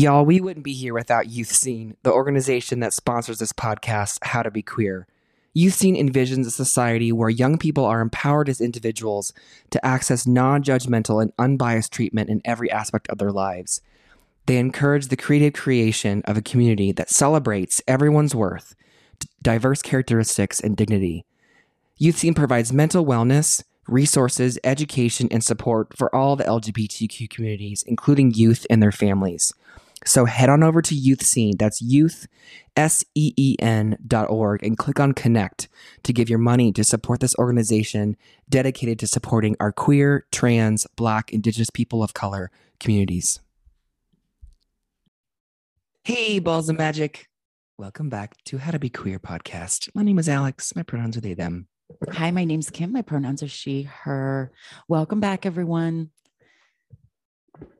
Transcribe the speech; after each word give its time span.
Y'all, 0.00 0.24
we 0.24 0.40
wouldn't 0.40 0.64
be 0.64 0.72
here 0.72 0.94
without 0.94 1.26
YouthSeen, 1.26 1.94
the 2.04 2.10
organization 2.10 2.80
that 2.80 2.94
sponsors 2.94 3.38
this 3.38 3.52
podcast, 3.52 4.18
How 4.22 4.42
to 4.42 4.50
Be 4.50 4.62
Queer. 4.62 5.06
YouthSeen 5.54 5.94
envisions 5.94 6.46
a 6.46 6.50
society 6.50 7.12
where 7.12 7.28
young 7.28 7.58
people 7.58 7.84
are 7.84 8.00
empowered 8.00 8.48
as 8.48 8.62
individuals 8.62 9.34
to 9.68 9.84
access 9.84 10.26
non 10.26 10.62
judgmental 10.62 11.20
and 11.20 11.34
unbiased 11.38 11.92
treatment 11.92 12.30
in 12.30 12.40
every 12.46 12.70
aspect 12.70 13.08
of 13.10 13.18
their 13.18 13.30
lives. 13.30 13.82
They 14.46 14.56
encourage 14.56 15.08
the 15.08 15.18
creative 15.18 15.52
creation 15.52 16.22
of 16.24 16.38
a 16.38 16.40
community 16.40 16.92
that 16.92 17.10
celebrates 17.10 17.82
everyone's 17.86 18.34
worth, 18.34 18.74
diverse 19.42 19.82
characteristics, 19.82 20.60
and 20.60 20.78
dignity. 20.78 21.26
YouthSeen 22.00 22.34
provides 22.34 22.72
mental 22.72 23.04
wellness, 23.04 23.64
resources, 23.86 24.58
education, 24.64 25.28
and 25.30 25.44
support 25.44 25.94
for 25.94 26.14
all 26.14 26.36
the 26.36 26.44
LGBTQ 26.44 27.28
communities, 27.28 27.84
including 27.86 28.32
youth 28.32 28.66
and 28.70 28.82
their 28.82 28.92
families. 28.92 29.52
So 30.06 30.24
head 30.24 30.48
on 30.48 30.62
over 30.62 30.80
to 30.80 30.94
YouthSeen, 30.94 31.58
that's 31.58 31.82
youth, 31.82 32.26
S 32.74 33.04
E 33.14 33.34
E 33.36 33.56
N 33.58 33.98
dot 34.06 34.30
org, 34.30 34.62
and 34.62 34.78
click 34.78 34.98
on 34.98 35.12
connect 35.12 35.68
to 36.04 36.12
give 36.12 36.30
your 36.30 36.38
money 36.38 36.72
to 36.72 36.84
support 36.84 37.20
this 37.20 37.36
organization 37.36 38.16
dedicated 38.48 38.98
to 39.00 39.06
supporting 39.06 39.56
our 39.60 39.72
queer, 39.72 40.26
trans, 40.32 40.86
black, 40.96 41.32
indigenous 41.32 41.68
people 41.68 42.02
of 42.02 42.14
color 42.14 42.50
communities. 42.78 43.40
Hey, 46.04 46.38
balls 46.38 46.70
of 46.70 46.78
magic. 46.78 47.28
Welcome 47.76 48.08
back 48.08 48.34
to 48.44 48.56
How 48.56 48.70
to 48.70 48.78
Be 48.78 48.88
Queer 48.88 49.18
podcast. 49.18 49.90
My 49.94 50.02
name 50.02 50.18
is 50.18 50.30
Alex. 50.30 50.74
My 50.74 50.82
pronouns 50.82 51.18
are 51.18 51.20
they, 51.20 51.34
them. 51.34 51.68
Hi, 52.10 52.30
my 52.30 52.44
name's 52.44 52.70
Kim. 52.70 52.90
My 52.90 53.02
pronouns 53.02 53.42
are 53.42 53.48
she, 53.48 53.82
her. 53.82 54.50
Welcome 54.88 55.20
back, 55.20 55.44
everyone. 55.44 56.10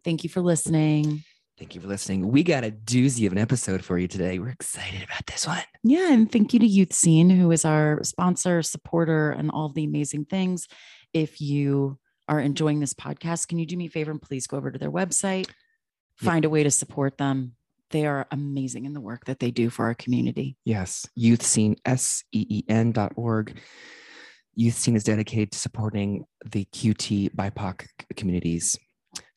Thank 0.04 0.22
you 0.22 0.28
for 0.28 0.42
listening. 0.42 1.24
Thank 1.60 1.74
you 1.74 1.82
for 1.82 1.88
listening. 1.88 2.28
We 2.28 2.42
got 2.42 2.64
a 2.64 2.70
doozy 2.70 3.26
of 3.26 3.32
an 3.32 3.38
episode 3.38 3.84
for 3.84 3.98
you 3.98 4.08
today. 4.08 4.38
We're 4.38 4.48
excited 4.48 5.02
about 5.02 5.26
this 5.26 5.46
one. 5.46 5.60
Yeah, 5.84 6.10
and 6.10 6.32
thank 6.32 6.54
you 6.54 6.58
to 6.58 6.66
YouthSeen, 6.66 7.30
who 7.36 7.52
is 7.52 7.66
our 7.66 8.02
sponsor, 8.02 8.62
supporter, 8.62 9.32
and 9.32 9.50
all 9.50 9.68
the 9.68 9.84
amazing 9.84 10.24
things. 10.24 10.66
If 11.12 11.38
you 11.38 11.98
are 12.28 12.40
enjoying 12.40 12.80
this 12.80 12.94
podcast, 12.94 13.48
can 13.48 13.58
you 13.58 13.66
do 13.66 13.76
me 13.76 13.88
a 13.88 13.90
favor 13.90 14.10
and 14.10 14.22
please 14.22 14.46
go 14.46 14.56
over 14.56 14.70
to 14.70 14.78
their 14.78 14.90
website, 14.90 15.50
find 16.16 16.46
a 16.46 16.48
way 16.48 16.62
to 16.62 16.70
support 16.70 17.18
them? 17.18 17.52
They 17.90 18.06
are 18.06 18.26
amazing 18.30 18.86
in 18.86 18.94
the 18.94 19.00
work 19.02 19.26
that 19.26 19.38
they 19.38 19.50
do 19.50 19.68
for 19.68 19.84
our 19.84 19.94
community. 19.94 20.56
Yes, 20.64 21.06
YouthSeen, 21.18 21.76
S 21.84 22.24
E 22.32 22.46
E 22.48 22.64
N 22.70 22.92
dot 22.92 23.12
org. 23.16 23.60
YouthSeen 24.58 24.96
is 24.96 25.04
dedicated 25.04 25.52
to 25.52 25.58
supporting 25.58 26.24
the 26.42 26.64
QT 26.72 27.34
BIPOC 27.34 27.86
communities. 28.16 28.78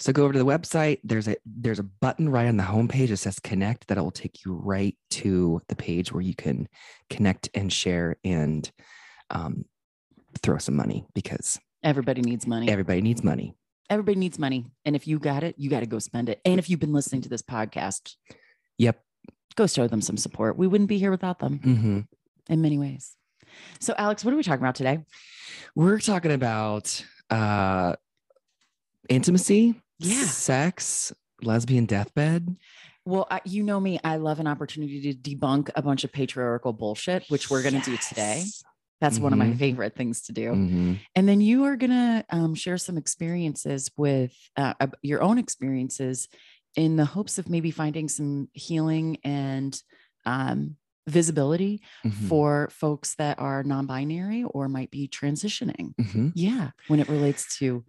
So 0.04 0.12
go 0.12 0.26
over 0.26 0.34
to 0.34 0.40
the 0.40 0.46
website. 0.46 1.00
There's 1.06 1.30
a 1.30 1.38
there's 1.46 1.80
a 1.80 1.84
button 1.84 2.28
right 2.28 2.48
on 2.48 2.58
the 2.58 2.64
homepage 2.64 3.08
that 3.08 3.16
says 3.18 3.40
connect 3.40 3.88
that 3.88 3.98
will 3.98 4.12
take 4.12 4.44
you 4.44 4.52
right 4.54 4.98
to 5.12 5.62
the 5.70 5.78
page 5.78 6.12
where 6.12 6.22
you 6.22 6.36
can 6.36 6.68
connect 7.10 7.48
and 7.54 7.72
share 7.72 8.18
and 8.22 8.70
um, 9.30 9.64
throw 10.42 10.58
some 10.58 10.76
money 10.76 11.06
because 11.16 11.58
Everybody 11.84 12.22
needs 12.22 12.46
money. 12.46 12.70
everybody 12.70 13.00
needs 13.00 13.24
money. 13.24 13.56
Everybody 13.90 14.20
needs 14.20 14.38
money. 14.38 14.66
And 14.84 14.94
if 14.94 15.08
you 15.08 15.20
got 15.20 15.42
it, 15.42 15.56
you 15.58 15.70
got 15.70 15.80
to 15.80 15.86
go 15.86 16.00
spend 16.00 16.28
it. 16.28 16.42
And 16.44 16.60
if 16.60 16.70
you've 16.70 16.82
been 16.82 16.92
listening 16.92 17.22
to 17.22 17.30
this 17.30 17.42
podcast, 17.42 18.16
Yep. 18.80 19.02
go 19.56 19.68
show 19.68 19.88
them 19.88 20.02
some 20.02 20.18
support. 20.18 20.58
We 20.58 20.68
wouldn't 20.68 20.90
be 20.90 20.98
here 20.98 21.12
without 21.12 21.40
them 21.40 21.60
hmm 21.60 22.00
in 22.50 22.62
many 22.62 22.78
ways. 22.78 23.16
So, 23.80 23.94
Alex, 23.98 24.26
what 24.26 24.34
are 24.34 24.38
we 24.38 24.44
talking 24.44 24.64
about 24.66 24.76
today? 24.76 25.00
We're 25.76 26.00
talking 26.00 26.34
about 26.34 27.06
uh, 27.30 27.96
intimacy, 29.08 29.80
Yeah. 30.00 30.26
sex, 30.26 31.14
lesbian 31.42 31.86
deathbed. 31.86 32.56
Well, 33.06 33.28
I, 33.30 33.42
you 33.46 33.64
know 33.64 33.80
me, 33.80 34.00
I 34.04 34.16
love 34.18 34.40
an 34.40 34.48
opportunity 34.48 35.14
to 35.14 35.36
debunk 35.36 35.70
a 35.76 35.82
bunch 35.82 36.04
of 36.04 36.12
patriarchal 36.12 36.74
bullshit, 36.74 37.26
which 37.30 37.50
we're 37.50 37.62
going 37.62 37.80
to 37.82 37.90
do 37.92 37.98
today. 37.98 38.40
Yes. 38.40 38.64
That's 39.02 39.20
one 39.20 39.34
of 39.34 39.40
my 39.40 39.48
Mhm. 39.48 39.60
favorite 39.60 39.96
things 39.98 40.22
to 40.24 40.32
do. 40.32 40.52
Mhm. 40.54 41.00
And 41.14 41.28
then 41.28 41.42
you 41.42 41.66
are 41.66 41.76
going 41.76 41.92
to 41.92 42.26
um, 42.30 42.56
share 42.56 42.78
some 42.78 42.98
experiences 42.98 43.92
with 43.98 44.34
uh, 44.56 44.74
your 45.02 45.22
own 45.22 45.38
experiences 45.38 46.30
in 46.78 46.96
the 46.96 47.04
hopes 47.04 47.38
of 47.38 47.50
maybe 47.50 47.70
finding 47.70 48.08
some 48.08 48.48
healing 48.54 49.18
and 49.26 49.82
um, 50.26 50.78
visibility 51.06 51.82
Mhm. 52.06 52.14
for 52.30 52.70
folks 52.72 53.16
that 53.16 53.38
are 53.40 53.62
non 53.64 53.86
binary 53.88 54.46
or 54.46 54.70
might 54.70 54.90
be 54.90 55.10
transitioning. 55.10 55.94
Mhm. 55.96 56.32
Yeah. 56.34 56.72
When 56.88 57.02
it 57.02 57.10
relates 57.10 57.58
to 57.58 57.84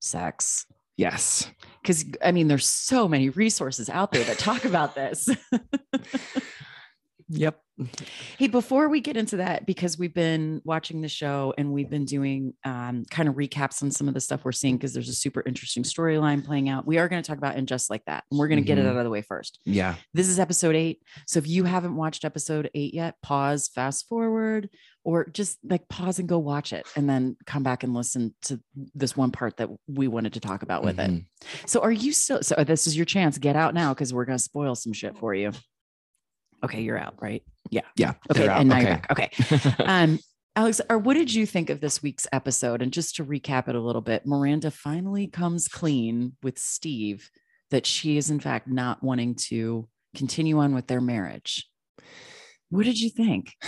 sex. 0.00 0.66
Yes. 1.00 1.50
Because 1.80 2.04
I 2.22 2.30
mean, 2.30 2.48
there's 2.48 2.68
so 2.68 3.08
many 3.08 3.30
resources 3.30 3.88
out 3.88 4.12
there 4.12 4.22
that 4.24 4.38
talk 4.38 4.66
about 4.66 4.94
this. 4.94 5.28
Yep. 7.32 7.62
Hey, 8.38 8.48
before 8.48 8.88
we 8.88 9.00
get 9.00 9.16
into 9.16 9.36
that, 9.38 9.66
because 9.66 9.98
we've 9.98 10.14
been 10.14 10.60
watching 10.64 11.00
the 11.00 11.08
show 11.08 11.54
and 11.58 11.72
we've 11.72 11.90
been 11.90 12.04
doing 12.04 12.54
um, 12.64 13.04
kind 13.10 13.28
of 13.28 13.34
recaps 13.36 13.82
on 13.82 13.90
some 13.90 14.08
of 14.08 14.14
the 14.14 14.20
stuff 14.20 14.44
we're 14.44 14.52
seeing, 14.52 14.76
because 14.76 14.92
there's 14.92 15.08
a 15.08 15.14
super 15.14 15.42
interesting 15.46 15.82
storyline 15.82 16.44
playing 16.44 16.68
out. 16.68 16.86
We 16.86 16.98
are 16.98 17.08
going 17.08 17.22
to 17.22 17.26
talk 17.26 17.38
about 17.38 17.56
And 17.56 17.66
Just 17.68 17.90
Like 17.90 18.04
That. 18.06 18.24
And 18.30 18.38
we're 18.38 18.48
going 18.48 18.62
to 18.62 18.66
get 18.66 18.78
it 18.78 18.84
Mhm. 18.84 18.90
out 18.90 18.96
of 18.96 19.04
the 19.04 19.10
way 19.10 19.22
first. 19.22 19.60
Yeah. 19.64 19.94
This 20.14 20.28
is 20.28 20.38
episode 20.38 20.74
eight. 20.76 21.02
So 21.26 21.38
if 21.38 21.46
you 21.46 21.64
haven't 21.64 21.96
watched 21.96 22.24
episode 22.24 22.70
eight 22.74 22.94
yet, 22.94 23.16
pause, 23.22 23.68
fast 23.68 24.08
forward, 24.08 24.68
or 25.02 25.26
just 25.30 25.58
like 25.64 25.88
pause 25.88 26.18
and 26.18 26.28
go 26.28 26.38
watch 26.38 26.72
it 26.74 26.86
and 26.94 27.08
then 27.08 27.36
come 27.46 27.62
back 27.62 27.82
and 27.82 27.94
listen 27.94 28.34
to 28.42 28.60
this 28.94 29.16
one 29.16 29.30
part 29.30 29.56
that 29.56 29.70
we 29.88 30.08
wanted 30.08 30.34
to 30.34 30.40
talk 30.40 30.62
about 30.62 30.84
with 30.84 30.98
it. 31.00 31.10
Mhm. 31.10 31.24
So 31.66 31.80
are 31.80 31.90
you 31.90 32.12
still 32.12 32.42
so 32.42 32.54
this 32.64 32.86
is 32.86 32.96
your 32.96 33.06
chance. 33.06 33.38
Get 33.38 33.56
out 33.56 33.72
now 33.72 33.94
because 33.94 34.12
we're 34.12 34.26
gonna 34.26 34.38
spoil 34.38 34.74
some 34.74 34.92
shit 34.92 35.16
for 35.16 35.34
you. 35.34 35.52
Okay, 36.64 36.82
you're 36.82 36.98
out, 36.98 37.14
right? 37.20 37.42
Yeah. 37.70 37.82
Yeah. 37.96 38.14
Okay. 38.30 38.48
And 38.48 38.68
now 38.68 38.78
okay. 38.78 38.84
you're 38.84 38.96
back. 38.96 39.10
Okay. 39.10 39.30
Um, 39.84 40.18
Alex, 40.56 40.80
or 40.90 40.98
what 40.98 41.14
did 41.14 41.32
you 41.32 41.46
think 41.46 41.70
of 41.70 41.80
this 41.80 42.02
week's 42.02 42.26
episode? 42.32 42.82
And 42.82 42.92
just 42.92 43.14
to 43.16 43.24
recap 43.24 43.68
it 43.68 43.76
a 43.76 43.80
little 43.80 44.02
bit, 44.02 44.26
Miranda 44.26 44.70
finally 44.70 45.28
comes 45.28 45.68
clean 45.68 46.36
with 46.42 46.58
Steve 46.58 47.30
that 47.70 47.86
she 47.86 48.16
is 48.16 48.30
in 48.30 48.40
fact 48.40 48.66
not 48.66 49.02
wanting 49.02 49.36
to 49.36 49.88
continue 50.14 50.58
on 50.58 50.74
with 50.74 50.88
their 50.88 51.00
marriage. 51.00 51.68
What 52.68 52.84
did 52.84 53.00
you 53.00 53.10
think? 53.10 53.54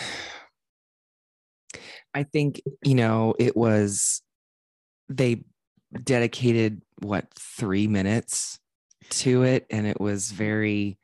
I 2.14 2.24
think, 2.24 2.60
you 2.82 2.94
know, 2.94 3.34
it 3.38 3.56
was, 3.56 4.20
they 5.08 5.44
dedicated 6.02 6.82
what, 7.00 7.26
three 7.34 7.86
minutes 7.86 8.58
to 9.08 9.44
it. 9.44 9.64
And 9.70 9.86
it 9.86 9.98
was 9.98 10.30
very, 10.30 10.98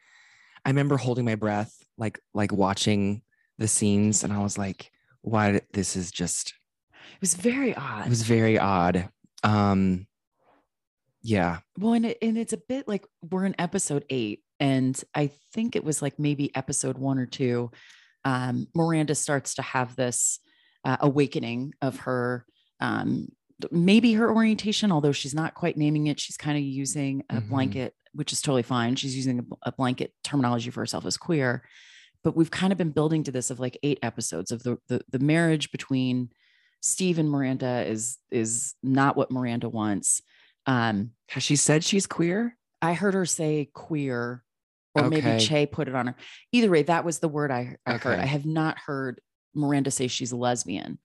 I 0.64 0.70
remember 0.70 0.96
holding 0.96 1.24
my 1.24 1.34
breath, 1.34 1.74
like, 1.96 2.18
like 2.34 2.52
watching 2.52 3.22
the 3.58 3.68
scenes. 3.68 4.24
And 4.24 4.32
I 4.32 4.38
was 4.38 4.58
like, 4.58 4.90
why, 5.22 5.60
this 5.72 5.96
is 5.96 6.10
just, 6.10 6.54
It 7.14 7.20
was 7.20 7.34
very 7.34 7.74
odd. 7.74 8.06
it 8.06 8.10
was 8.10 8.22
very 8.22 8.58
odd. 8.58 9.08
Um, 9.42 10.06
yeah. 11.22 11.58
Well, 11.78 11.94
and, 11.94 12.06
it, 12.06 12.18
and 12.22 12.38
it's 12.38 12.52
a 12.52 12.58
bit 12.68 12.86
like 12.86 13.06
we're 13.30 13.44
in 13.44 13.54
episode 13.58 14.04
eight, 14.08 14.42
and 14.60 15.00
I 15.14 15.30
think 15.52 15.76
it 15.76 15.84
was 15.84 16.00
like 16.00 16.18
maybe 16.18 16.54
episode 16.54 16.98
one 16.98 17.18
or 17.18 17.26
two. 17.26 17.70
Um, 18.24 18.68
Miranda 18.74 19.14
starts 19.14 19.54
to 19.54 19.62
have 19.62 19.96
this 19.96 20.38
uh, 20.84 20.96
awakening 21.00 21.74
of 21.82 21.98
her, 22.00 22.44
um, 22.80 23.28
maybe 23.70 24.12
her 24.14 24.30
orientation, 24.32 24.92
although 24.92 25.12
she's 25.12 25.34
not 25.34 25.54
quite 25.54 25.76
naming 25.76 26.06
it. 26.06 26.20
She's 26.20 26.36
kind 26.36 26.56
of 26.56 26.62
using 26.64 27.24
a 27.30 27.40
Mhm. 27.40 27.48
blanket, 27.48 27.94
which 28.12 28.32
is 28.32 28.40
totally 28.40 28.62
fine. 28.62 28.96
She's 28.96 29.16
using 29.16 29.40
a, 29.40 29.68
a 29.68 29.72
blanket 29.72 30.12
terminology 30.24 30.70
for 30.70 30.80
herself 30.80 31.04
as 31.06 31.16
queer. 31.16 31.62
But 32.24 32.36
we've 32.36 32.50
kind 32.50 32.72
of 32.72 32.78
been 32.78 32.90
building 32.90 33.24
to 33.24 33.32
this 33.32 33.50
of 33.50 33.60
like 33.60 33.78
eight 33.82 33.98
episodes 34.02 34.50
of 34.50 34.62
the 34.62 34.78
the, 34.88 35.00
the 35.10 35.18
marriage 35.18 35.70
between 35.72 36.30
Steve 36.80 37.18
and 37.18 37.30
Miranda 37.30 37.84
is 37.86 38.18
is 38.30 38.74
not 38.82 39.16
what 39.16 39.30
Miranda 39.30 39.68
wants. 39.68 40.20
Um, 40.66 41.12
Has 41.28 41.42
she 41.42 41.56
said 41.56 41.82
she's 41.84 42.06
queer? 42.06 42.56
I 42.82 42.94
heard 42.94 43.14
her 43.14 43.26
say 43.26 43.70
queer, 43.72 44.44
or 44.94 45.08
maybe 45.08 45.30
Okay. 45.30 45.38
Che 45.38 45.66
put 45.66 45.88
it 45.88 45.94
on 45.94 46.08
her. 46.08 46.14
Either 46.52 46.70
way, 46.70 46.82
that 46.84 47.04
was 47.04 47.18
the 47.18 47.28
word 47.28 47.50
I, 47.50 47.76
I 47.86 47.94
heard. 47.94 48.18
I 48.20 48.26
have 48.26 48.46
not 48.46 48.78
heard 48.78 49.20
Miranda 49.54 49.90
say 49.90 50.06
she's 50.08 50.30
a 50.32 50.36
lesbian, 50.36 50.98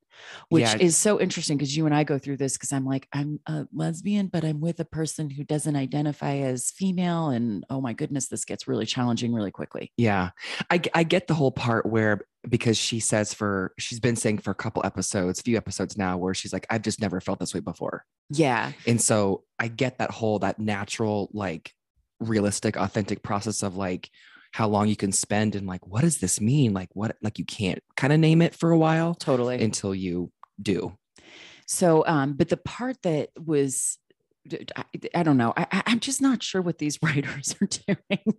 which 0.49 0.63
Yeah. 0.63 0.77
is 0.79 0.97
so 0.97 1.19
interesting 1.19 1.57
because 1.57 1.75
you 1.75 1.85
and 1.85 1.95
I 1.95 2.03
go 2.03 2.17
through 2.17 2.37
this 2.37 2.53
because 2.53 2.71
I'm 2.71 2.85
like, 2.85 3.07
I'm 3.13 3.39
a 3.47 3.67
lesbian, 3.73 4.27
but 4.27 4.43
I'm 4.43 4.59
with 4.59 4.79
a 4.79 4.85
person 4.85 5.29
who 5.29 5.43
doesn't 5.43 5.75
identify 5.75 6.37
as 6.37 6.71
female. 6.71 7.29
And 7.29 7.65
oh 7.69 7.81
my 7.81 7.93
goodness, 7.93 8.27
this 8.27 8.45
gets 8.45 8.67
really 8.67 8.85
challenging 8.85 9.33
really 9.33 9.51
quickly. 9.51 9.91
Yeah. 9.97 10.31
I, 10.69 10.81
I 10.93 11.03
get 11.03 11.27
the 11.27 11.33
whole 11.33 11.51
part 11.51 11.85
where, 11.85 12.21
because 12.47 12.77
she 12.77 12.99
says 12.99 13.33
for, 13.33 13.73
she's 13.79 13.99
been 13.99 14.15
saying 14.17 14.39
for 14.39 14.51
a 14.51 14.55
couple 14.55 14.85
episodes, 14.85 15.41
few 15.41 15.55
episodes 15.55 15.97
now, 15.97 16.17
where 16.17 16.33
she's 16.33 16.51
like, 16.51 16.65
I've 16.69 16.81
just 16.81 16.99
never 16.99 17.21
felt 17.21 17.39
this 17.39 17.53
way 17.53 17.61
before. 17.61 18.05
Yeah. 18.29 18.73
And 18.85 19.01
so 19.01 19.43
I 19.59 19.69
get 19.69 19.99
that 19.99 20.11
whole, 20.11 20.39
that 20.39 20.59
natural, 20.59 21.29
like 21.33 21.71
realistic, 22.19 22.75
authentic 22.75 23.23
process 23.23 23.63
of 23.63 23.75
like 23.75 24.09
how 24.53 24.67
long 24.67 24.87
you 24.87 24.95
can 24.95 25.11
spend 25.11 25.55
and 25.55 25.67
like, 25.67 25.85
what 25.87 26.01
does 26.01 26.19
this 26.19 26.39
mean? 26.39 26.73
Like, 26.73 26.89
what, 26.93 27.15
like 27.21 27.39
you 27.39 27.45
can't 27.45 27.79
kind 27.97 28.13
of 28.13 28.19
name 28.19 28.41
it 28.41 28.55
for 28.55 28.71
a 28.71 28.77
while 28.77 29.15
Totally. 29.15 29.61
until 29.61 29.93
you 29.95 30.31
do. 30.61 30.95
So, 31.65 32.05
um, 32.05 32.33
but 32.33 32.49
the 32.49 32.57
part 32.57 33.01
that 33.01 33.29
was 33.37 33.97
I, 34.75 34.83
I, 35.15 35.23
don't 35.23 35.37
know. 35.37 35.53
I, 35.55 35.83
I'm 35.85 36.01
just 36.01 36.21
not 36.21 36.43
sure 36.43 36.61
what 36.61 36.77
these 36.77 36.99
writers 37.03 37.55
are 37.61 37.67
doing. 37.67 38.35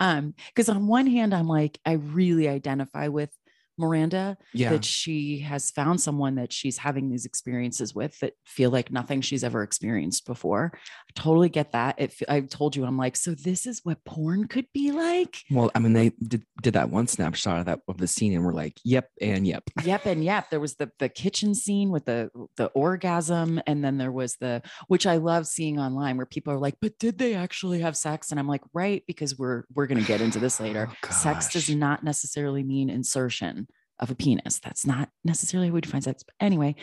Um, 0.00 0.34
because 0.48 0.68
on 0.68 0.88
one 0.88 1.06
hand, 1.06 1.32
I'm 1.32 1.48
like, 1.48 1.78
I 1.86 1.92
really 1.92 2.48
identify 2.48 3.08
with 3.08 3.30
Miranda 3.78 4.36
Yeah. 4.52 4.70
that 4.70 4.84
she 4.84 5.40
has 5.40 5.70
found 5.70 6.00
someone 6.00 6.36
that 6.36 6.52
she's 6.52 6.78
having 6.78 7.10
these 7.10 7.24
experiences 7.24 7.94
with 7.94 8.18
that 8.20 8.34
feel 8.44 8.70
like 8.70 8.90
nothing 8.90 9.20
she's 9.20 9.44
ever 9.44 9.62
experienced 9.62 10.26
before. 10.26 10.72
I 10.74 11.12
totally 11.14 11.48
get 11.48 11.72
that. 11.72 11.96
It, 11.98 12.14
I've 12.28 12.48
told 12.48 12.76
you, 12.76 12.84
I'm 12.84 12.96
like, 12.96 13.16
so 13.16 13.32
this 13.32 13.66
is 13.66 13.80
what 13.84 14.04
porn 14.04 14.48
could 14.48 14.66
be 14.72 14.92
like. 14.92 15.42
well, 15.50 15.70
I 15.74 15.78
mean, 15.78 15.92
they 15.92 16.12
did, 16.26 16.44
did 16.62 16.74
that 16.74 16.90
one 16.90 17.06
snapshot 17.06 17.60
of 17.60 17.66
that 17.66 17.80
of 17.88 17.98
the 17.98 18.06
scene, 18.06 18.34
and 18.34 18.44
we're 18.44 18.52
like, 18.52 18.78
yep, 18.84 19.10
and 19.20 19.46
yep. 19.46 19.64
yep 19.84 20.06
and 20.06 20.24
yep 20.24 20.50
there 20.50 20.60
was 20.60 20.74
the 20.76 20.90
the 20.98 21.08
kitchen 21.08 21.54
scene 21.54 21.90
with 21.90 22.04
the 22.04 22.30
the 22.56 22.66
orgasm 22.68 23.60
and 23.66 23.84
then 23.84 23.98
there 23.98 24.12
was 24.12 24.36
the 24.36 24.62
which 24.88 25.06
i 25.06 25.16
love 25.16 25.46
seeing 25.46 25.78
online 25.78 26.16
where 26.16 26.26
people 26.26 26.52
are 26.52 26.58
like 26.58 26.74
but 26.80 26.98
did 26.98 27.18
they 27.18 27.34
actually 27.34 27.80
have 27.80 27.96
sex 27.96 28.30
and 28.30 28.40
i'm 28.40 28.48
like 28.48 28.62
right 28.72 29.02
because 29.06 29.38
we're 29.38 29.64
we're 29.74 29.86
going 29.86 30.00
to 30.00 30.06
get 30.06 30.20
into 30.20 30.38
this 30.38 30.60
later 30.60 30.88
Oh, 31.06 31.10
sex 31.10 31.52
does 31.52 31.68
not 31.70 32.02
necessarily 32.04 32.62
mean 32.62 32.90
insertion 32.90 33.65
of 33.98 34.10
a 34.10 34.14
penis 34.14 34.58
that's 34.58 34.86
not 34.86 35.08
necessarily 35.24 35.68
how 35.68 35.74
we 35.74 35.80
define 35.80 36.02
sex 36.02 36.22
but 36.22 36.34
anyway 36.40 36.74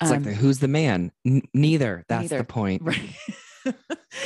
It's 0.00 0.10
like 0.10 0.18
um, 0.18 0.24
the, 0.24 0.34
who's 0.34 0.58
the 0.58 0.68
man? 0.68 1.12
N- 1.26 1.42
neither. 1.54 2.04
That's 2.08 2.22
neither. 2.22 2.38
the 2.38 2.44
point. 2.44 2.82
right 2.82 3.00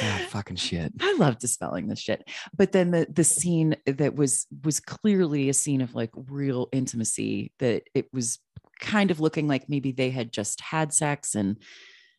God, 0.00 0.20
fucking 0.28 0.56
shit. 0.56 0.92
I 1.00 1.16
love 1.19 1.38
dispelling 1.38 1.88
this 1.88 1.98
shit. 1.98 2.28
But 2.54 2.72
then 2.72 2.90
the 2.90 3.06
the 3.10 3.25
scene 3.25 3.76
that 3.87 4.14
was 4.14 4.46
was 4.64 4.81
clearly 4.81 5.48
a 5.48 5.54
scene 5.54 5.81
of 5.81 5.94
like 5.94 6.10
real 6.14 6.69
intimacy 6.72 7.52
that 7.58 7.84
it 7.94 8.06
was 8.12 8.38
kind 8.81 9.10
of 9.10 9.20
looking 9.20 9.48
like 9.48 9.69
maybe 9.69 9.92
they 9.92 10.10
had 10.10 10.32
just 10.32 10.60
had 10.60 10.92
sex 10.92 11.34
and 11.34 11.56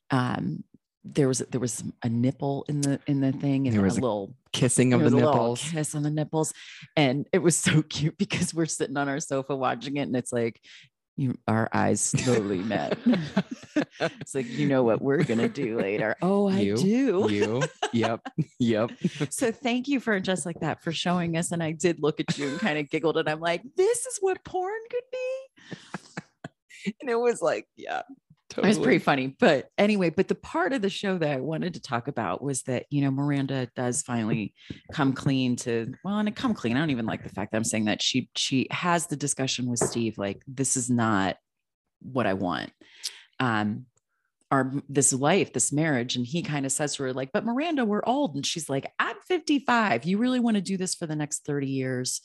um 0.09 0.63
there 1.03 1.27
was 1.27 1.39
there 1.49 1.59
was 1.59 1.83
a 2.03 2.09
nipple 2.09 2.63
in 2.69 2.81
the 2.81 2.99
in 3.07 3.21
the 3.21 3.31
thing 3.31 3.67
and 3.67 3.75
There 3.75 3.83
was 3.83 3.97
a 3.97 4.01
little 4.01 4.35
Kissing 4.53 4.93
of 4.93 4.99
the 4.99 5.05
was 5.05 5.13
a 5.13 5.15
little 5.15 5.31
nipples. 5.31 5.61
kiss 5.71 5.95
on 5.95 6.03
the 6.03 6.09
nipples 6.11 6.53
and 6.95 7.27
it 7.33 7.39
was 7.39 7.57
so 7.67 7.81
cute 7.81 8.17
because 8.17 8.53
we're 8.53 8.65
sitting 8.67 8.97
on 8.97 9.09
our 9.09 9.19
sofa 9.19 9.55
watching 9.55 9.97
it 9.97 10.01
and 10.03 10.15
it's 10.15 10.31
like 10.31 10.61
you 11.17 11.35
our 11.47 11.69
eyes 11.73 11.99
slowly 12.01 12.59
met 12.59 12.97
it's 13.99 14.33
like 14.33 14.47
you 14.47 14.67
know 14.67 14.83
what 14.83 15.01
we're 15.01 15.23
gonna 15.23 15.49
do 15.49 15.77
later 15.77 16.15
oh 16.21 16.47
i 16.49 16.59
You, 16.59 16.75
do 16.77 17.27
you. 17.33 17.63
Yep. 17.93 18.21
Yep. 18.59 18.91
so 19.29 19.51
thank 19.51 19.87
you 19.89 19.99
for 19.99 20.19
just 20.21 20.45
like 20.45 20.59
that 20.61 20.81
for 20.81 20.93
showing 20.93 21.35
us. 21.35 21.51
And 21.51 21.61
I 21.61 21.73
did 21.73 22.01
look 22.01 22.21
at 22.21 22.37
you 22.37 22.47
and 22.47 22.59
kind 22.59 22.79
of 22.79 22.89
giggled, 22.89 23.17
and 23.17 23.27
I'm 23.27 23.41
like, 23.41 23.61
this 23.75 24.05
is 24.05 24.17
what 24.21 24.41
porn 24.45 24.79
could 24.89 25.03
be. 25.11 26.93
And 27.01 27.09
it 27.09 27.19
was 27.19 27.41
like, 27.41 27.67
yeah. 27.75 28.03
It 28.57 28.65
was 28.65 28.79
pretty 28.79 28.99
funny. 28.99 29.35
But 29.39 29.67
anyway, 29.77 30.09
but 30.09 30.27
the 30.27 30.35
part 30.35 30.73
of 30.73 30.81
the 30.81 30.89
show 30.89 31.17
that 31.17 31.31
I 31.31 31.39
wanted 31.39 31.73
to 31.75 31.81
talk 31.81 32.07
about 32.07 32.43
was 32.43 32.63
that, 32.63 32.85
you 32.89 33.01
know, 33.01 33.11
Miranda 33.11 33.69
does 33.75 34.01
finally 34.01 34.53
come 34.91 35.13
clean 35.13 35.55
to 35.57 35.93
well, 36.03 36.19
and 36.19 36.35
come 36.35 36.53
clean. 36.53 36.75
I 36.75 36.79
don't 36.79 36.89
even 36.89 37.05
like 37.05 37.23
the 37.23 37.29
fact 37.29 37.51
that 37.51 37.57
I'm 37.57 37.63
saying 37.63 37.85
that 37.85 38.01
she 38.01 38.29
she 38.35 38.67
has 38.71 39.07
the 39.07 39.15
discussion 39.15 39.69
with 39.69 39.79
Steve, 39.79 40.17
like, 40.17 40.41
this 40.47 40.77
is 40.77 40.89
not 40.89 41.37
what 42.01 42.27
I 42.27 42.33
want. 42.33 42.71
Um, 43.39 43.85
our 44.51 44.71
this 44.89 45.13
life, 45.13 45.53
this 45.53 45.71
marriage. 45.71 46.15
And 46.15 46.25
he 46.25 46.41
kind 46.43 46.65
of 46.65 46.71
says 46.71 46.95
to 46.95 47.03
her, 47.03 47.13
like, 47.13 47.31
but 47.31 47.45
Miranda, 47.45 47.85
we're 47.85 48.03
old. 48.05 48.35
And 48.35 48.45
she's 48.45 48.69
like, 48.69 48.91
I'm 48.99 49.15
55. 49.27 50.03
You 50.03 50.17
really 50.17 50.41
want 50.41 50.55
to 50.55 50.61
do 50.61 50.77
this 50.77 50.93
for 50.93 51.07
the 51.07 51.15
next 51.15 51.45
30 51.45 51.67
years? 51.67 52.21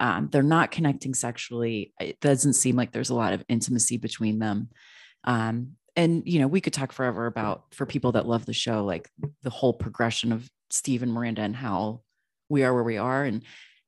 Um, 0.00 0.28
they're 0.32 0.42
not 0.42 0.72
connecting 0.72 1.14
sexually. 1.14 1.92
It 2.00 2.20
doesn't 2.20 2.54
seem 2.54 2.74
like 2.74 2.90
there's 2.90 3.10
a 3.10 3.14
lot 3.14 3.32
of 3.32 3.44
intimacy 3.48 3.98
between 3.98 4.40
them. 4.40 4.68
Um, 5.24 5.72
and 5.96 6.22
you 6.26 6.38
know, 6.38 6.46
we 6.46 6.60
could 6.60 6.72
talk 6.72 6.92
forever 6.92 7.26
about 7.26 7.74
for 7.74 7.86
people 7.86 8.12
that 8.12 8.26
love 8.26 8.46
the 8.46 8.52
show, 8.52 8.84
like 8.84 9.08
the 9.42 9.50
whole 9.50 9.72
progression 9.72 10.32
of 10.32 10.48
Steve 10.70 11.02
and 11.02 11.12
Miranda 11.12 11.42
and 11.42 11.56
how 11.56 12.02
we 12.48 12.62
are 12.64 12.72
where 12.72 12.84
we 12.84 12.96
are. 12.96 13.24
And 13.24 13.42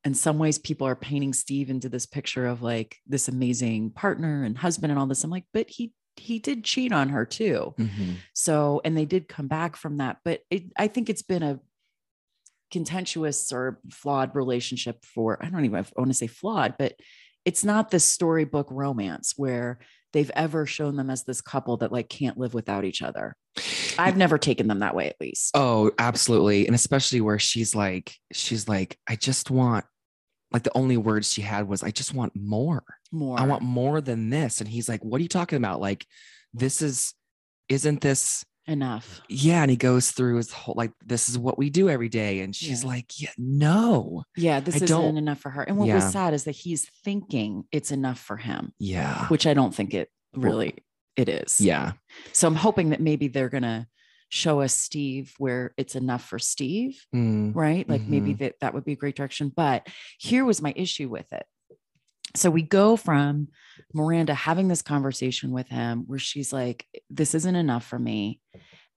in 0.04 0.14
some 0.14 0.38
ways, 0.38 0.58
people 0.58 0.86
are 0.86 0.96
painting 0.96 1.32
Steve 1.32 1.70
into 1.70 1.88
this 1.88 2.06
picture 2.06 2.46
of 2.46 2.62
like 2.62 2.96
this 3.06 3.28
amazing 3.28 3.90
partner 3.90 4.42
and 4.42 4.58
husband 4.58 4.90
and 4.90 4.98
all 4.98 5.06
this. 5.06 5.22
I'm 5.22 5.30
like, 5.30 5.46
but 5.52 5.70
he 5.70 5.92
he 6.16 6.38
did 6.38 6.64
cheat 6.64 6.92
on 6.92 7.08
her 7.08 7.24
too. 7.24 7.74
Mhm. 7.78 8.16
So, 8.34 8.80
and 8.84 8.96
they 8.96 9.06
did 9.06 9.28
come 9.28 9.48
back 9.48 9.76
from 9.76 9.96
that, 9.98 10.18
but 10.24 10.40
it, 10.50 10.64
I 10.76 10.88
think 10.88 11.08
it's 11.08 11.22
been 11.22 11.42
a 11.42 11.60
contentious 12.70 13.52
or 13.52 13.80
flawed 13.90 14.34
relationship 14.34 15.04
for, 15.04 15.42
I 15.42 15.48
don't 15.48 15.64
even 15.64 15.84
want 15.96 16.10
to 16.10 16.14
say 16.14 16.26
flawed, 16.26 16.74
but 16.78 16.94
it's 17.44 17.64
not 17.64 17.90
this 17.90 18.04
storybook 18.04 18.68
romance 18.70 19.34
where 19.36 19.78
they've 20.12 20.30
ever 20.34 20.66
shown 20.66 20.96
them 20.96 21.10
as 21.10 21.24
this 21.24 21.40
couple 21.40 21.78
that 21.78 21.92
like 21.92 22.08
can't 22.08 22.38
live 22.38 22.54
without 22.54 22.84
each 22.84 23.02
other. 23.02 23.36
I've 23.98 24.16
never 24.16 24.38
taken 24.38 24.68
them 24.68 24.80
that 24.80 24.94
way, 24.94 25.08
at 25.08 25.20
least. 25.20 25.50
Oh, 25.54 25.92
absolutely. 25.98 26.66
And 26.66 26.74
especially 26.74 27.20
where 27.20 27.38
she's 27.38 27.74
like, 27.74 28.14
she's 28.32 28.68
like, 28.68 28.98
I 29.06 29.16
just 29.16 29.50
want, 29.50 29.84
like 30.50 30.62
the 30.62 30.76
only 30.76 30.96
words 30.96 31.32
she 31.32 31.42
had 31.42 31.68
was, 31.68 31.82
I 31.82 31.90
just 31.90 32.14
want 32.14 32.32
more. 32.34 32.84
More. 33.10 33.38
I 33.38 33.46
want 33.46 33.62
more 33.62 34.00
than 34.00 34.30
this. 34.30 34.60
And 34.60 34.68
he's 34.68 34.88
like, 34.88 35.02
What 35.02 35.18
are 35.18 35.22
you 35.22 35.28
talking 35.28 35.56
about? 35.56 35.80
Like, 35.80 36.06
this 36.54 36.82
is, 36.82 37.14
isn't 37.68 38.00
this, 38.00 38.44
enough. 38.66 39.20
yeah. 39.28 39.62
And 39.62 39.70
he 39.70 39.76
goes 39.76 40.10
through 40.12 40.36
his 40.36 40.52
whole, 40.52 40.74
like, 40.76 40.92
this 41.04 41.28
is 41.28 41.38
what 41.38 41.58
we 41.58 41.68
do 41.70 41.88
every 41.90 42.08
day. 42.08 42.40
And 42.40 42.54
she's 42.54 42.82
Yeah. 42.82 42.88
like, 42.88 43.20
Yeah, 43.20 43.30
no. 43.38 44.22
Yeah, 44.36 44.60
this 44.60 44.74
I 44.74 44.84
isn't 44.84 44.88
don't- 44.88 45.16
enough 45.16 45.40
for 45.40 45.50
her. 45.50 45.62
And 45.62 45.76
what 45.76 45.88
Yeah. 45.88 45.96
was 45.96 46.12
sad 46.12 46.32
is 46.34 46.44
that 46.44 46.52
he's 46.52 46.88
thinking 47.04 47.64
it's 47.72 47.90
enough 47.90 48.18
for 48.20 48.36
him, 48.36 48.72
Yeah. 48.78 49.26
which 49.28 49.46
I 49.46 49.54
don't 49.54 49.74
think 49.74 49.94
it 49.94 50.10
really 50.34 50.74
it 51.16 51.28
is. 51.28 51.60
Yeah. 51.60 51.92
So 52.32 52.46
I'm 52.48 52.54
hoping 52.54 52.90
that 52.90 53.00
maybe 53.00 53.28
they're 53.28 53.50
gonna 53.50 53.86
show 54.30 54.62
us 54.62 54.72
Steve 54.74 55.34
where 55.36 55.74
it's 55.76 55.94
enough 55.94 56.24
for 56.24 56.38
Steve, 56.38 57.04
Mm, 57.14 57.54
right? 57.54 57.86
Like 57.86 58.00
maybe 58.02 58.32
that 58.34 58.54
that 58.60 58.72
would 58.72 58.84
be 58.84 58.92
a 58.92 58.96
great 58.96 59.14
direction. 59.16 59.52
But 59.54 59.86
here 60.18 60.44
was 60.46 60.62
my 60.62 60.72
issue 60.74 61.10
with 61.10 61.30
it. 61.34 61.44
So 62.34 62.50
we 62.50 62.62
go 62.62 62.96
from 62.96 63.48
Miranda 63.94 64.34
having 64.34 64.68
this 64.68 64.82
conversation 64.82 65.50
with 65.50 65.68
him 65.68 66.04
where 66.06 66.18
she's 66.18 66.52
like, 66.52 66.86
This 67.10 67.34
isn't 67.34 67.56
enough 67.56 67.84
for 67.86 67.98
me. 67.98 68.40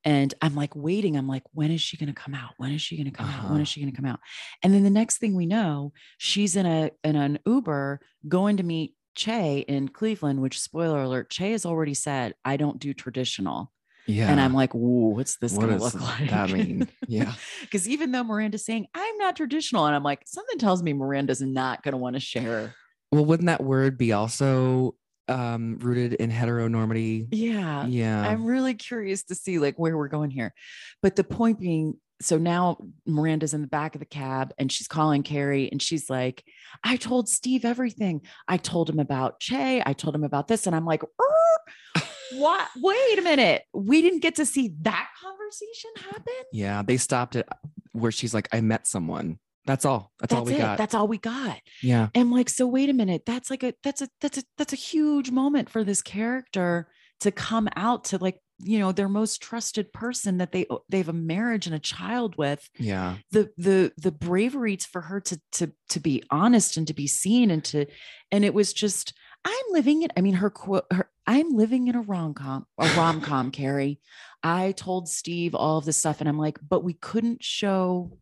And 0.03 0.33
I'm 0.41 0.53
like 0.55 0.75
waiting. 0.75 1.17
I'm 1.17 1.27
like, 1.27 1.41
when 1.51 1.71
is 1.71 1.81
she 1.81 1.97
going 1.97 2.13
to 2.13 2.21
come 2.21 2.35
out? 2.35 2.51
When 2.57 2.71
is 2.71 2.81
she 2.81 2.95
going 2.95 3.11
to 3.11 3.11
come 3.11 3.27
out? 3.27 3.45
When 3.45 3.53
Uh-huh. 3.53 3.61
is 3.61 3.67
she 3.67 3.81
going 3.81 3.91
to 3.91 3.95
come 3.99 4.05
out? 4.05 4.19
And 4.61 4.71
then 4.71 4.83
the 4.83 4.91
next 4.91 5.17
thing 5.17 5.33
we 5.35 5.47
know, 5.47 5.93
she's 6.19 6.55
in 6.55 6.67
a 6.67 6.91
in 7.03 7.15
an 7.15 7.39
Uber 7.45 8.01
going 8.27 8.57
to 8.57 8.63
meet 8.63 8.93
Che 9.15 9.59
in 9.67 9.87
Cleveland, 9.89 10.41
which 10.41 10.59
spoiler 10.59 11.01
alert, 11.01 11.29
Che 11.31 11.51
has 11.51 11.65
already 11.65 11.95
said, 11.95 12.35
I 12.45 12.55
don't 12.57 12.77
do 12.79 12.93
traditional. 12.93 13.71
yeah. 14.05 14.29
And 14.29 14.39
I'm 14.39 14.53
like, 14.53 14.73
what's 14.73 15.37
this 15.37 15.53
What 15.53 15.65
going 15.67 15.77
to 15.79 15.83
look 15.83 15.99
like? 15.99 16.29
that 16.29 16.51
mean? 16.51 16.87
Yeah. 17.07 17.33
Because 17.61 17.89
even 17.89 18.11
though 18.11 18.23
Miranda's 18.23 18.63
saying, 18.65 18.85
I'm 18.93 19.17
not 19.17 19.35
traditional, 19.35 19.85
and 19.87 19.95
I'm 19.95 20.03
like, 20.03 20.21
something 20.27 20.59
tells 20.59 20.83
me 20.83 20.93
Miranda's 20.93 21.41
not 21.41 21.81
going 21.81 21.93
to 21.93 21.97
want 21.97 22.15
to 22.15 22.19
share. 22.19 22.75
Well, 23.15 23.25
wouldn't 23.25 23.47
that 23.47 23.63
word 23.63 23.97
be 23.97 24.11
also 24.11 24.95
um, 25.29 25.77
rooted 25.79 26.13
in 26.13 26.29
heteronormity? 26.29 27.27
Yeah. 27.31 27.85
Yeah. 27.87 28.21
I'm 28.21 28.45
really 28.45 28.73
curious 28.73 29.23
to 29.25 29.35
see 29.35 29.57
like 29.57 29.79
where 29.79 29.97
we're 29.97 30.09
going 30.09 30.31
here. 30.31 30.53
But 31.01 31.15
the 31.15 31.23
point 31.23 31.59
being, 31.59 31.95
so 32.21 32.37
now 32.37 32.77
Miranda's 33.05 33.53
in 33.53 33.61
the 33.61 33.67
back 33.67 33.95
of 33.95 33.99
the 33.99 34.05
cab 34.05 34.53
and 34.57 34.71
she's 34.71 34.87
calling 34.87 35.23
Carrie 35.23 35.69
and 35.71 35.81
she's 35.81 36.09
like, 36.09 36.43
I 36.83 36.97
told 36.97 37.29
Steve 37.29 37.63
everything. 37.65 38.21
I 38.47 38.57
told 38.57 38.89
him 38.89 38.99
about 38.99 39.39
Che. 39.39 39.81
I 39.85 39.93
told 39.93 40.13
him 40.13 40.23
about 40.25 40.47
this. 40.49 40.67
And 40.67 40.75
I'm 40.75 40.85
like, 40.85 41.03
"Er, 41.03 42.01
what? 42.33 42.67
Wait 42.75 43.19
a 43.19 43.21
minute. 43.21 43.63
We 43.73 44.01
didn't 44.01 44.19
get 44.19 44.35
to 44.35 44.45
see 44.45 44.73
that 44.81 45.09
conversation 45.21 45.91
happen. 46.11 46.33
yeah. 46.51 46.81
They 46.81 46.97
stopped 46.97 47.35
it 47.37 47.47
where 47.93 48.11
she's 48.11 48.33
like, 48.33 48.49
I 48.51 48.59
met 48.61 48.87
someone. 48.87 49.39
That's 49.65 49.85
all. 49.85 50.11
That's, 50.19 50.33
all 50.33 50.45
we 50.45 50.53
it. 50.53 50.59
got. 50.59 50.77
That's 50.77 50.93
all 50.93 51.07
we 51.07 51.17
got. 51.17 51.59
yeah. 51.81 52.09
And 52.13 52.31
like, 52.31 52.49
so 52.49 52.67
wait 52.67 52.89
a 52.89 52.93
minute. 52.93 53.23
That's 53.25 53.49
like 53.49 53.63
a 53.63 53.73
that's 53.83 54.01
a 54.01 54.09
that's 54.21 54.37
a 54.37 54.43
that's 54.57 54.73
a 54.73 54.77
huge 54.77 55.31
moment 55.31 55.69
for 55.69 55.83
this 55.83 56.01
character 56.01 56.87
to 57.21 57.31
come 57.31 57.67
out 57.75 58.05
to 58.05 58.17
like, 58.17 58.39
you 58.59 58.79
know, 58.79 58.91
their 58.91 59.09
most 59.09 59.41
trusted 59.41 59.91
person 59.91 60.37
that 60.37 60.51
they 60.51 60.67
they 60.89 60.99
have 60.99 61.09
a 61.09 61.13
marriage 61.13 61.65
and 61.65 61.75
a 61.75 61.79
child 61.79 62.37
with. 62.37 62.69
Yeah. 62.77 63.17
The 63.31 63.49
the 63.57 63.91
the 63.97 64.11
bravery 64.11 64.77
for 64.77 65.01
her 65.01 65.19
to 65.21 65.41
to 65.53 65.71
to 65.89 65.99
be 65.99 66.23
honest 66.29 66.77
and 66.77 66.87
to 66.87 66.93
be 66.93 67.07
seen 67.07 67.49
and 67.49 67.63
to 67.65 67.87
and 68.31 68.45
it 68.45 68.53
was 68.53 68.71
just 68.71 69.13
I'm 69.43 69.65
living 69.71 70.03
in 70.03 70.09
I 70.15 70.21
mean 70.21 70.35
her 70.35 70.49
quote 70.49 70.85
her 70.91 71.09
I'm 71.27 71.49
living 71.49 71.87
in 71.87 71.95
a 71.95 72.01
rom-com, 72.01 72.67
a 72.77 72.87
rom-com, 72.95 73.49
Carrie. 73.51 73.99
I 74.43 74.73
told 74.73 75.09
Steve 75.09 75.55
all 75.55 75.79
of 75.79 75.85
this 75.85 75.97
stuff 75.97 76.19
and 76.19 76.29
I'm 76.29 76.37
like, 76.37 76.59
but 76.67 76.83
we 76.83 76.93
couldn't 76.93 77.43
show 77.43 78.15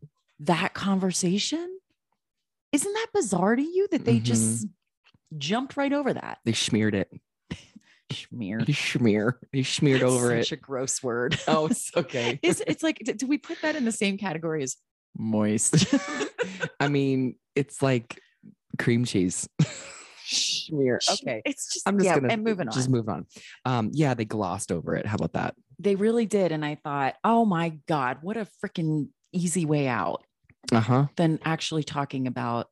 that 0.46 0.74
conversation. 0.74 1.78
Isn't 2.72 2.92
that 2.92 3.06
bizarre 3.14 3.56
to 3.56 3.62
you 3.62 3.86
that 3.90 4.04
they 4.04 4.18
Mhm. 4.18 4.22
just 4.24 4.66
jumped 5.38 5.76
right 5.76 5.92
over 5.92 6.12
that? 6.12 6.38
They 6.44 6.52
smeared 6.52 6.94
it. 6.94 7.10
Schmear. 8.12 8.64
They 8.66 8.72
smear. 8.72 9.38
They 9.52 9.62
smeared 9.62 10.02
over 10.02 10.28
Such 10.28 10.36
it. 10.38 10.44
Such 10.44 10.52
a 10.52 10.56
gross 10.56 11.02
word. 11.02 11.38
Oh, 11.48 11.66
it's 11.66 11.90
okay. 11.96 12.38
Is 12.42 12.62
it's 12.66 12.82
like, 12.82 12.98
do 13.16 13.26
we 13.26 13.38
put 13.38 13.60
that 13.62 13.76
in 13.76 13.84
the 13.84 13.92
same 13.92 14.18
category 14.18 14.62
as 14.62 14.76
moist? 15.16 15.86
I 16.80 16.88
mean, 16.88 17.36
it's 17.54 17.80
like 17.82 18.20
cream 18.78 19.04
cheese. 19.04 19.48
smear. 20.24 21.00
Okay. 21.10 21.42
It's 21.44 21.72
just 21.72 21.88
I'm 21.88 21.96
just 21.98 22.06
yeah, 22.06 22.18
gonna 22.18 22.32
and 22.32 22.42
moving 22.44 22.68
on. 22.68 22.74
just 22.74 22.88
move 22.90 23.08
on. 23.08 23.26
Um, 23.64 23.90
yeah, 23.92 24.14
they 24.14 24.24
glossed 24.24 24.72
over 24.72 24.96
it. 24.96 25.06
How 25.06 25.14
about 25.16 25.34
that? 25.34 25.54
They 25.78 25.94
really 25.94 26.26
did. 26.26 26.50
And 26.52 26.64
I 26.64 26.74
thought, 26.76 27.14
oh 27.24 27.44
my 27.44 27.78
God, 27.88 28.18
what 28.22 28.36
a 28.36 28.46
freaking 28.64 29.08
easy 29.32 29.64
way 29.66 29.86
out 29.88 30.24
Uh 30.72 30.80
huh. 30.80 31.06
than 31.16 31.38
actually 31.44 31.84
talking 31.84 32.26
about 32.26 32.68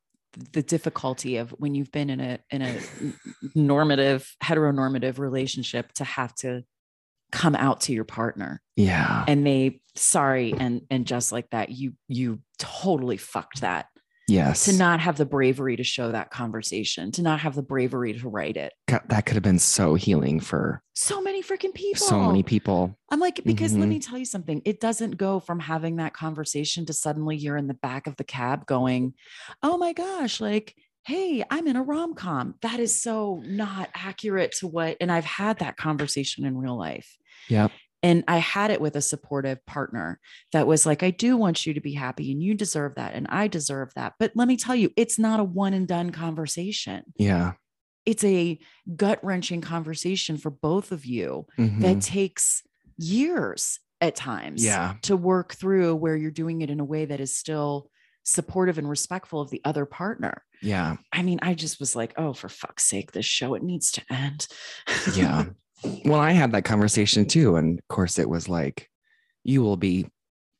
the 0.52 0.62
difficulty 0.62 1.36
of 1.36 1.50
when 1.58 1.74
you've 1.74 1.92
been 1.92 2.08
in 2.10 2.20
a 2.20 2.38
in 2.50 2.62
a 2.62 2.78
normative 3.54 4.34
heteronormative 4.42 5.18
relationship 5.18 5.92
to 5.92 6.04
have 6.04 6.34
to 6.36 6.62
come 7.30 7.54
out 7.54 7.80
to 7.82 7.92
your 7.92 8.04
partner 8.04 8.60
Yeah. 8.76 9.24
and 9.28 9.46
they 9.46 9.80
sorry 9.94 10.54
and 10.58 10.82
and 10.90 11.06
just 11.06 11.32
like 11.32 11.50
that 11.50 11.70
you 11.70 11.92
you 12.08 12.40
totally 12.58 13.16
fucked 13.16 13.60
that 13.62 13.86
Yes. 14.28 14.64
to 14.66 14.72
not 14.74 15.00
have 15.00 15.16
the 15.16 15.26
bravery 15.26 15.76
to 15.76 15.84
show 15.84 16.12
that 16.12 16.30
conversation 16.30 17.10
to 17.12 17.22
not 17.22 17.40
have 17.40 17.54
the 17.54 17.62
bravery 17.62 18.12
to 18.12 18.28
write 18.28 18.56
it 18.56 18.72
God, 18.86 19.02
that 19.08 19.26
could 19.26 19.34
have 19.34 19.42
been 19.42 19.58
so 19.58 19.94
healing 19.94 20.38
for 20.40 20.82
so 20.94 21.20
many 21.20 21.42
freaking 21.42 21.74
people 21.74 22.06
so 22.06 22.22
many 22.22 22.42
people. 22.42 22.96
I'm 23.10 23.20
like, 23.20 23.40
because 23.44 23.74
let 23.74 23.86
Mhm. 23.86 23.90
me 23.90 23.98
tell 23.98 24.16
you 24.16 24.24
something. 24.24 24.62
It 24.64 24.80
doesn't 24.80 25.18
go 25.18 25.38
from 25.40 25.60
having 25.60 25.96
that 25.96 26.14
conversation 26.14 26.86
to 26.86 26.92
suddenly 26.92 27.36
you're 27.36 27.56
in 27.58 27.66
the 27.66 27.74
back 27.74 28.06
of 28.06 28.16
the 28.16 28.24
cab 28.24 28.64
going, 28.66 29.14
oh 29.62 29.76
my 29.76 29.92
gosh, 29.92 30.40
like, 30.40 30.74
hey, 31.04 31.42
I'm 31.50 31.66
in 31.66 31.76
a 31.76 31.82
rom 31.82 32.14
com. 32.14 32.54
That 32.62 32.80
is 32.80 33.02
so 33.02 33.42
not 33.44 33.90
accurate 33.94 34.52
to 34.60 34.66
what, 34.68 34.96
and 35.00 35.10
I've 35.12 35.24
had 35.24 35.58
that 35.58 35.76
conversation 35.76 36.46
in 36.46 36.56
real 36.56 36.78
life. 36.78 37.18
Yep. 37.48 37.72
And 38.02 38.24
I 38.26 38.38
had 38.38 38.70
it 38.70 38.80
with 38.80 38.96
a 38.96 39.00
supportive 39.02 39.64
partner 39.66 40.18
that 40.52 40.66
was 40.66 40.84
like, 40.86 41.02
I 41.02 41.10
do 41.10 41.36
want 41.36 41.64
you 41.66 41.74
to 41.74 41.80
be 41.80 41.92
happy 41.94 42.32
and 42.32 42.42
you 42.42 42.54
deserve 42.54 42.96
that. 42.96 43.14
And 43.14 43.26
I 43.28 43.46
deserve 43.46 43.92
that. 43.94 44.14
But 44.18 44.32
let 44.34 44.48
me 44.48 44.56
tell 44.56 44.74
you, 44.74 44.90
it's 44.96 45.18
not 45.18 45.38
a 45.40 45.44
one 45.44 45.72
and 45.74 45.86
done 45.86 46.10
conversation. 46.10 47.04
Yeah. 47.16 47.52
It's 48.04 48.24
a 48.24 48.58
gut 48.96 49.20
wrenching 49.22 49.60
conversation 49.60 50.36
for 50.36 50.50
both 50.50 50.90
of 50.90 51.04
you 51.06 51.46
Mhm. 51.58 51.80
that 51.82 52.00
takes 52.02 52.62
years 52.96 53.78
at 54.00 54.16
times 54.16 54.64
Yeah. 54.64 54.96
to 55.02 55.16
work 55.16 55.54
through 55.54 55.94
where 55.94 56.16
you're 56.16 56.30
doing 56.32 56.62
it 56.62 56.70
in 56.70 56.80
a 56.80 56.84
way 56.84 57.04
that 57.04 57.20
is 57.20 57.34
still 57.36 57.88
supportive 58.24 58.78
and 58.78 58.88
respectful 58.88 59.40
of 59.40 59.50
the 59.50 59.60
other 59.64 59.84
partner. 59.86 60.42
Yeah. 60.60 60.96
I 61.12 61.22
mean, 61.22 61.38
I 61.42 61.54
just 61.54 61.80
was 61.80 61.94
like, 61.96 62.12
oh, 62.16 62.32
for 62.32 62.48
fuck's 62.48 62.84
sake, 62.84 63.12
this 63.12 63.26
show, 63.26 63.54
it 63.54 63.62
needs 63.62 63.90
to 63.92 64.02
end. 64.10 64.46
Yeah. 65.14 65.46
well, 66.04 66.20
I 66.20 66.32
had 66.32 66.52
that 66.52 66.64
conversation 66.64 67.26
too. 67.26 67.56
And 67.56 67.78
of 67.78 67.88
course, 67.88 68.18
it 68.18 68.28
was 68.28 68.48
like, 68.48 68.88
you 69.44 69.62
will 69.62 69.76
be, 69.76 70.06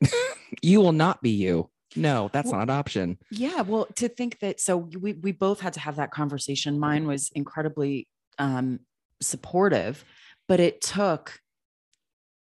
you 0.63 0.81
will 0.81 0.93
not 0.93 1.23
be 1.23 1.31
you. 1.31 1.69
No, 1.95 2.31
that's 2.33 2.51
Well- 2.51 2.59
not 2.61 2.71
an 2.71 2.79
option. 2.79 3.19
yeah. 3.31 3.61
Well, 3.63 3.87
to 3.97 4.09
think 4.09 4.39
that, 4.41 4.61
so 4.61 4.77
we, 4.79 5.13
we 5.15 5.33
both 5.33 5.61
had 5.61 5.75
to 5.75 5.81
have 5.81 5.97
that 5.97 6.11
conversation. 6.11 6.79
Mine 6.79 7.07
was 7.07 7.31
incredibly 7.35 8.09
um, 8.39 8.81
supportive, 9.21 10.05
but 10.49 10.59
it 10.59 10.81
took 10.81 11.39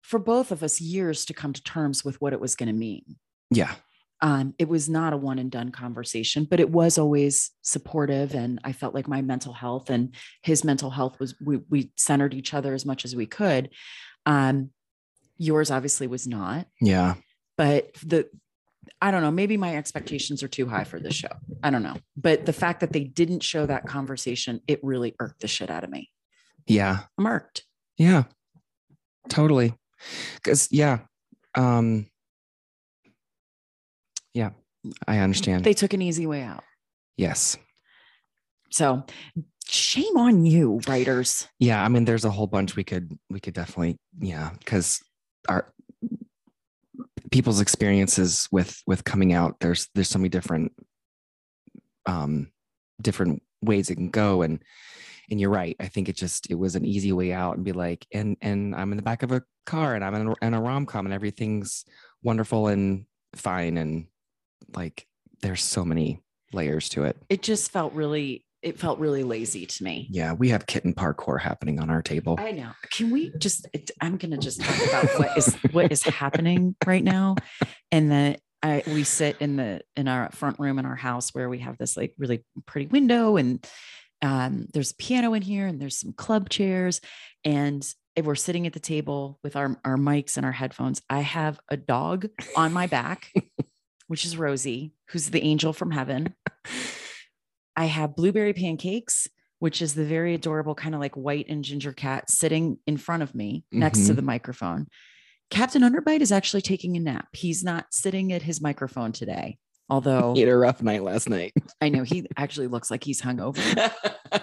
for 0.02 0.18
both 0.18 0.52
of 0.52 0.62
us 0.62 0.80
years 0.80 1.24
to 1.26 1.34
come 1.34 1.52
to 1.52 1.62
terms 1.62 2.04
with 2.04 2.20
what 2.20 2.32
it 2.32 2.40
was 2.40 2.54
going 2.54 2.66
to 2.68 2.72
mean. 2.74 3.16
Yeah. 3.50 3.74
Um, 4.20 4.54
it 4.58 4.68
was 4.68 4.88
not 4.88 5.12
a 5.12 5.16
one 5.16 5.38
and 5.38 5.50
done 5.50 5.70
conversation, 5.70 6.44
but 6.44 6.60
it 6.60 6.70
was 6.70 6.98
always 6.98 7.50
supportive. 7.62 8.34
And 8.34 8.58
I 8.64 8.72
felt 8.72 8.94
like 8.94 9.06
my 9.06 9.22
mental 9.22 9.52
health 9.52 9.90
and 9.90 10.14
his 10.42 10.64
mental 10.64 10.90
health 10.90 11.20
was, 11.20 11.34
we, 11.40 11.58
we 11.68 11.92
centered 11.96 12.34
each 12.34 12.52
other 12.54 12.74
as 12.74 12.84
much 12.84 13.04
as 13.04 13.14
we 13.14 13.26
could. 13.26 13.70
Um, 14.26 14.70
yours 15.36 15.70
obviously 15.70 16.06
was 16.08 16.26
not, 16.26 16.66
Yeah. 16.80 17.14
but 17.56 17.94
the, 18.04 18.28
I 19.00 19.10
don't 19.12 19.22
know, 19.22 19.30
maybe 19.30 19.56
my 19.56 19.76
expectations 19.76 20.42
are 20.42 20.48
too 20.48 20.66
high 20.66 20.84
for 20.84 20.98
this 20.98 21.14
show. 21.14 21.28
I 21.62 21.70
don't 21.70 21.82
know. 21.84 21.96
But 22.16 22.46
the 22.46 22.52
fact 22.52 22.80
that 22.80 22.92
they 22.92 23.04
didn't 23.04 23.42
show 23.44 23.66
that 23.66 23.86
conversation, 23.86 24.60
it 24.66 24.80
really 24.82 25.14
irked 25.20 25.42
the 25.42 25.48
shit 25.48 25.70
out 25.70 25.84
of 25.84 25.90
me. 25.90 26.10
Yeah. 26.66 27.00
I'm 27.16 27.26
irked. 27.26 27.64
Yeah. 27.98 28.24
Totally. 29.28 29.74
Cause 30.42 30.68
yeah. 30.72 31.00
Um, 31.54 32.06
yeah, 34.34 34.50
I 35.06 35.18
understand. 35.18 35.64
They 35.64 35.74
took 35.74 35.92
an 35.94 36.02
easy 36.02 36.26
way 36.26 36.42
out. 36.42 36.64
yes. 37.16 37.56
So 38.70 39.04
shame 39.66 40.16
on 40.16 40.44
you, 40.44 40.80
writers. 40.86 41.48
Yeah. 41.58 41.82
I 41.82 41.88
mean, 41.88 42.04
there's 42.04 42.24
a 42.24 42.30
whole 42.30 42.46
bunch 42.46 42.76
we 42.76 42.84
could, 42.84 43.18
we 43.30 43.40
could 43.40 43.54
definitely, 43.54 43.98
yeah. 44.18 44.50
Cause 44.66 45.02
our 45.48 45.72
people's 47.30 47.60
experiences 47.60 48.48
with, 48.52 48.82
with 48.86 49.04
coming 49.04 49.32
out, 49.32 49.56
there's, 49.60 49.88
there's 49.94 50.08
so 50.08 50.18
many 50.18 50.28
different, 50.28 50.72
um, 52.06 52.50
different 53.00 53.42
ways 53.62 53.90
it 53.90 53.96
can 53.96 54.10
go. 54.10 54.42
And, 54.42 54.62
and 55.30 55.40
you're 55.40 55.50
right. 55.50 55.76
I 55.80 55.88
think 55.88 56.08
it 56.08 56.16
just, 56.16 56.50
it 56.50 56.54
was 56.54 56.74
an 56.74 56.84
easy 56.84 57.12
way 57.12 57.32
out 57.32 57.56
and 57.56 57.64
be 57.64 57.72
like, 57.72 58.06
and, 58.12 58.36
and 58.40 58.74
I'm 58.74 58.92
in 58.92 58.96
the 58.96 59.02
back 59.02 59.22
of 59.22 59.32
a 59.32 59.42
car 59.66 59.94
and 59.94 60.04
I'm 60.04 60.14
in 60.14 60.28
a, 60.28 60.34
in 60.46 60.54
a 60.54 60.60
rom 60.60 60.86
com 60.86 61.06
and 61.06 61.14
everything's 61.14 61.84
wonderful 62.22 62.68
and 62.68 63.04
fine. 63.34 63.76
And 63.76 64.06
like, 64.74 65.06
there's 65.42 65.62
so 65.62 65.84
many 65.84 66.22
layers 66.52 66.88
to 66.90 67.04
it. 67.04 67.16
It 67.28 67.42
just 67.42 67.70
felt 67.70 67.92
really, 67.92 68.44
it 68.62 68.78
felt 68.78 68.98
really 68.98 69.22
lazy 69.22 69.66
to 69.66 69.84
me. 69.84 70.08
Yeah. 70.10 70.32
We 70.32 70.48
have 70.48 70.66
kitten 70.66 70.94
parkour 70.94 71.40
happening 71.40 71.78
on 71.78 71.90
our 71.90 72.02
table. 72.02 72.36
I 72.38 72.50
know. 72.50 72.70
Can 72.90 73.10
we 73.10 73.30
just? 73.38 73.68
I'm 74.00 74.16
going 74.16 74.32
to 74.32 74.38
just 74.38 74.60
talk 74.60 74.88
about 74.88 75.18
what 75.18 75.38
is 75.38 75.54
what 75.70 75.92
is 75.92 76.02
happening 76.02 76.74
right 76.84 77.04
now, 77.04 77.36
and 77.92 78.10
that 78.10 78.40
I 78.60 78.82
we 78.86 79.04
sit 79.04 79.36
in 79.40 79.56
the 79.56 79.82
in 79.94 80.08
our 80.08 80.30
front 80.32 80.58
room 80.58 80.80
in 80.80 80.86
our 80.86 80.96
house 80.96 81.32
where 81.32 81.48
we 81.48 81.60
have 81.60 81.78
this 81.78 81.96
like 81.96 82.14
really 82.18 82.44
pretty 82.66 82.88
window, 82.88 83.36
and 83.36 83.64
um, 84.22 84.66
there's 84.74 84.90
a 84.90 84.96
piano 84.96 85.34
in 85.34 85.42
here, 85.42 85.68
and 85.68 85.80
there's 85.80 86.00
some 86.00 86.12
club 86.12 86.48
chairs, 86.48 87.00
and 87.44 87.86
if 88.16 88.24
we're 88.24 88.34
sitting 88.34 88.66
at 88.66 88.72
the 88.72 88.80
table 88.80 89.38
with 89.44 89.54
our 89.54 89.80
our 89.84 89.96
mics 89.96 90.36
and 90.36 90.44
our 90.44 90.50
headphones. 90.50 91.00
I 91.08 91.20
have 91.20 91.60
a 91.68 91.76
dog 91.76 92.26
on 92.56 92.72
my 92.72 92.88
back, 92.88 93.30
which 94.08 94.24
is 94.24 94.36
Rosie, 94.36 94.92
who's 95.10 95.30
the 95.30 95.42
angel 95.42 95.72
from 95.72 95.92
heaven. 95.92 96.34
I 97.76 97.84
have 97.84 98.16
blueberry 98.16 98.52
pancakes, 98.52 99.28
which 99.60 99.80
is 99.80 99.94
the 99.94 100.04
very 100.04 100.34
adorable 100.34 100.74
kind 100.74 100.94
of 100.94 101.00
like 101.00 101.14
white 101.16 101.46
and 101.48 101.62
ginger 101.64 101.92
cat 101.92 102.30
sitting 102.30 102.78
in 102.86 102.96
front 102.96 103.22
of 103.22 103.34
me 103.34 103.64
next 103.70 104.06
to 104.06 104.12
Mhm. 104.12 104.16
the 104.16 104.22
microphone. 104.22 104.86
Captain 105.50 105.82
Underbite 105.82 106.20
is 106.20 106.32
actually 106.32 106.60
taking 106.62 106.96
a 106.96 107.00
nap. 107.00 107.28
He's 107.32 107.62
not 107.64 107.86
sitting 107.92 108.32
at 108.32 108.42
his 108.42 108.60
microphone 108.60 109.12
today, 109.12 109.58
although 109.88 110.34
He 110.34 110.40
had 110.40 110.50
a 110.50 110.56
rough 110.56 110.82
night 110.82 111.02
last 111.04 111.28
night. 111.28 111.52
I 111.80 111.88
know 111.88 112.02
he 112.02 112.26
actually 112.36 112.66
looks 112.66 112.90
like 112.90 113.02
he's 113.04 113.22
hungover, 113.22 113.62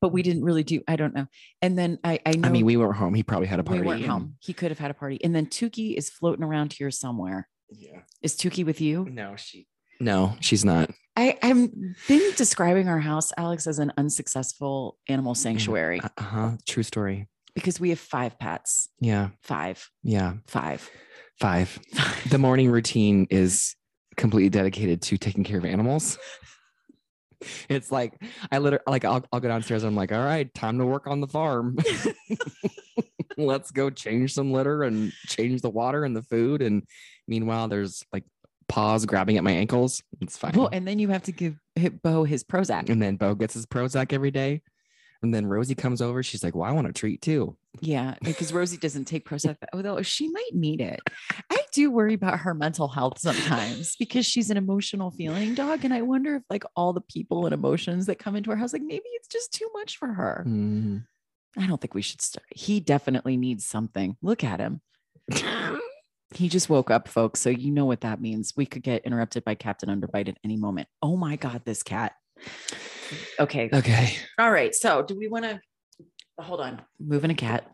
but 0.00 0.12
we 0.12 0.22
didn't 0.22 0.44
really 0.44 0.64
do, 0.64 0.80
I 0.88 0.96
don't 0.96 1.14
know. 1.14 1.26
And 1.62 1.78
then 1.78 1.98
I, 2.04 2.18
I 2.26 2.32
know 2.32 2.48
I 2.48 2.52
mean, 2.52 2.64
we 2.64 2.76
weren't 2.76 2.96
home. 2.96 3.14
He 3.14 3.22
probably 3.22 3.46
had 3.48 3.60
a 3.60 3.64
party. 3.64 3.80
we 3.82 3.86
weren't 3.86 4.06
home. 4.06 4.34
He 4.40 4.52
could 4.52 4.70
have 4.70 4.78
had 4.78 4.90
a 4.90 4.94
party. 4.94 5.18
And 5.22 5.34
then 5.34 5.46
Tukey 5.46 5.94
is 5.96 6.10
floating 6.10 6.44
around 6.44 6.72
here 6.72 6.90
somewhere. 6.90 7.48
Yeah. 7.70 8.00
Is 8.22 8.36
Tukey 8.36 8.64
with 8.64 8.80
you? 8.80 9.06
No, 9.10 9.36
she. 9.36 9.66
No, 10.00 10.36
she's 10.40 10.64
not. 10.64 10.90
I, 11.16 11.38
I'm 11.42 11.94
been 12.08 12.32
describing 12.36 12.88
our 12.88 12.98
house, 13.00 13.32
Alex, 13.38 13.66
as 13.66 13.78
an 13.78 13.92
unsuccessful 13.96 14.98
animal 15.08 15.34
sanctuary 15.34 16.00
Uh 16.02 16.08
huh. 16.22 16.50
True 16.66 16.82
story. 16.82 17.28
because 17.54 17.80
we 17.80 17.88
have 17.90 17.98
five 17.98 18.38
pets. 18.38 18.88
Yeah. 19.00 19.30
Five, 19.42 19.88
Yeah. 20.02 20.34
five, 20.46 20.88
Five. 21.40 21.78
five. 21.94 22.24
The 22.30 22.38
morning 22.38 22.70
routine 22.70 23.26
is 23.30 23.74
completely 24.16 24.50
dedicated 24.50 25.00
to 25.02 25.16
taking 25.16 25.44
care 25.44 25.58
of 25.58 25.64
animals. 25.64 26.18
It's 27.68 27.92
like 27.92 28.20
I 28.50 28.58
literally 28.58 28.84
like 28.86 29.04
I'll, 29.04 29.24
I'll 29.32 29.40
go 29.40 29.48
downstairs 29.48 29.82
I'm 29.82 29.94
like, 29.94 30.12
all 30.12 30.24
right, 30.24 30.52
time 30.54 30.78
to 30.78 30.86
work 30.86 31.06
on 31.06 31.20
the 31.20 31.26
farm. 31.26 31.76
Let's 33.36 33.70
go 33.70 33.90
change 33.90 34.32
some 34.34 34.52
litter 34.52 34.82
and 34.82 35.12
change 35.26 35.60
the 35.60 35.70
water 35.70 36.04
and 36.04 36.16
the 36.16 36.22
food. 36.22 36.62
And 36.62 36.84
meanwhile, 37.28 37.68
there's 37.68 38.04
like 38.12 38.24
paws 38.68 39.04
grabbing 39.06 39.36
at 39.36 39.44
my 39.44 39.52
ankles. 39.52 40.02
It's 40.20 40.36
fine. 40.36 40.52
Well, 40.54 40.70
and 40.72 40.86
then 40.86 40.98
you 40.98 41.08
have 41.08 41.24
to 41.24 41.32
give 41.32 41.58
Bo 42.02 42.24
his 42.24 42.42
Prozac. 42.44 42.88
and 42.88 43.00
then 43.02 43.16
Bo 43.16 43.34
gets 43.34 43.54
his 43.54 43.66
Prozac 43.66 44.12
every 44.12 44.30
day. 44.30 44.62
And 45.22 45.34
then 45.34 45.46
Rosie 45.46 45.74
comes 45.74 46.00
over. 46.02 46.22
She's 46.22 46.44
like, 46.44 46.54
well, 46.54 46.68
I 46.68 46.72
want 46.72 46.86
a 46.88 46.92
treat 46.92 47.22
too. 47.22 47.56
Yeah, 47.80 48.14
because 48.22 48.52
Rosie 48.52 48.76
doesn't 48.76 49.04
take 49.06 49.28
Prozac, 49.28 49.56
although 49.72 50.00
she 50.02 50.28
might 50.28 50.50
need 50.54 50.80
it. 50.80 51.00
I 51.50 51.58
do 51.72 51.90
worry 51.90 52.14
about 52.14 52.40
her 52.40 52.54
mental 52.54 52.88
health 52.88 53.18
sometimes 53.18 53.96
because 53.96 54.24
she's 54.26 54.50
an 54.50 54.56
emotional 54.56 55.10
feeling 55.10 55.54
dog. 55.54 55.84
And 55.84 55.92
I 55.92 56.02
wonder 56.02 56.36
if, 56.36 56.42
like, 56.48 56.64
all 56.74 56.92
the 56.92 57.00
people 57.02 57.44
and 57.46 57.52
emotions 57.54 58.06
that 58.06 58.18
come 58.18 58.36
into 58.36 58.50
her 58.50 58.56
house, 58.56 58.72
like, 58.72 58.82
maybe 58.82 59.04
it's 59.14 59.28
just 59.28 59.52
too 59.52 59.68
much 59.74 59.96
for 59.98 60.08
her. 60.08 60.44
Mhm. 60.46 61.04
I 61.58 61.66
don't 61.66 61.80
think 61.80 61.94
we 61.94 62.02
should 62.02 62.20
start. 62.20 62.46
He 62.54 62.80
definitely 62.80 63.36
needs 63.36 63.64
something. 63.66 64.16
Look 64.22 64.44
at 64.44 64.60
him. 64.60 64.80
He 66.34 66.48
just 66.48 66.68
woke 66.68 66.90
up, 66.90 67.06
folks. 67.08 67.40
So 67.40 67.50
you 67.50 67.70
know 67.70 67.84
what 67.84 68.00
that 68.00 68.20
means. 68.20 68.52
We 68.56 68.66
could 68.66 68.82
get 68.82 69.04
interrupted 69.06 69.44
by 69.44 69.54
Captain 69.54 69.88
Underbite 69.88 70.28
at 70.28 70.38
any 70.44 70.56
moment. 70.56 70.88
Oh 71.00 71.16
my 71.16 71.36
God, 71.36 71.62
this 71.64 71.84
cat. 71.84 72.14
Okay. 73.40 73.70
Okay. 73.72 74.16
All 74.38 74.50
right. 74.50 74.74
So 74.74 75.02
do 75.02 75.16
we 75.16 75.28
want 75.28 75.44
to 75.44 75.60
hold 76.38 76.60
on? 76.60 76.82
Moving 76.98 77.30
a 77.30 77.34
cat. 77.34 77.70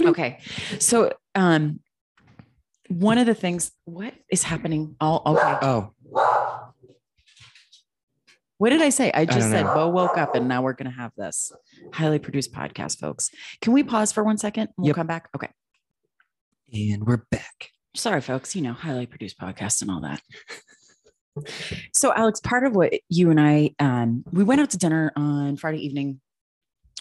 Okay. 0.00 0.40
So 0.78 1.12
um 1.34 1.80
one 2.88 3.18
of 3.18 3.26
the 3.26 3.34
things, 3.34 3.72
what 3.84 4.14
is 4.30 4.42
happening? 4.42 4.94
Oh, 5.00 5.22
okay. 5.34 5.58
Oh, 5.62 5.90
What 8.58 8.70
did 8.70 8.82
I 8.82 8.90
say? 8.90 9.10
I 9.12 9.24
just 9.24 9.38
don't 9.40 9.50
said 9.50 9.62
know. 9.64 9.74
Bo 9.74 9.88
woke 9.88 10.16
up 10.18 10.34
and 10.34 10.46
now 10.48 10.62
we're 10.62 10.74
going 10.74 10.90
to 10.90 10.96
have 10.96 11.10
this 11.16 11.50
highly 11.92 12.18
produced 12.18 12.52
podcast, 12.52 12.98
folks. 13.00 13.30
Can 13.60 13.72
we 13.72 13.82
pause 13.82 14.12
for 14.12 14.22
one 14.22 14.38
second? 14.38 14.68
We'll 14.76 14.88
Yep. 14.88 14.96
come 14.96 15.06
back. 15.06 15.28
Okay. 15.34 15.48
And 16.72 17.04
we're 17.06 17.24
back. 17.30 17.70
Sorry, 17.96 18.20
folks. 18.20 18.54
You 18.54 18.62
know, 18.62 18.72
highly 18.74 19.06
produced 19.06 19.38
podcast 19.38 19.80
and 19.82 19.90
all 19.90 20.02
that. 20.02 20.20
So, 21.92 22.12
Alex, 22.14 22.40
part 22.40 22.64
of 22.64 22.74
what 22.74 22.92
you 23.08 23.30
and 23.30 23.40
I, 23.40 23.74
um, 23.78 24.24
we 24.32 24.44
went 24.44 24.60
out 24.60 24.70
to 24.70 24.78
dinner 24.78 25.12
on 25.16 25.56
Friday 25.56 25.84
evening 25.84 26.20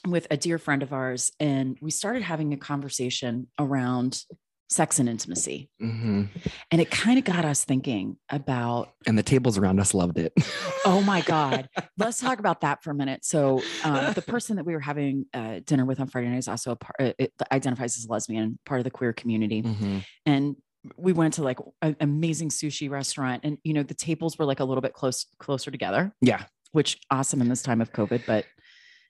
with 0.07 0.27
a 0.31 0.37
dear 0.37 0.57
friend 0.57 0.83
of 0.83 0.91
ours, 0.91 1.31
and 1.39 1.77
we 1.81 1.91
started 1.91 2.23
having 2.23 2.53
a 2.53 2.57
conversation 2.57 3.47
around 3.59 4.23
sex 4.69 4.97
and 4.97 5.07
intimacy. 5.07 5.69
hmm 5.79 6.23
And 6.71 6.81
it 6.81 6.89
kind 6.89 7.19
of 7.19 7.25
got 7.25 7.45
us 7.45 7.63
thinking 7.63 8.17
about 8.29 8.89
And 9.05 9.17
the 9.17 9.23
tables 9.23 9.57
around 9.57 9.79
us 9.79 9.93
loved 9.93 10.17
it. 10.17 10.33
Oh 10.85 11.01
my 11.01 11.21
God. 11.21 11.69
Let's 11.97 12.19
talk 12.19 12.39
about 12.39 12.59
that 12.61 12.83
for 12.83 12.91
a 12.91 12.93
minute. 12.93 13.23
So, 13.23 13.61
um, 13.85 14.13
the 14.13 14.21
person 14.21 14.57
that 14.57 14.65
we 14.65 14.73
were 14.73 14.81
having 14.81 15.25
uh, 15.33 15.61
dinner 15.63 15.85
with 15.85 16.01
on 16.01 16.07
Friday 16.07 16.27
night 16.27 16.39
is 16.39 16.49
also 16.49 16.71
a 16.71 16.75
part, 16.75 16.95
uh, 16.99 17.13
it 17.17 17.31
identifies 17.53 17.97
as 17.97 18.09
lesbian, 18.09 18.59
part 18.65 18.81
of 18.81 18.83
the 18.83 18.91
queer 18.91 19.13
community. 19.13 19.61
Mhm. 19.61 20.03
And 20.25 20.57
we 20.97 21.13
went 21.13 21.35
to 21.35 21.43
like 21.43 21.59
an 21.81 21.95
amazing 22.01 22.49
sushi 22.49 22.89
restaurant, 22.89 23.41
and 23.43 23.57
you 23.63 23.73
know 23.73 23.83
the 23.83 23.93
tables 23.93 24.37
were 24.37 24.45
like 24.45 24.59
a 24.59 24.65
little 24.65 24.81
bit 24.81 24.93
close 24.93 25.25
closer 25.39 25.71
together, 25.71 26.13
Yeah. 26.21 26.43
which 26.71 26.99
awesome 27.11 27.41
in 27.41 27.49
this 27.49 27.61
time 27.61 27.81
of 27.81 27.91
COVID. 27.93 28.25
But 28.25 28.45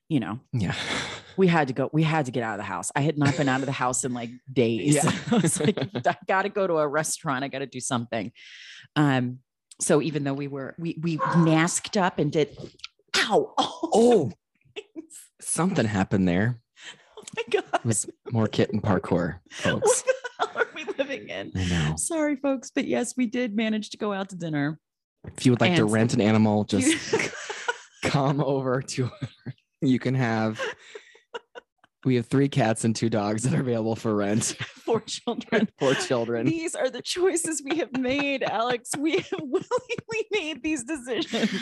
you 0.10 0.20
know, 0.20 0.40
Yeah. 0.52 0.76
we 1.38 1.48
had 1.48 1.68
to 1.70 1.74
go. 1.74 1.90
We 1.94 2.04
had 2.04 2.26
to 2.26 2.32
get 2.32 2.44
out 2.44 2.54
of 2.54 2.58
the 2.60 2.64
house. 2.66 2.92
I 2.96 3.02
had 3.02 3.18
not 3.18 3.36
been 3.38 3.50
out 3.50 3.62
of 3.62 3.66
the 3.66 3.72
house 3.72 4.04
in 4.04 4.14
like 4.14 4.30
days. 4.52 4.96
Yeah. 4.96 5.12
I 5.32 5.38
was 5.38 5.60
like, 5.60 5.78
I 6.06 6.16
got 6.28 6.44
to 6.44 6.50
go 6.50 6.68
to 6.68 6.76
a 6.76 6.88
restaurant. 6.88 7.44
I 7.44 7.48
got 7.48 7.60
to 7.60 7.66
do 7.68 7.80
something. 7.80 8.32
Um. 8.96 9.40
So 9.82 10.02
even 10.02 10.24
though 10.24 10.36
we 10.36 10.48
were 10.48 10.76
we 10.78 11.00
we 11.02 11.18
masked 11.38 11.98
up 11.98 12.20
and 12.20 12.32
did, 12.32 12.56
ow, 13.18 13.54
Oh. 13.58 14.32
Something 15.42 15.86
happened 15.86 16.28
there. 16.28 16.62
oh 17.18 17.24
my 17.36 17.44
god, 17.50 17.64
It 17.76 17.86
was 17.86 18.06
more 18.32 18.48
kitten 18.48 18.82
parkour, 18.82 19.40
folks. 19.52 20.04
living 20.98 21.30
in? 21.30 21.52
I 21.56 21.66
know. 21.66 21.96
Sorry, 21.98 22.36
folks, 22.36 22.72
but 22.74 22.86
yes, 22.86 23.16
we 23.18 23.26
did 23.26 23.56
manage 23.56 23.90
to 23.92 23.98
go 23.98 24.14
out 24.14 24.30
to 24.30 24.36
dinner. 24.36 24.80
If 25.38 25.46
you 25.46 25.52
would 25.52 25.62
like 25.62 25.76
to 25.76 25.86
rent 25.86 26.14
an 26.14 26.22
animal, 26.22 26.66
just 26.66 27.16
come 28.04 28.42
over 28.42 28.82
to 28.82 29.10
you 29.82 30.00
can 30.00 30.16
have 30.16 30.60
we 32.06 32.16
have 32.16 32.26
three 32.28 32.50
cats 32.50 32.84
and 32.84 32.96
two 32.96 33.10
dogs 33.10 33.44
that 33.44 33.54
are 33.54 33.62
available 33.62 33.96
for 33.96 34.16
rent 34.16 34.44
Four 34.84 35.02
children. 35.02 35.68
Four 35.80 35.94
children. 35.96 36.46
These 36.46 36.76
are 36.76 36.90
the 36.90 37.02
choices 37.02 37.64
we 37.68 37.78
have 37.78 37.98
made, 37.98 38.44
Alex. 38.44 38.92
We 38.98 39.14
have 39.18 39.26
willingly 39.42 40.26
made 40.32 40.62
these 40.62 40.84
decisions. 40.84 41.60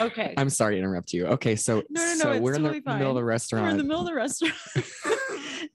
Okay. 0.00 0.34
I'm 0.36 0.48
sorry 0.50 0.74
to 0.76 0.78
interrupt 0.78 1.12
you. 1.12 1.26
Okay, 1.26 1.56
so 1.56 1.82
No, 1.90 2.02
no, 2.04 2.12
no, 2.12 2.14
so 2.18 2.40
we're 2.40 2.54
in 2.54 2.62
totally 2.62 2.80
the 2.80 2.92
middle 2.94 3.10
of 3.10 3.16
the 3.16 3.20
We're 3.22 3.26
restaurant. 3.26 3.70
in 3.72 3.76
the 3.78 3.84
middle 3.84 4.00
of 4.00 4.06
the 4.06 4.14
restaurant. 4.14 4.54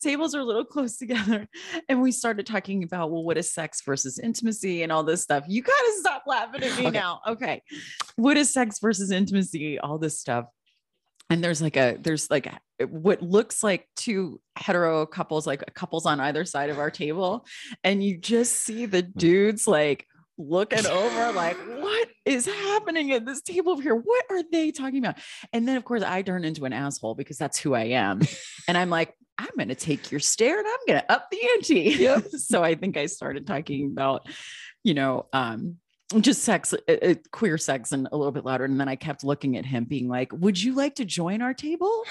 Tables 0.02 0.34
are 0.36 0.40
a 0.40 0.44
little 0.46 0.66
close 0.66 0.98
together. 0.98 1.48
And 1.90 2.02
we 2.02 2.12
started 2.12 2.46
talking 2.46 2.84
about, 2.84 3.12
well, 3.12 3.24
what 3.24 3.38
is 3.38 3.52
sex 3.52 3.82
versus 3.86 4.20
intimacy 4.20 4.84
and 4.84 4.92
all 4.92 5.04
this 5.04 5.22
stuff. 5.22 5.44
You 5.48 5.62
got 5.62 5.72
to 5.78 5.94
stop 6.00 6.24
laughing 6.28 6.64
at 6.64 6.78
me 6.78 6.88
Okay. 6.88 6.92
now. 6.92 7.22
Okay. 7.28 7.62
What 8.16 8.38
is 8.38 8.52
sex 8.54 8.80
versus 8.80 9.12
intimacy? 9.12 9.80
All 9.80 9.98
this 9.98 10.20
stuff. 10.20 10.46
And 11.30 11.44
there's 11.44 11.62
like 11.62 11.76
a, 11.78 11.98
there's 12.00 12.30
like 12.32 12.46
a- 12.46 12.60
what 12.86 13.22
looks 13.22 13.64
like 13.64 13.88
two 13.96 14.40
hetero 14.56 15.06
couples, 15.06 15.48
like 15.48 15.74
couples 15.74 16.06
on 16.06 16.20
either 16.20 16.46
side 16.46 16.70
of 16.70 16.80
our 16.80 16.92
table. 16.92 17.46
And 17.84 18.04
you 18.04 18.18
just 18.18 18.56
see 18.56 18.86
the 18.86 19.02
dudes 19.02 19.68
like 19.68 20.06
looking 20.38 20.86
over, 20.86 21.32
like, 21.32 21.58
what 21.58 22.08
is 22.26 22.46
happening 22.46 23.12
at 23.12 23.26
this 23.26 23.42
table 23.42 23.74
over 23.74 23.82
here? 23.82 23.96
What 23.96 24.26
are 24.30 24.44
they 24.52 24.72
talking 24.72 25.00
about? 25.00 25.18
And 25.52 25.68
then, 25.68 25.78
of 25.78 25.86
course, 25.86 26.04
I 26.04 26.22
turn 26.22 26.44
into 26.44 26.66
an 26.66 26.74
asshole 26.74 27.16
because 27.16 27.38
that's 27.38 27.60
who 27.60 27.74
I 27.74 27.86
am. 27.86 28.22
and 28.68 28.78
I'm 28.78 28.90
like, 28.90 29.14
I'm 29.38 29.50
going 29.56 29.70
to 29.70 29.76
take 29.76 30.12
your 30.12 30.20
stare 30.20 30.60
and 30.60 30.68
I'm 30.68 30.80
going 30.88 31.02
to 31.02 31.12
up 31.12 31.28
the 31.32 31.40
ante. 31.56 31.82
Yep. 32.00 32.28
so 32.38 32.64
I 32.64 32.76
think 32.76 32.98
I 32.98 33.06
started 33.08 33.46
talking 33.46 33.92
about, 33.92 34.28
you 34.84 34.94
know, 34.94 35.28
um, 35.34 35.78
just 36.22 36.44
sex, 36.44 36.74
uh, 36.74 36.92
uh, 36.92 37.16
queer 37.32 37.58
sex, 37.58 37.92
and 37.92 38.08
a 38.12 38.16
little 38.16 38.32
bit 38.32 38.46
louder. 38.46 38.64
And 38.64 38.80
then 38.80 38.88
I 38.88 38.96
kept 38.96 39.24
looking 39.24 39.58
at 39.58 39.66
him, 39.66 39.84
being 39.84 40.08
like, 40.08 40.32
"Would 40.32 40.62
you 40.62 40.74
like 40.74 40.96
to 40.96 41.06
join 41.06 41.42
our 41.42 41.54
table? 41.54 42.06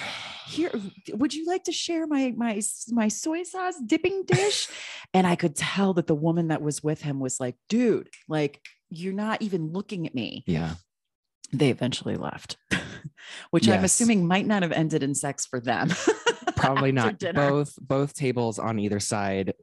Here, 0.47 0.71
would 1.15 1.33
you 1.35 1.47
like 1.47 1.65
to 1.65 1.73
share 1.73 2.07
my 2.07 2.33
my 2.37 2.61
my 2.91 3.09
soy 3.09 3.43
sauce 3.43 3.77
dipping 3.85 4.25
dish?" 4.25 4.69
and 5.15 5.27
I 5.27 5.37
could 5.37 5.57
tell 5.57 5.95
that 5.95 6.07
the 6.07 6.15
woman 6.15 6.49
that 6.49 6.63
was 6.63 6.83
with 6.83 7.03
him 7.03 7.21
was 7.21 7.41
like, 7.41 7.57
"Dude, 7.69 8.11
like 8.29 8.61
you're 8.91 9.15
not 9.15 9.43
even 9.43 9.73
looking 9.73 10.07
at 10.07 10.15
me." 10.15 10.45
yeah. 10.47 10.75
they 11.53 11.71
eventually 11.71 12.17
left, 12.17 12.57
which 13.51 13.69
I'm 13.69 13.85
assuming 13.85 14.27
might 14.27 14.47
not 14.47 14.63
have 14.63 14.73
ended 14.73 15.03
in 15.03 15.15
sex 15.15 15.47
for 15.47 15.61
them. 15.61 15.91
Probably 16.57 16.93
not. 16.93 17.19
dinner. 17.19 17.51
Both 17.51 17.79
both 17.81 18.15
tables 18.15 18.59
on 18.59 18.79
either 18.79 19.01
side 19.01 19.55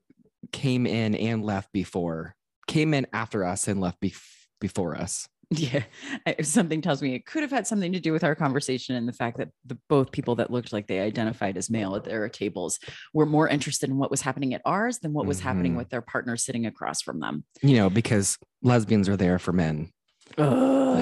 came 0.52 0.86
in 0.88 1.14
and 1.16 1.44
left 1.44 1.72
before. 1.72 2.36
Came 2.68 2.94
in 2.94 3.08
after 3.14 3.44
us 3.44 3.68
and 3.68 3.82
left 3.82 4.00
bef- 4.02 4.22
before 4.62 4.96
us. 4.96 5.28
Yeah, 5.52 5.84
I- 6.26 6.42
something 6.42 6.82
tells 6.82 7.02
me 7.04 7.14
it 7.14 7.28
could 7.28 7.44
have 7.44 7.52
had 7.52 7.68
something 7.68 7.92
to 7.94 8.00
do 8.00 8.12
with 8.12 8.24
our 8.24 8.34
conversation 8.34 8.96
and 8.96 9.08
the 9.08 9.14
fact 9.14 9.38
that 9.38 9.50
the 9.66 9.78
both 9.88 10.12
people 10.12 10.36
that 10.38 10.50
looked 10.50 10.74
like 10.74 10.88
they 10.88 11.00
identified 11.00 11.58
as 11.58 11.70
male 11.70 11.96
at 11.96 12.06
their 12.06 12.28
tables 12.30 12.80
were 13.14 13.28
more 13.28 13.48
interested 13.48 13.88
in 13.90 13.98
what 13.98 14.10
was 14.10 14.22
happening 14.22 14.56
at 14.56 14.62
ours 14.66 14.98
than 15.00 15.14
what 15.14 15.28
was 15.28 15.42
happening 15.42 15.74
Mhm. 15.74 15.78
with 15.78 15.90
their 15.90 16.02
partner 16.02 16.38
sitting 16.38 16.66
across 16.66 17.04
from 17.04 17.20
them. 17.20 17.44
You 17.62 17.76
know, 17.76 17.90
because 17.92 18.40
lesbians 18.64 19.08
are 19.10 19.18
there 19.18 19.38
for 19.38 19.52
men. 19.54 19.92
Oh, 20.38 20.94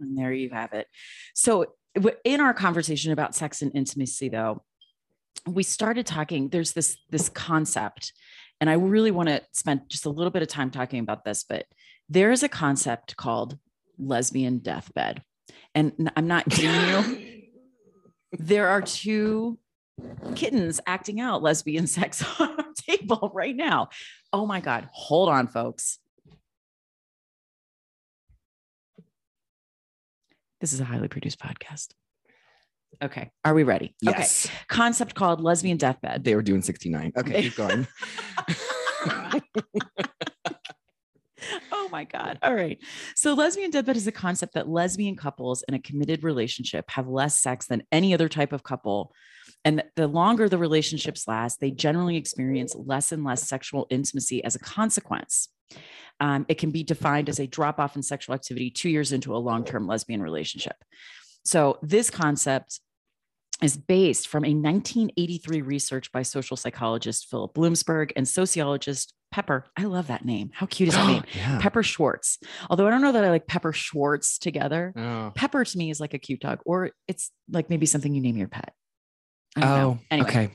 and 0.00 0.16
there 0.16 0.32
you 0.32 0.50
have 0.50 0.72
it. 0.74 0.86
So, 1.34 1.66
in 2.24 2.40
our 2.40 2.54
conversation 2.54 3.12
about 3.12 3.34
sex 3.34 3.62
and 3.62 3.72
intimacy, 3.74 4.28
though, 4.28 4.62
we 5.46 5.62
started 5.62 6.06
talking. 6.06 6.48
There's 6.50 6.72
this 6.72 6.96
this 7.10 7.28
concept, 7.28 8.12
and 8.64 8.70
I 8.70 8.76
really 8.76 9.10
want 9.10 9.28
to 9.28 9.42
spend 9.52 9.82
just 9.90 10.06
a 10.06 10.08
little 10.08 10.30
bit 10.30 10.40
of 10.40 10.48
time 10.48 10.70
talking 10.70 10.98
about 10.98 11.22
this. 11.22 11.44
But 11.46 11.66
there 12.08 12.32
is 12.32 12.42
a 12.42 12.48
concept 12.48 13.14
called 13.14 13.58
lesbian 13.98 14.60
deathbed, 14.60 15.22
and 15.74 16.10
I'm 16.16 16.26
not 16.26 16.48
kidding 16.48 16.70
you. 16.88 17.42
there 18.38 18.68
are 18.68 18.80
two 18.80 19.58
kittens 20.34 20.80
acting 20.86 21.20
out 21.20 21.42
lesbian 21.42 21.86
sex 21.86 22.24
on 22.40 22.58
our 22.58 22.72
table 22.74 23.30
right 23.34 23.54
now. 23.54 23.90
Oh 24.32 24.46
my 24.46 24.60
God. 24.60 24.88
Hold 24.92 25.28
on, 25.28 25.46
folks. 25.46 25.98
This 30.62 30.72
is 30.72 30.80
a 30.80 30.84
highly 30.84 31.08
produced 31.08 31.38
podcast. 31.38 31.88
Okay. 33.02 33.30
Are 33.44 33.54
we 33.54 33.62
ready? 33.62 33.94
Yes. 34.00 34.46
Okay. 34.46 34.54
Concept 34.68 35.14
called 35.14 35.40
lesbian 35.40 35.76
deathbed. 35.76 36.24
They 36.24 36.34
were 36.34 36.42
doing 36.42 36.62
69. 36.62 37.12
Okay, 37.16 37.42
keep 37.42 37.56
going. 37.56 37.86
oh 41.72 41.88
my 41.90 42.04
God. 42.04 42.38
All 42.42 42.54
right. 42.54 42.78
So, 43.16 43.34
lesbian 43.34 43.70
deathbed 43.70 43.96
is 43.96 44.06
a 44.06 44.12
concept 44.12 44.54
that 44.54 44.68
lesbian 44.68 45.16
couples 45.16 45.64
in 45.68 45.74
a 45.74 45.78
committed 45.78 46.24
relationship 46.24 46.90
have 46.90 47.08
less 47.08 47.40
sex 47.40 47.66
than 47.66 47.82
any 47.92 48.14
other 48.14 48.28
type 48.28 48.52
of 48.52 48.62
couple. 48.62 49.12
And 49.64 49.82
the 49.96 50.06
longer 50.06 50.48
the 50.48 50.58
relationships 50.58 51.26
last, 51.28 51.60
they 51.60 51.70
generally 51.70 52.16
experience 52.16 52.74
less 52.74 53.12
and 53.12 53.24
less 53.24 53.46
sexual 53.48 53.86
intimacy 53.90 54.44
as 54.44 54.54
a 54.54 54.58
consequence. 54.58 55.48
Um, 56.20 56.46
it 56.48 56.58
can 56.58 56.70
be 56.70 56.82
defined 56.82 57.28
as 57.28 57.40
a 57.40 57.46
drop 57.46 57.80
off 57.80 57.96
in 57.96 58.02
sexual 58.02 58.34
activity 58.34 58.70
two 58.70 58.88
years 58.88 59.12
into 59.12 59.34
a 59.34 59.38
long 59.38 59.64
term 59.64 59.86
lesbian 59.86 60.22
relationship. 60.22 60.76
So, 61.44 61.78
this 61.82 62.10
concept 62.10 62.80
is 63.62 63.76
based 63.76 64.28
from 64.28 64.44
a 64.44 64.54
1983 64.54 65.62
research 65.62 66.12
by 66.12 66.22
social 66.22 66.56
psychologist 66.56 67.28
Philip 67.30 67.54
Bloomsburg 67.54 68.12
and 68.16 68.26
sociologist 68.26 69.14
Pepper. 69.30 69.64
I 69.76 69.84
love 69.84 70.06
that 70.08 70.24
name. 70.24 70.50
How 70.54 70.66
cute 70.66 70.90
is 70.90 70.94
that 70.94 71.06
name? 71.06 71.24
yeah. 71.34 71.58
Pepper 71.60 71.82
Schwartz. 71.82 72.38
Although 72.70 72.86
I 72.86 72.90
don't 72.90 73.02
know 73.02 73.12
that 73.12 73.24
I 73.24 73.30
like 73.30 73.48
Pepper 73.48 73.72
Schwartz 73.72 74.38
together. 74.38 74.92
Oh. 74.96 75.32
Pepper 75.34 75.64
to 75.64 75.78
me 75.78 75.90
is 75.90 75.98
like 76.00 76.14
a 76.14 76.18
cute 76.18 76.40
dog, 76.40 76.60
or 76.64 76.90
it's 77.08 77.32
like 77.50 77.68
maybe 77.68 77.86
something 77.86 78.14
you 78.14 78.20
name 78.20 78.36
your 78.36 78.48
pet. 78.48 78.72
Oh. 79.56 79.98
Anyway, 80.10 80.28
okay. 80.28 80.50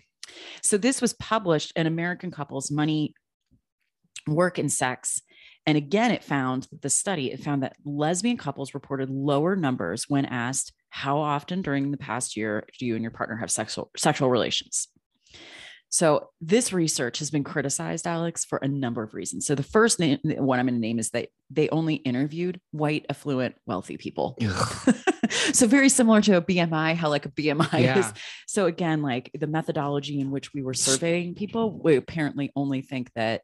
so 0.61 0.77
this 0.77 1.01
was 1.01 1.13
published 1.13 1.73
in 1.75 1.87
American 1.87 2.31
Couples 2.31 2.71
Money, 2.71 3.13
Work 4.27 4.57
and 4.57 4.71
Sex. 4.71 5.21
And 5.65 5.77
again, 5.77 6.11
it 6.11 6.23
found 6.23 6.67
the 6.81 6.89
study, 6.89 7.31
it 7.31 7.43
found 7.43 7.63
that 7.63 7.75
lesbian 7.83 8.37
couples 8.37 8.73
reported 8.73 9.09
lower 9.09 9.55
numbers 9.55 10.05
when 10.07 10.25
asked 10.25 10.73
how 10.89 11.19
often 11.19 11.61
during 11.61 11.91
the 11.91 11.97
past 11.97 12.35
year 12.35 12.65
do 12.77 12.85
you 12.85 12.95
and 12.95 13.03
your 13.03 13.11
partner 13.11 13.37
have 13.37 13.51
sexual 13.51 13.91
sexual 13.97 14.29
relations. 14.29 14.87
So 15.91 16.29
this 16.39 16.71
research 16.71 17.17
has 17.17 17.31
been 17.31 17.43
criticized, 17.43 18.05
Alex, 18.05 18.45
for 18.45 18.59
a 18.59 18.67
number 18.67 19.01
of 19.01 19.15
reasons. 19.15 19.47
So 19.47 19.55
the 19.55 19.63
first 19.63 19.99
name, 19.99 20.19
one 20.23 20.59
I'm 20.59 20.67
going 20.67 20.75
to 20.75 20.79
name 20.79 20.99
is 20.99 21.09
that 21.11 21.29
they 21.49 21.67
only 21.69 21.95
interviewed 21.95 22.61
white, 22.69 23.07
affluent, 23.09 23.55
wealthy 23.65 23.97
people. 23.97 24.37
So 25.53 25.67
very 25.67 25.89
similar 25.89 26.21
to 26.21 26.37
a 26.37 26.41
BMI, 26.41 26.95
how 26.95 27.09
like 27.09 27.25
a 27.25 27.29
BMI 27.29 27.79
Yeah. 27.79 27.99
is. 27.99 28.13
So 28.47 28.65
again, 28.65 29.01
like 29.01 29.29
the 29.37 29.47
methodology 29.47 30.19
in 30.19 30.31
which 30.31 30.53
we 30.53 30.63
were 30.63 30.73
surveying 30.73 31.35
people, 31.35 31.71
we 31.71 31.95
apparently 31.97 32.51
only 32.55 32.81
think 32.81 33.11
that 33.15 33.41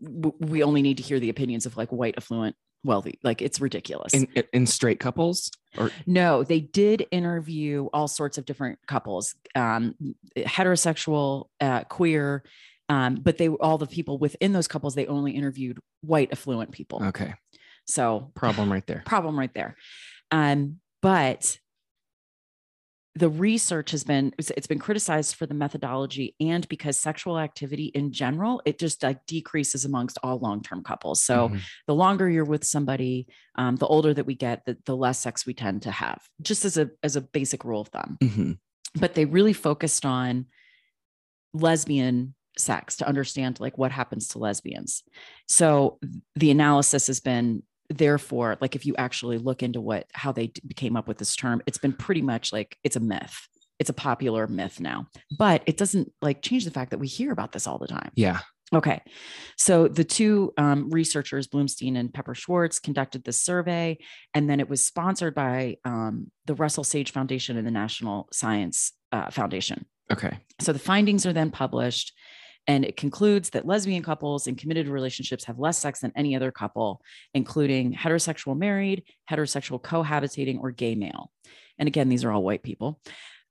we 0.00 0.62
only 0.62 0.82
need 0.82 0.98
to 0.98 1.02
hear 1.02 1.18
the 1.18 1.30
opinions 1.30 1.66
of 1.66 1.76
like 1.76 1.90
white 1.90 2.14
affluent 2.16 2.56
wealthy 2.84 3.18
like 3.22 3.40
it's 3.40 3.60
ridiculous 3.60 4.12
In, 4.12 4.28
in 4.52 4.66
straight 4.66 4.98
couples 4.98 5.50
or 5.78 5.90
no 6.06 6.42
they 6.42 6.60
did 6.60 7.06
interview 7.10 7.88
all 7.92 8.08
sorts 8.08 8.38
of 8.38 8.44
different 8.44 8.78
couples 8.86 9.34
um 9.54 9.94
heterosexual 10.36 11.46
uh 11.60 11.84
queer 11.84 12.42
um 12.88 13.14
but 13.14 13.38
they 13.38 13.48
all 13.48 13.78
the 13.78 13.86
people 13.86 14.18
within 14.18 14.52
those 14.52 14.66
couples 14.66 14.94
they 14.94 15.06
only 15.06 15.32
interviewed 15.32 15.78
white 16.00 16.30
affluent 16.32 16.72
people 16.72 17.02
okay, 17.04 17.34
so 17.86 18.30
problem 18.34 18.70
right 18.70 18.86
there. 18.86 19.02
problem 19.04 19.38
right 19.38 19.52
there. 19.54 19.76
Um, 20.30 20.78
but 21.00 21.58
the 23.14 23.28
research 23.28 23.90
has 23.90 24.04
been 24.04 24.28
it's- 24.38 24.66
been 24.66 24.78
criticized 24.78 25.34
for 25.34 25.44
the 25.46 25.52
methodology 25.54 26.34
and 26.40 26.66
because 26.68 26.96
sexual 26.96 27.38
activity 27.38 27.86
in 27.94 28.10
general 28.10 28.62
it 28.64 28.78
just 28.78 29.02
like 29.02 29.24
decreases 29.26 29.84
amongst 29.84 30.16
all 30.22 30.38
long-term 30.38 30.82
couples 30.82 31.22
so 31.22 31.48
Mhm. 31.50 31.60
the 31.86 31.94
longer 31.94 32.30
you're 32.30 32.44
with 32.44 32.64
somebody 32.64 33.26
um, 33.56 33.76
the 33.76 33.86
older 33.86 34.14
that 34.14 34.24
we 34.24 34.34
get 34.34 34.64
the, 34.64 34.78
the 34.86 34.96
less 34.96 35.18
sex 35.18 35.44
we 35.44 35.52
tend 35.52 35.82
to 35.82 35.90
have 35.90 36.22
just 36.40 36.64
as 36.64 36.78
a 36.78 36.90
as 37.02 37.14
a 37.16 37.20
basic 37.20 37.64
rule 37.64 37.82
of 37.82 37.88
thumb 37.88 38.16
Mhm. 38.22 38.58
but 38.94 39.14
they 39.14 39.26
really 39.26 39.52
focused 39.52 40.06
on 40.06 40.46
lesbian 41.52 42.34
sex 42.58 42.96
to 42.96 43.06
understand 43.08 43.60
like 43.60 43.76
what 43.78 43.92
happens 43.92 44.28
to 44.28 44.38
lesbians 44.38 45.02
so 45.48 45.98
the 46.36 46.50
analysis 46.50 47.06
has 47.06 47.20
been 47.20 47.62
therefore 47.98 48.56
like 48.60 48.74
if 48.76 48.86
you 48.86 48.94
actually 48.96 49.38
look 49.38 49.62
into 49.62 49.80
what 49.80 50.06
how 50.12 50.32
they 50.32 50.48
came 50.76 50.96
up 50.96 51.08
with 51.08 51.18
this 51.18 51.36
term 51.36 51.62
it's 51.66 51.78
been 51.78 51.92
pretty 51.92 52.22
much 52.22 52.52
like 52.52 52.76
it's 52.84 52.96
a 52.96 53.00
myth 53.00 53.48
it's 53.78 53.90
a 53.90 53.94
popular 53.94 54.46
myth 54.46 54.80
now 54.80 55.06
but 55.38 55.62
it 55.66 55.76
doesn't 55.76 56.12
like 56.20 56.42
change 56.42 56.64
the 56.64 56.70
fact 56.70 56.90
that 56.90 56.98
we 56.98 57.06
hear 57.06 57.32
about 57.32 57.52
this 57.52 57.66
all 57.66 57.78
the 57.78 57.86
time 57.86 58.10
yeah. 58.14 58.40
Okay. 58.74 59.02
So 59.58 59.86
the 59.86 60.04
two 60.04 60.52
um, 60.56 60.88
researchers, 60.90 61.46
Blumstein 61.46 61.96
and 61.96 62.12
Pepper 62.12 62.34
Schwartz, 62.34 62.78
conducted 62.78 63.24
this 63.24 63.40
survey, 63.40 63.98
and 64.32 64.48
then 64.48 64.60
it 64.60 64.68
was 64.68 64.84
sponsored 64.84 65.34
by 65.34 65.76
um, 65.84 66.30
the 66.46 66.54
Russell 66.54 66.84
Sage 66.84 67.12
Foundation 67.12 67.58
and 67.58 67.66
the 67.66 67.70
National 67.70 68.28
Science 68.32 68.92
uh, 69.12 69.30
Foundation. 69.30 69.84
Okay. 70.10 70.38
So 70.60 70.72
the 70.72 70.78
findings 70.78 71.26
are 71.26 71.32
then 71.34 71.50
published, 71.50 72.12
and 72.66 72.84
it 72.84 72.96
concludes 72.96 73.50
that 73.50 73.66
lesbian 73.66 74.02
couples 74.02 74.46
in 74.46 74.54
committed 74.54 74.88
relationships 74.88 75.44
have 75.44 75.58
less 75.58 75.78
sex 75.78 76.00
than 76.00 76.12
any 76.14 76.36
other 76.36 76.52
couple, 76.52 77.02
including 77.34 77.92
heterosexual 77.92 78.56
married, 78.56 79.04
heterosexual 79.30 79.80
cohabitating, 79.82 80.60
or 80.60 80.70
gay 80.70 80.94
male. 80.94 81.30
And 81.78 81.88
again, 81.88 82.08
these 82.08 82.24
are 82.24 82.30
all 82.30 82.42
white 82.42 82.62
people. 82.62 83.00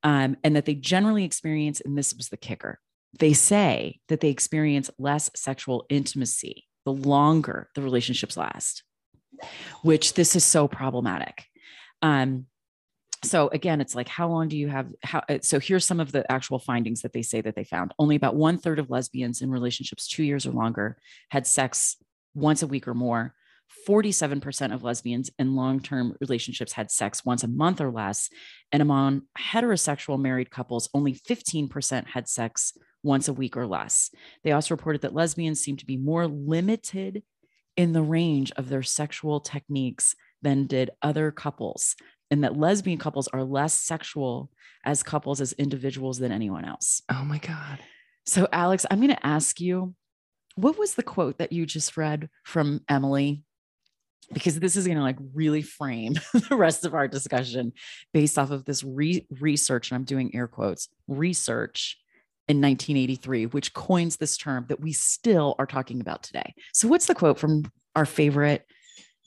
Um, 0.03 0.37
and 0.43 0.55
that 0.55 0.65
they 0.65 0.75
generally 0.75 1.25
experience, 1.25 1.81
and 1.81 1.97
this 1.97 2.15
was 2.15 2.29
the 2.29 2.37
kicker, 2.37 2.79
they 3.19 3.33
say 3.33 3.99
that 4.07 4.21
they 4.21 4.29
experience 4.29 4.89
less 4.97 5.29
sexual 5.35 5.85
intimacy 5.89 6.65
the 6.85 6.93
longer 6.93 7.69
the 7.75 7.81
relationships 7.81 8.37
last, 8.37 8.83
which 9.83 10.13
this 10.13 10.35
is 10.35 10.43
so 10.43 10.67
problematic. 10.67 11.45
Um, 12.01 12.47
so 13.23 13.49
again, 13.49 13.81
it's 13.81 13.95
like, 13.95 14.07
how 14.07 14.27
long 14.27 14.47
do 14.47 14.57
you 14.57 14.67
have? 14.67 14.87
How, 15.03 15.23
uh, 15.29 15.39
so 15.41 15.59
here's 15.59 15.85
some 15.85 15.99
of 15.99 16.11
the 16.11 16.29
actual 16.31 16.59
findings 16.59 17.01
that 17.01 17.13
they 17.13 17.21
say 17.21 17.41
that 17.41 17.55
they 17.55 17.63
found. 17.63 17.93
Only 17.99 18.15
about 18.15 18.35
one 18.35 18.57
third 18.57 18.79
of 18.79 18.89
lesbians 18.89 19.41
in 19.41 19.51
relationships 19.51 20.07
two 20.07 20.23
years 20.23 20.45
or 20.45 20.51
longer 20.51 20.97
had 21.29 21.45
sex 21.45 21.97
once 22.33 22.63
a 22.63 22.67
week 22.67 22.87
or 22.87 22.93
more. 22.93 23.35
47% 23.87 24.73
of 24.73 24.83
lesbians 24.83 25.29
in 25.39 25.55
long 25.55 25.79
term 25.79 26.15
relationships 26.19 26.73
had 26.73 26.91
sex 26.91 27.23
once 27.23 27.43
a 27.43 27.47
month 27.47 27.79
or 27.79 27.91
less. 27.91 28.29
And 28.71 28.81
among 28.81 29.23
heterosexual 29.37 30.19
married 30.19 30.51
couples, 30.51 30.89
only 30.93 31.13
15% 31.13 32.07
had 32.07 32.27
sex 32.27 32.73
once 33.03 33.27
a 33.27 33.33
week 33.33 33.55
or 33.55 33.67
less. 33.67 34.11
They 34.43 34.51
also 34.51 34.73
reported 34.73 35.01
that 35.01 35.13
lesbians 35.13 35.61
seem 35.61 35.77
to 35.77 35.85
be 35.85 35.97
more 35.97 36.27
limited 36.27 37.23
in 37.77 37.93
the 37.93 38.01
range 38.01 38.51
of 38.57 38.69
their 38.69 38.83
sexual 38.83 39.39
techniques 39.39 40.15
than 40.41 40.67
did 40.67 40.91
other 41.01 41.31
couples, 41.31 41.95
and 42.31 42.43
that 42.43 42.57
lesbian 42.57 42.97
couples 42.97 43.27
are 43.27 43.43
less 43.43 43.73
sexual 43.73 44.49
as 44.85 45.03
couples 45.03 45.41
as 45.41 45.53
individuals 45.53 46.17
than 46.17 46.31
anyone 46.31 46.65
else. 46.65 47.03
Oh 47.09 47.23
my 47.23 47.37
god. 47.37 47.79
So, 48.25 48.47
Alex, 48.51 48.85
I'm 48.89 48.99
going 48.99 49.09
to 49.09 49.25
ask 49.25 49.59
you 49.59 49.93
what 50.55 50.77
was 50.77 50.95
the 50.95 51.03
quote 51.03 51.37
that 51.37 51.51
you 51.51 51.65
just 51.65 51.95
read 51.97 52.29
from 52.43 52.81
Emily? 52.89 53.43
Because 54.33 54.59
this 54.59 54.75
is 54.75 54.85
going 54.85 54.97
to 54.97 55.03
like 55.03 55.17
really 55.33 55.61
frame 55.61 56.15
the 56.49 56.55
rest 56.55 56.85
of 56.85 56.93
our 56.93 57.07
discussion 57.07 57.73
based 58.13 58.39
off 58.39 58.51
of 58.51 58.65
this 58.65 58.83
re- 58.83 59.27
research, 59.39 59.91
and 59.91 59.97
I'm 59.97 60.03
doing 60.03 60.33
air 60.33 60.47
quotes 60.47 60.87
research 61.07 61.97
in 62.47 62.57
1983, 62.57 63.47
which 63.47 63.73
coins 63.73 64.17
this 64.17 64.37
term 64.37 64.65
that 64.69 64.79
we 64.79 64.93
still 64.93 65.55
are 65.59 65.65
talking 65.65 66.01
about 66.01 66.23
today. 66.23 66.53
So, 66.73 66.87
what's 66.87 67.07
the 67.07 67.15
quote 67.15 67.39
from 67.39 67.71
our 67.95 68.05
favorite 68.05 68.65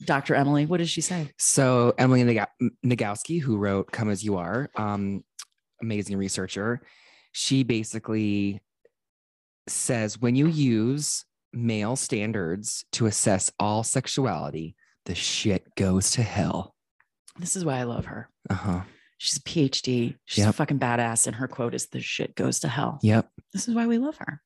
Dr. 0.04 0.34
Emily? 0.34 0.66
What 0.66 0.78
does 0.78 0.90
she 0.90 1.00
say? 1.00 1.30
So 1.38 1.94
Emily 1.98 2.24
Naga- 2.24 2.48
Nagoski, 2.84 3.40
who 3.40 3.56
wrote 3.56 3.92
"Come 3.92 4.10
as 4.10 4.24
You 4.24 4.36
Are," 4.36 4.70
um, 4.76 5.22
amazing 5.82 6.16
researcher, 6.16 6.80
she 7.32 7.62
basically 7.62 8.60
says 9.66 10.18
when 10.20 10.34
you 10.36 10.46
use 10.46 11.24
male 11.52 11.96
standards 11.96 12.84
to 12.92 13.06
assess 13.06 13.50
all 13.58 13.82
sexuality, 13.82 14.76
the 15.06 15.14
shit 15.14 15.74
goes 15.76 16.10
to 16.12 16.22
hell. 16.22 16.74
This 17.38 17.56
is 17.56 17.64
why 17.64 17.78
I 17.78 17.84
love 17.84 18.06
her. 18.06 18.28
Uh 18.50 18.54
huh. 18.54 18.80
She's 19.18 19.38
a 19.38 19.42
PhD. 19.42 20.16
She's 20.24 20.44
a 20.44 20.52
fucking 20.52 20.78
badass. 20.80 21.26
And 21.26 21.36
her 21.36 21.48
quote 21.48 21.74
is 21.74 21.86
the 21.86 22.00
shit 22.00 22.34
goes 22.34 22.60
to 22.60 22.68
hell. 22.68 22.98
Yep. 23.02 23.28
This 23.52 23.68
is 23.68 23.74
why 23.74 23.86
we 23.86 23.96
love 23.98 24.16
her. 24.18 24.42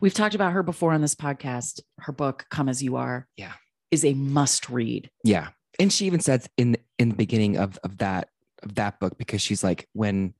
We've 0.00 0.12
talked 0.12 0.34
about 0.34 0.52
her 0.52 0.62
before 0.62 0.92
on 0.92 1.00
this 1.00 1.14
podcast. 1.14 1.80
Her 1.98 2.12
book, 2.12 2.44
Come 2.50 2.68
As 2.68 2.82
You 2.82 2.96
Are, 2.96 3.26
Yeah. 3.36 3.52
Is 3.90 4.04
a 4.04 4.14
must 4.14 4.68
read. 4.68 5.10
Yeah. 5.24 5.48
And 5.78 5.92
she 5.92 6.06
even 6.06 6.20
says 6.20 6.48
in 6.56 6.76
in 6.98 7.08
the 7.10 7.14
beginning 7.14 7.56
of 7.56 7.78
of 7.82 7.98
that 7.98 8.28
of 8.62 8.74
that 8.74 9.00
book 9.00 9.16
because 9.18 9.40
she's 9.40 9.64
like 9.64 9.88
when 9.92 10.34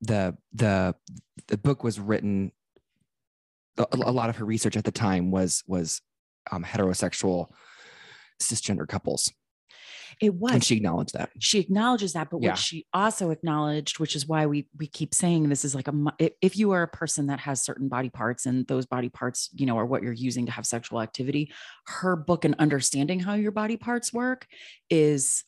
the 0.00 0.36
the 0.52 0.94
the 1.48 1.58
book 1.58 1.84
was 1.84 1.98
written 1.98 2.52
a, 3.76 3.86
a 3.92 4.12
lot 4.12 4.28
of 4.28 4.36
her 4.36 4.44
research 4.44 4.76
at 4.76 4.84
the 4.84 4.92
time 4.92 5.30
was 5.30 5.62
was 5.66 6.00
um, 6.50 6.64
heterosexual 6.64 7.48
cisgender 8.40 8.86
couples 8.86 9.32
It 10.20 10.34
was. 10.34 10.52
and 10.52 10.64
she 10.64 10.76
acknowledged 10.76 11.14
that 11.14 11.30
she 11.38 11.58
acknowledges 11.60 12.12
that 12.14 12.28
but 12.30 12.42
Yeah. 12.42 12.50
what 12.50 12.58
she 12.58 12.86
also 12.92 13.30
acknowledged 13.30 13.98
which 14.00 14.16
is 14.16 14.26
why 14.26 14.46
we 14.46 14.66
we 14.76 14.86
keep 14.86 15.14
saying 15.14 15.48
this 15.48 15.64
is 15.64 15.74
like 15.74 15.88
a 15.88 15.94
if- 16.42 16.56
you 16.56 16.72
are 16.72 16.82
a 16.82 16.88
person 16.88 17.26
that 17.28 17.38
has 17.40 17.62
certain 17.64 17.88
body 17.88 18.10
parts 18.10 18.44
and 18.46 18.66
those 18.66 18.86
body 18.86 19.08
parts 19.08 19.48
you 19.54 19.64
know 19.66 19.78
are 19.78 19.86
what 19.86 20.02
you're 20.02 20.12
using 20.12 20.46
to 20.46 20.52
have 20.52 20.66
sexual 20.66 21.00
activity 21.00 21.52
her 21.86 22.16
book 22.16 22.44
and 22.44 22.54
understanding 22.58 23.20
how 23.20 23.34
your 23.34 23.52
body 23.52 23.76
parts 23.76 24.12
work 24.12 24.46
is 24.90 25.44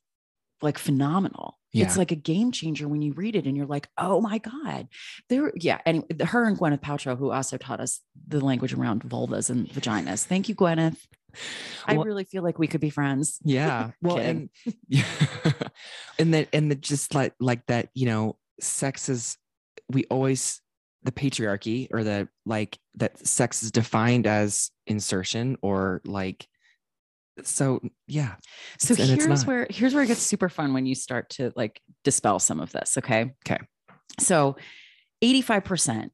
like 0.63 0.79
phenomenal 0.79 1.59
Yeah. 1.73 1.87
it's 1.87 1.97
like 1.97 2.13
a 2.13 2.17
game 2.17 2.53
changer 2.53 2.87
when 2.87 3.01
you 3.03 3.13
read 3.15 3.35
it 3.35 3.47
and 3.47 3.57
you're 3.57 3.67
like 3.67 3.89
oh 3.99 4.21
my 4.21 4.39
god 4.39 4.89
there 5.29 5.53
yeah 5.57 5.79
anyway 5.87 6.07
her 6.27 6.45
and 6.45 6.59
gwyneth 6.59 6.81
paltrow 6.83 7.17
who 7.19 7.31
also 7.33 7.57
taught 7.57 7.81
us 7.81 8.01
the 8.29 8.45
language 8.45 8.75
around 8.75 9.03
vulvas 9.03 9.49
and 9.51 9.69
vaginas 9.71 10.25
thank 10.25 10.49
you 10.49 10.55
gwyneth 10.55 10.99
i 11.87 11.95
Well- 11.95 12.05
really 12.05 12.25
feel 12.25 12.43
like 12.43 12.59
we 12.59 12.67
could 12.67 12.81
be 12.81 12.91
friends 12.91 13.39
yeah 13.45 13.91
well 14.03 14.19
and 14.19 14.51
yeah 14.89 15.05
and 16.19 16.35
that 16.35 16.49
and 16.53 16.71
the 16.71 16.75
just 16.75 17.15
like 17.15 17.35
like 17.41 17.67
that 17.67 17.89
you 17.95 18.07
know 18.07 18.37
sex 18.61 19.09
is 19.09 19.37
we 19.89 20.05
always 20.11 20.61
the 21.03 21.13
patriarchy 21.13 21.89
or 21.93 22.05
the 22.05 22.29
like 22.45 22.79
that 22.97 23.27
sex 23.27 23.63
is 23.63 23.71
defined 23.71 24.27
as 24.27 24.71
insertion 24.87 25.57
or 25.63 26.03
like 26.05 26.47
so 27.43 27.81
yeah 28.07 28.35
So 28.79 28.95
here's 28.95 29.47
where 29.47 29.67
here's 29.71 29.95
where 29.95 30.03
it 30.03 30.09
gets 30.09 30.21
super 30.21 30.51
fun 30.51 30.75
when 30.75 30.85
you 30.85 30.95
start 30.95 31.31
to 31.31 31.53
like 31.57 31.81
dispel 32.05 32.39
some 32.39 32.61
of 32.61 32.71
this. 32.73 32.99
Okay. 32.99 33.33
Okay. 33.47 33.59
So 34.19 34.57
85% 35.25 36.11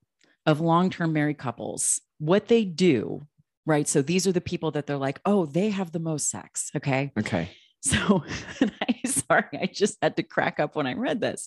of 0.46 0.60
long-term 0.60 1.12
married 1.12 1.38
couples, 1.38 2.00
what 2.18 2.46
they 2.46 2.64
do, 2.64 3.26
right? 3.66 3.86
So 3.86 4.00
these 4.00 4.26
are 4.26 4.32
the 4.32 4.40
people 4.40 4.70
that 4.70 4.86
they're 4.86 4.96
like, 4.96 5.20
oh, 5.26 5.44
they 5.44 5.70
have 5.70 5.92
the 5.92 5.98
most 5.98 6.30
sex. 6.30 6.70
Okay. 6.74 7.12
okay 7.18 7.50
So 7.82 8.24
I 8.82 9.06
sorry, 9.06 9.44
I 9.52 9.70
just 9.72 9.98
had 10.02 10.16
to 10.16 10.24
crack 10.24 10.58
up 10.58 10.74
when 10.74 10.88
I 10.88 10.94
read 10.94 11.20
this. 11.20 11.46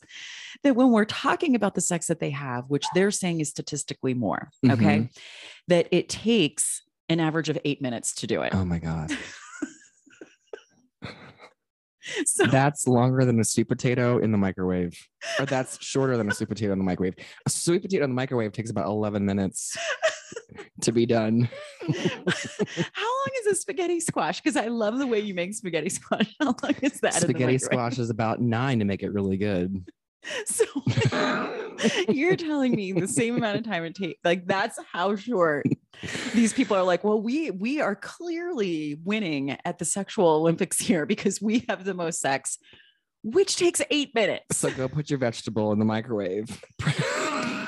That 0.63 0.75
when 0.75 0.91
we're 0.91 1.03
talking 1.03 1.53
about 1.53 1.75
the 1.75 1.81
sex 1.81 2.07
that 2.07 2.21
they 2.21 2.29
have, 2.29 2.65
which 2.69 2.85
they're 2.93 3.11
saying 3.11 3.41
is 3.41 3.49
statistically 3.49 4.13
more, 4.13 4.49
okay, 4.65 4.99
mm-hmm. 4.99 5.05
that 5.67 5.87
it 5.91 6.07
takes 6.07 6.83
an 7.09 7.19
average 7.19 7.49
of 7.49 7.57
eight 7.65 7.81
minutes 7.81 8.13
to 8.15 8.27
do 8.27 8.41
it. 8.43 8.53
oh 8.55 8.63
my 8.63 8.79
god 8.79 9.11
So 12.25 12.45
that's 12.45 12.87
longer 12.87 13.25
than 13.25 13.39
a 13.39 13.43
sweet 13.43 13.67
potato 13.67 14.19
in 14.19 14.31
the 14.31 14.37
microwave 14.37 14.97
or 15.39 15.45
that's 15.45 15.83
shorter 15.83 16.17
than 16.17 16.29
a 16.29 16.33
sweet 16.33 16.49
potato 16.49 16.71
in 16.73 16.79
the 16.79 16.85
microwave 16.85 17.15
a 17.45 17.49
sweet 17.49 17.81
potato 17.81 18.03
in 18.03 18.11
the 18.11 18.15
microwave 18.15 18.51
takes 18.51 18.69
about 18.69 18.85
11 18.85 19.25
minutes 19.25 19.77
to 20.81 20.91
be 20.91 21.05
done 21.05 21.49
How 21.81 23.07
long 23.07 23.27
is 23.41 23.47
a 23.47 23.55
spaghetti 23.55 23.99
squash? 23.99 24.41
Because 24.41 24.55
I 24.55 24.67
love 24.67 24.97
the 24.97 25.07
way 25.07 25.19
you 25.19 25.33
make 25.33 25.53
spaghetti 25.53 25.89
squash. 25.89 26.35
How 26.39 26.47
long 26.47 26.75
is 26.81 26.99
that? 27.01 27.13
spaghetti 27.13 27.57
squash 27.57 27.99
is 27.99 28.09
about 28.09 28.39
nine 28.41 28.79
to 28.79 28.85
make 28.85 29.03
it 29.03 29.11
really 29.11 29.37
good 29.37 29.85
So 30.45 30.65
you're 32.09 32.35
telling 32.35 32.75
me 32.75 32.91
the 32.91 33.07
same 33.07 33.37
amount 33.37 33.57
of 33.57 33.63
time 33.63 33.85
it 33.85 33.95
takes. 33.95 34.19
Like 34.23 34.45
that's 34.45 34.77
how 34.91 35.15
short 35.15 35.65
these 36.33 36.53
people 36.53 36.75
are 36.75 36.83
like, 36.83 37.03
well, 37.03 37.21
we 37.21 37.51
we 37.51 37.81
are 37.81 37.95
clearly 37.95 38.99
winning 39.03 39.57
at 39.65 39.77
the 39.79 39.85
sexual 39.85 40.27
Olympics 40.29 40.79
here 40.79 41.05
because 41.05 41.41
we 41.41 41.65
have 41.69 41.85
the 41.85 41.93
most 41.93 42.19
sex, 42.19 42.57
which 43.23 43.55
takes 43.55 43.81
eight 43.89 44.13
minutes. 44.15 44.57
So 44.57 44.71
go 44.71 44.87
put 44.87 45.09
your 45.09 45.19
vegetable 45.19 45.71
in 45.71 45.79
the 45.79 45.85
microwave. 45.85 46.63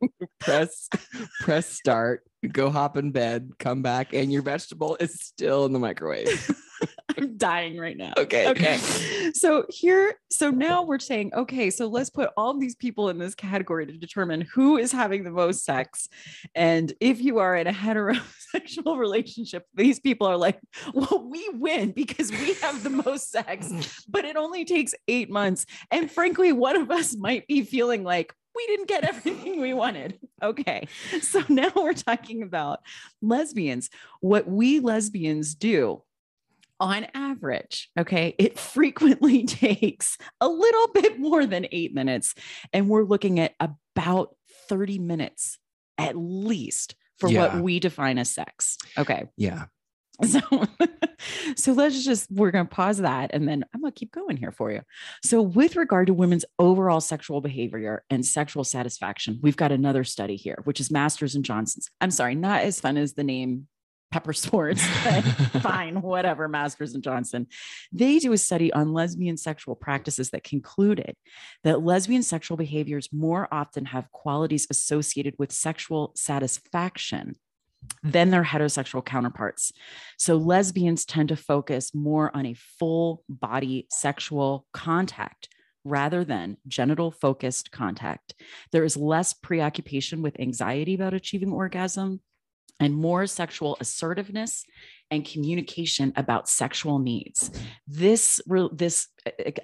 press 0.40 0.88
press 1.40 1.66
start, 1.66 2.22
go 2.52 2.70
hop 2.70 2.96
in 2.96 3.10
bed, 3.10 3.52
come 3.58 3.82
back, 3.82 4.12
and 4.12 4.32
your 4.32 4.42
vegetable 4.42 4.96
is 5.00 5.20
still 5.20 5.66
in 5.66 5.72
the 5.72 5.78
microwave. 5.78 6.50
I'm 7.16 7.36
dying 7.36 7.76
right 7.78 7.96
now. 7.96 8.12
Okay. 8.16 8.48
Okay. 8.48 8.78
So 9.34 9.66
here, 9.68 10.14
so 10.30 10.50
now 10.50 10.82
we're 10.82 10.98
saying, 10.98 11.32
okay, 11.34 11.70
so 11.70 11.86
let's 11.86 12.10
put 12.10 12.30
all 12.36 12.58
these 12.58 12.74
people 12.74 13.08
in 13.08 13.18
this 13.18 13.34
category 13.34 13.86
to 13.86 13.92
determine 13.92 14.46
who 14.52 14.78
is 14.78 14.92
having 14.92 15.24
the 15.24 15.30
most 15.30 15.64
sex. 15.64 16.08
And 16.54 16.92
if 17.00 17.20
you 17.20 17.38
are 17.38 17.56
in 17.56 17.66
a 17.66 17.72
heterosexual 17.72 18.98
relationship, 18.98 19.66
these 19.74 20.00
people 20.00 20.26
are 20.26 20.36
like, 20.36 20.58
well, 20.94 21.28
we 21.30 21.48
win 21.54 21.92
because 21.92 22.30
we 22.30 22.54
have 22.54 22.82
the 22.82 22.90
most 22.90 23.30
sex, 23.30 24.04
but 24.08 24.24
it 24.24 24.36
only 24.36 24.64
takes 24.64 24.94
eight 25.08 25.30
months. 25.30 25.66
And 25.90 26.10
frankly, 26.10 26.52
one 26.52 26.76
of 26.76 26.90
us 26.90 27.16
might 27.16 27.46
be 27.46 27.62
feeling 27.62 28.04
like, 28.04 28.32
we 28.54 28.66
didn't 28.66 28.88
get 28.88 29.04
everything 29.08 29.60
we 29.60 29.72
wanted. 29.74 30.18
Okay. 30.42 30.88
So 31.20 31.42
now 31.48 31.70
we're 31.74 31.94
talking 31.94 32.42
about 32.42 32.80
lesbians. 33.22 33.90
What 34.20 34.48
we 34.48 34.80
lesbians 34.80 35.54
do 35.54 36.02
on 36.78 37.06
average, 37.14 37.90
okay, 37.98 38.34
it 38.38 38.58
frequently 38.58 39.44
takes 39.46 40.16
a 40.40 40.48
little 40.48 40.88
bit 40.94 41.18
more 41.18 41.44
than 41.46 41.66
eight 41.72 41.94
minutes. 41.94 42.34
And 42.72 42.88
we're 42.88 43.04
looking 43.04 43.38
at 43.38 43.54
about 43.60 44.34
30 44.68 44.98
minutes 44.98 45.58
at 45.98 46.16
least 46.16 46.94
for 47.18 47.28
Yeah. 47.28 47.40
what 47.54 47.62
we 47.62 47.80
define 47.80 48.16
as 48.16 48.30
sex. 48.30 48.78
Okay. 48.96 49.26
Yeah. 49.36 49.66
So, 50.26 50.40
so 51.56 51.72
let's 51.72 52.04
just, 52.04 52.30
we're 52.30 52.50
going 52.50 52.66
to 52.66 52.74
pause 52.74 52.98
that 52.98 53.30
and 53.32 53.48
then 53.48 53.64
I'm 53.74 53.80
going 53.80 53.92
to 53.92 53.98
keep 53.98 54.12
going 54.12 54.36
here 54.36 54.52
for 54.52 54.70
you. 54.70 54.82
So, 55.22 55.42
with 55.42 55.76
regard 55.76 56.06
to 56.06 56.14
women's 56.14 56.44
overall 56.58 57.00
sexual 57.00 57.40
behavior 57.40 58.04
and 58.10 58.24
sexual 58.24 58.64
satisfaction, 58.64 59.38
we've 59.42 59.56
got 59.56 59.72
another 59.72 60.04
study 60.04 60.36
here, 60.36 60.60
which 60.64 60.80
is 60.80 60.90
Masters 60.90 61.34
and 61.34 61.44
Johnson's. 61.44 61.90
I'm 62.00 62.10
sorry, 62.10 62.34
not 62.34 62.62
as 62.62 62.80
fun 62.80 62.96
as 62.96 63.14
the 63.14 63.24
name 63.24 63.66
Pepper 64.10 64.32
Schwartz, 64.32 64.82
but 65.04 65.22
fine, 65.62 66.02
whatever, 66.02 66.48
Masters 66.48 66.94
and 66.94 67.02
Johnson. 67.02 67.46
They 67.92 68.18
do 68.18 68.32
a 68.32 68.38
study 68.38 68.72
on 68.72 68.92
lesbian 68.92 69.36
sexual 69.36 69.76
practices 69.76 70.30
that 70.30 70.44
concluded 70.44 71.14
that 71.64 71.82
lesbian 71.82 72.22
sexual 72.22 72.56
behaviors 72.56 73.08
more 73.12 73.48
often 73.52 73.86
have 73.86 74.10
qualities 74.10 74.66
associated 74.70 75.34
with 75.38 75.52
sexual 75.52 76.12
satisfaction 76.16 77.36
than 78.02 78.30
their 78.30 78.44
heterosexual 78.44 79.04
counterparts. 79.04 79.72
So 80.18 80.36
lesbians 80.36 81.04
tend 81.04 81.28
to 81.30 81.36
focus 81.36 81.94
more 81.94 82.34
on 82.34 82.46
a 82.46 82.54
full 82.54 83.24
body 83.28 83.86
sexual 83.90 84.66
contact 84.72 85.48
rather 85.84 86.24
than 86.24 86.56
genital 86.68 87.10
focused 87.10 87.70
contact. 87.70 88.34
There 88.70 88.84
is 88.84 88.96
less 88.96 89.32
preoccupation 89.32 90.22
with 90.22 90.38
anxiety 90.38 90.94
about 90.94 91.14
achieving 91.14 91.52
orgasm 91.52 92.20
and 92.78 92.94
more 92.94 93.26
sexual 93.26 93.76
assertiveness 93.80 94.64
and 95.10 95.24
communication 95.24 96.12
about 96.16 96.48
sexual 96.48 96.98
needs. 96.98 97.50
This 97.86 98.40
this 98.72 99.08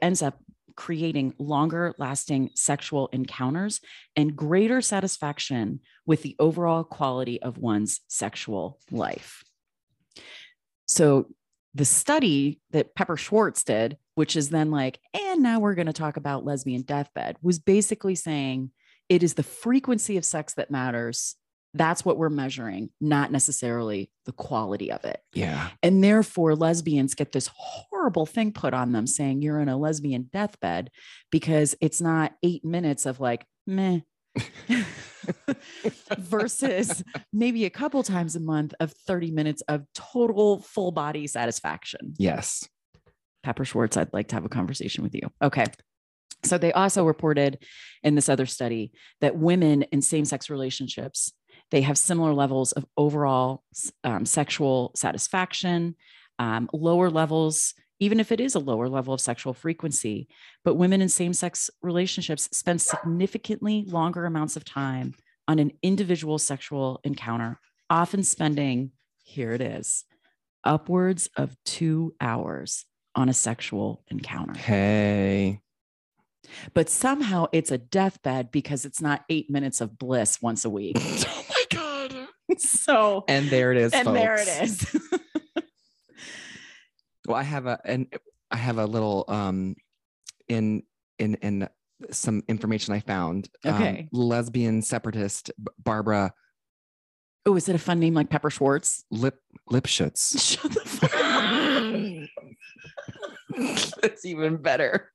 ends 0.03 0.23
up 0.23 0.39
creating 0.77 1.35
longer 1.39 1.95
lasting 1.99 2.51
sexual 2.55 3.09
encounters 3.09 3.81
and 4.15 4.37
greater 4.37 4.81
satisfaction 4.81 5.81
with 6.05 6.23
the 6.23 6.37
overall 6.39 6.85
quality 6.85 7.41
of 7.43 7.59
one's 7.59 8.01
sexual 8.09 8.79
life. 8.91 9.43
So, 10.87 11.29
the 11.75 11.85
study 11.85 12.61
that 12.71 12.95
Pepper 12.95 13.19
Schwartz 13.19 13.63
did, 13.63 13.99
which 14.15 14.35
is 14.35 14.49
then 14.49 14.71
like, 14.71 14.99
and 15.13 15.43
now 15.43 15.59
we're 15.59 15.75
going 15.75 15.89
to 15.89 15.93
talk 15.93 16.17
about 16.17 16.45
lesbian 16.45 16.81
deathbed, 16.81 17.37
was 17.43 17.59
basically 17.59 18.15
saying 18.15 18.71
it 19.11 19.23
is 19.23 19.35
the 19.35 19.43
frequency 19.43 20.17
of 20.17 20.25
sex 20.25 20.55
that 20.55 20.71
matters. 20.71 21.37
That's 21.77 22.05
what 22.05 22.19
we're 22.19 22.31
measuring, 22.31 22.91
not 23.01 23.31
necessarily 23.33 24.11
the 24.25 24.33
quality 24.33 24.91
of 24.91 25.05
it. 25.05 25.21
Yeah. 25.33 25.71
And 25.83 26.03
therefore, 26.03 26.55
lesbians 26.55 27.15
get 27.15 27.33
this 27.33 27.51
horrible 27.55 28.27
thing 28.27 28.53
put 28.53 28.75
on 28.75 28.93
them 28.93 29.07
saying 29.07 29.43
you're 29.43 29.61
in 29.61 29.69
a 29.69 29.77
lesbian 29.77 30.29
deathbed 30.33 30.91
because 31.31 31.75
it's 31.81 32.01
not 32.01 32.35
eight 32.43 32.65
minutes 32.65 33.07
of 33.07 33.21
like, 33.21 33.47
meh. 33.67 34.01
versus 36.19 37.03
maybe 37.33 37.65
a 37.65 37.71
couple 37.71 38.03
times 38.03 38.37
a 38.37 38.41
month 38.41 38.75
of 38.81 38.93
30 38.93 39.31
minutes 39.31 39.63
of 39.69 39.85
total 39.95 40.61
full 40.61 40.93
body 40.93 41.27
satisfaction. 41.27 42.15
Yes. 42.19 42.69
Pepper 43.43 43.65
Schwartz, 43.65 43.97
I'd 43.97 44.13
like 44.13 44.29
to 44.29 44.35
have 44.35 44.45
a 44.45 44.51
conversation 44.51 45.03
with 45.03 45.15
you. 45.15 45.31
Okay. 45.43 45.65
So 46.45 46.59
they 46.59 46.73
also 46.73 47.05
reported 47.05 47.59
in 48.03 48.15
this 48.15 48.29
other 48.29 48.47
study 48.47 48.93
that 49.21 49.37
women 49.37 49.83
in 49.85 50.03
same-sex 50.03 50.51
relationships 50.51 51.33
they 51.71 51.83
have 51.83 51.99
similar 51.99 52.33
levels 52.33 52.73
of 52.73 52.87
overall 52.97 53.63
um, 54.05 54.25
sexual 54.25 54.93
satisfaction, 54.95 55.97
um, 56.39 56.69
lower 56.73 57.11
levels, 57.11 57.75
even 57.99 58.21
if 58.21 58.31
it 58.31 58.41
is 58.41 58.55
a 58.55 58.61
lower 58.61 58.89
level 58.89 59.15
of 59.15 59.21
sexual 59.21 59.55
frequency. 59.55 60.29
But 60.65 60.75
women 60.75 61.01
in 61.01 61.09
same-sex 61.09 61.71
relationships 61.83 62.49
spend 62.53 62.81
significantly 62.81 63.85
longer 63.87 64.27
amounts 64.27 64.57
of 64.57 64.65
time 64.65 65.15
on 65.49 65.59
an 65.59 65.73
individual 65.83 66.39
sexual 66.39 67.01
encounter, 67.05 67.59
often 67.89 68.23
spending 68.23 68.93
here 69.23 69.53
it 69.53 69.61
is 69.61 70.05
upwards 70.67 71.31
of 71.37 71.57
two 71.65 72.15
hours 72.21 72.85
on 73.15 73.29
a 73.29 73.33
sexual 73.33 74.03
encounter. 74.09 74.59
Hey. 74.59 75.61
But 76.75 76.91
somehow 76.91 77.47
it's 77.53 77.71
a 77.71 77.79
deathbed 77.79 78.51
because 78.51 78.85
it's 78.85 79.01
not 79.01 79.25
eight 79.29 79.51
minutes 79.51 79.81
of 79.81 79.99
bliss 79.99 80.43
once 80.43 80.65
a 80.65 80.71
week. 80.71 80.99
my 82.57 82.63
God. 82.69 82.69
so, 82.69 83.25
And 83.29 83.49
there 83.51 83.73
it 83.73 83.79
is. 83.79 83.93
and 83.93 84.07
there 84.09 84.35
it 84.37 84.49
is. 84.63 84.87
Well, 87.27 87.37
I 87.37 87.43
have 87.43 87.67
a 87.67 87.81
and 87.85 88.07
I 88.53 88.57
have 88.57 88.79
a 88.79 88.87
little 88.87 89.25
um 89.27 89.75
in 90.47 90.85
in 91.19 91.35
in 91.43 91.69
some 92.13 92.45
information 92.47 92.95
I 92.95 93.01
found. 93.01 93.49
Um, 93.65 93.75
Okay. 93.75 94.09
lesbian 94.13 94.81
separatist 94.81 95.51
Barbara 95.83 96.33
oh, 97.47 97.57
is 97.57 97.69
it 97.69 97.75
a 97.75 97.81
fun 97.81 97.99
name 97.99 98.15
like 98.15 98.31
Pepper 98.31 98.49
Schwartz? 98.49 99.05
Lip 99.11 99.41
Lipschutz. 99.69 100.39
Shut 100.61 100.71
the 100.73 100.81
fuck 100.81 101.15
up. 103.59 103.95
That's 104.03 104.25
even 104.25 104.59
better. 104.59 105.11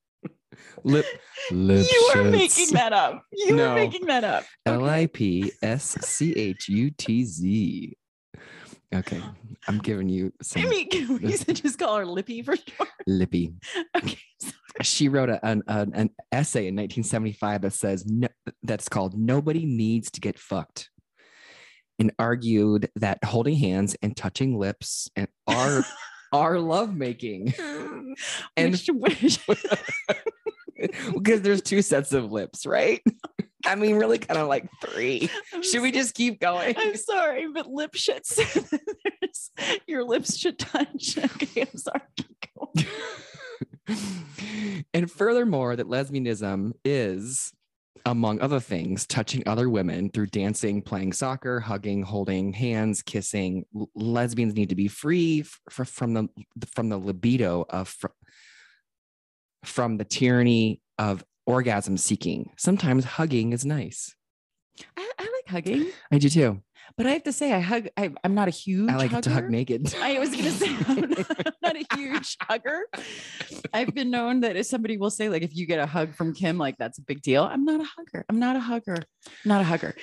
Lip 0.83 1.05
You 1.51 2.11
are 2.15 2.23
making 2.23 2.69
that 2.73 2.93
up. 2.93 3.23
You 3.31 3.55
No. 3.55 3.69
are 3.71 3.75
making 3.75 4.05
that 4.07 4.23
up. 4.23 4.43
L 4.65 4.85
I 4.85 5.07
P 5.07 5.51
S 5.61 5.97
C 6.01 6.33
H 6.33 6.67
U 6.69 6.89
T 6.91 7.23
Z. 7.25 7.97
Okay, 8.93 9.21
I'm 9.69 9.77
giving 9.79 10.09
you 10.09 10.33
some 10.41 10.63
I 10.63 10.65
mean, 10.65 10.89
can 10.89 11.17
we 11.19 11.19
just 11.53 11.79
call 11.79 11.95
her 11.97 12.05
Lippy 12.05 12.41
for 12.41 12.55
short? 12.57 12.89
lippy. 13.07 13.53
Okay. 13.95 14.17
so- 14.41 14.51
She 14.81 15.07
wrote 15.09 15.29
a, 15.29 15.45
an, 15.45 15.63
an 15.67 15.91
an 15.93 16.09
essay 16.31 16.67
in 16.67 16.75
1975 16.75 17.61
that 17.61 17.73
says 17.73 18.05
no, 18.05 18.27
that's 18.63 18.89
called 18.89 19.17
"Nobody 19.17 19.65
Needs 19.65 20.11
to 20.11 20.19
Get 20.21 20.37
Fucked," 20.39 20.89
and 21.99 22.11
argued 22.19 22.89
that 22.97 23.23
holding 23.23 23.55
hands 23.55 23.95
and 24.01 24.15
touching 24.17 24.57
lips 24.59 25.09
and 25.15 25.27
are 25.47 25.85
are 26.31 26.59
lovemaking. 26.59 27.53
Um, 27.59 28.15
and- 28.57 28.71
Which- 28.71 28.87
which- 28.87 29.39
because 31.13 31.41
there's 31.41 31.61
two 31.61 31.81
sets 31.81 32.11
of 32.13 32.31
lips, 32.31 32.65
right? 32.65 33.01
I 33.65 33.75
mean, 33.75 33.97
really, 33.97 34.17
kind 34.17 34.39
of 34.39 34.47
like 34.47 34.67
three. 34.83 35.29
I'm 35.53 35.61
Should 35.61 35.83
we 35.83 35.91
just 35.91 36.15
keep 36.15 36.39
going? 36.39 36.73
I'm 36.77 36.95
sorry, 36.95 37.47
but 37.53 37.67
lip 37.67 37.93
shit. 37.93 38.25
said 38.25 38.47
that 38.71 38.81
there's- 39.21 39.81
Your 39.87 40.03
lips 40.03 40.35
should 40.37 40.57
touch. 40.57 41.17
Okay, 41.17 41.61
I'm 41.61 41.77
sorry. 41.77 42.01
And 44.93 45.09
furthermore, 45.11 45.75
that 45.75 45.87
lesbianism 45.87 46.71
is, 46.85 47.51
among 48.05 48.41
other 48.41 48.59
things, 48.59 49.05
touching 49.05 49.43
other 49.45 49.69
women 49.69 50.09
through 50.09 50.27
dancing, 50.27 50.81
playing 50.81 51.13
soccer, 51.13 51.59
hugging, 51.59 52.03
holding 52.03 52.53
hands, 52.53 53.01
kissing. 53.01 53.65
Lesbians 53.95 54.53
need 54.53 54.69
to 54.69 54.75
be 54.75 54.87
free 54.87 55.41
f- 55.41 55.59
f- 55.79 55.87
from 55.87 56.13
the 56.13 56.27
from 56.73 56.89
the 56.89 56.97
libido 56.97 57.65
of 57.69 57.87
fr- 57.87 58.07
from 59.63 59.97
the 59.97 60.05
tyranny 60.05 60.81
of 60.97 61.23
orgasm 61.45 61.97
seeking. 61.97 62.49
Sometimes 62.57 63.03
hugging 63.05 63.53
is 63.53 63.65
nice. 63.65 64.15
I, 64.97 65.11
I 65.19 65.23
like 65.23 65.47
hugging, 65.47 65.91
I 66.11 66.17
do 66.17 66.29
too. 66.29 66.61
But 66.97 67.05
I 67.07 67.11
have 67.11 67.23
to 67.23 67.31
say, 67.31 67.53
I 67.53 67.59
hug. 67.59 67.87
I, 67.97 68.11
I'm 68.23 68.35
not 68.35 68.47
a 68.47 68.51
huge. 68.51 68.89
I 68.89 68.95
like 68.97 69.11
hugger. 69.11 69.21
to 69.23 69.29
hug 69.31 69.49
naked. 69.49 69.93
I 70.01 70.19
was 70.19 70.29
gonna 70.29 70.51
say 70.51 70.67
I'm 70.87 70.99
not, 71.61 71.75
a 71.75 71.85
huge 71.95 72.37
hugger. 72.41 72.81
I've 73.73 73.93
been 73.93 74.11
known 74.11 74.41
that 74.41 74.55
if 74.55 74.65
somebody 74.65 74.97
will 74.97 75.09
say, 75.11 75.29
like, 75.29 75.41
if 75.43 75.55
you 75.55 75.65
get 75.65 75.79
a 75.79 75.85
hug 75.85 76.15
from 76.15 76.33
Kim, 76.33 76.57
like 76.57 76.77
that's 76.77 76.97
a 76.99 77.01
big 77.01 77.21
deal. 77.21 77.43
I'm 77.43 77.65
not 77.65 77.79
a 77.81 77.85
hugger. 77.97 78.25
I'm 78.29 78.39
not 78.39 78.55
a 78.55 78.59
hugger. 78.59 78.97
Not 79.45 79.61
a 79.61 79.63
hugger. 79.63 79.95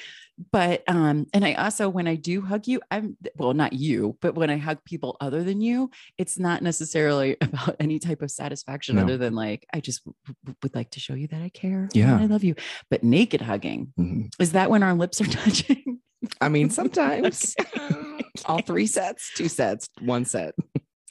but 0.53 0.85
um 0.87 1.27
and 1.35 1.45
i 1.45 1.53
also 1.55 1.89
when 1.89 2.07
i 2.07 2.15
do 2.15 2.41
hug 2.41 2.69
you 2.69 2.81
i'm 2.93 3.17
well 3.39 3.53
not 3.55 3.73
you 3.73 4.17
but 4.21 4.37
when 4.37 4.51
i 4.51 4.57
hug 4.57 4.79
people 4.85 5.17
other 5.21 5.43
than 5.43 5.61
you 5.61 5.91
it's 6.17 6.39
not 6.39 6.63
necessarily 6.63 7.37
about 7.41 7.75
any 7.81 7.99
type 7.99 8.23
of 8.23 8.31
satisfaction 8.31 8.95
No. 8.95 9.03
other 9.03 9.17
than 9.19 9.35
like 9.35 9.67
i 9.75 9.81
just 9.81 10.05
w- 10.05 10.55
would 10.63 10.77
like 10.77 10.91
to 10.93 11.01
show 11.01 11.15
you 11.15 11.27
that 11.27 11.43
i 11.43 11.49
care 11.49 11.81
and 11.93 11.97
Yeah. 11.97 12.17
i 12.21 12.27
love 12.27 12.45
you 12.45 12.55
but 12.89 13.03
naked 13.03 13.41
hugging 13.41 13.93
Mhm. 13.99 14.31
is 14.39 14.53
that 14.53 14.71
when 14.71 14.85
our 14.85 14.95
lips 14.95 15.21
are 15.21 15.25
touching 15.27 15.99
I 16.41 16.49
mean, 16.49 16.71
sometimes 16.71 17.55
Okay. 17.77 18.25
all 18.47 18.61
three 18.61 18.87
sets, 18.87 19.33
two 19.35 19.49
sets, 19.49 19.89
one 20.01 20.25
set. 20.25 20.55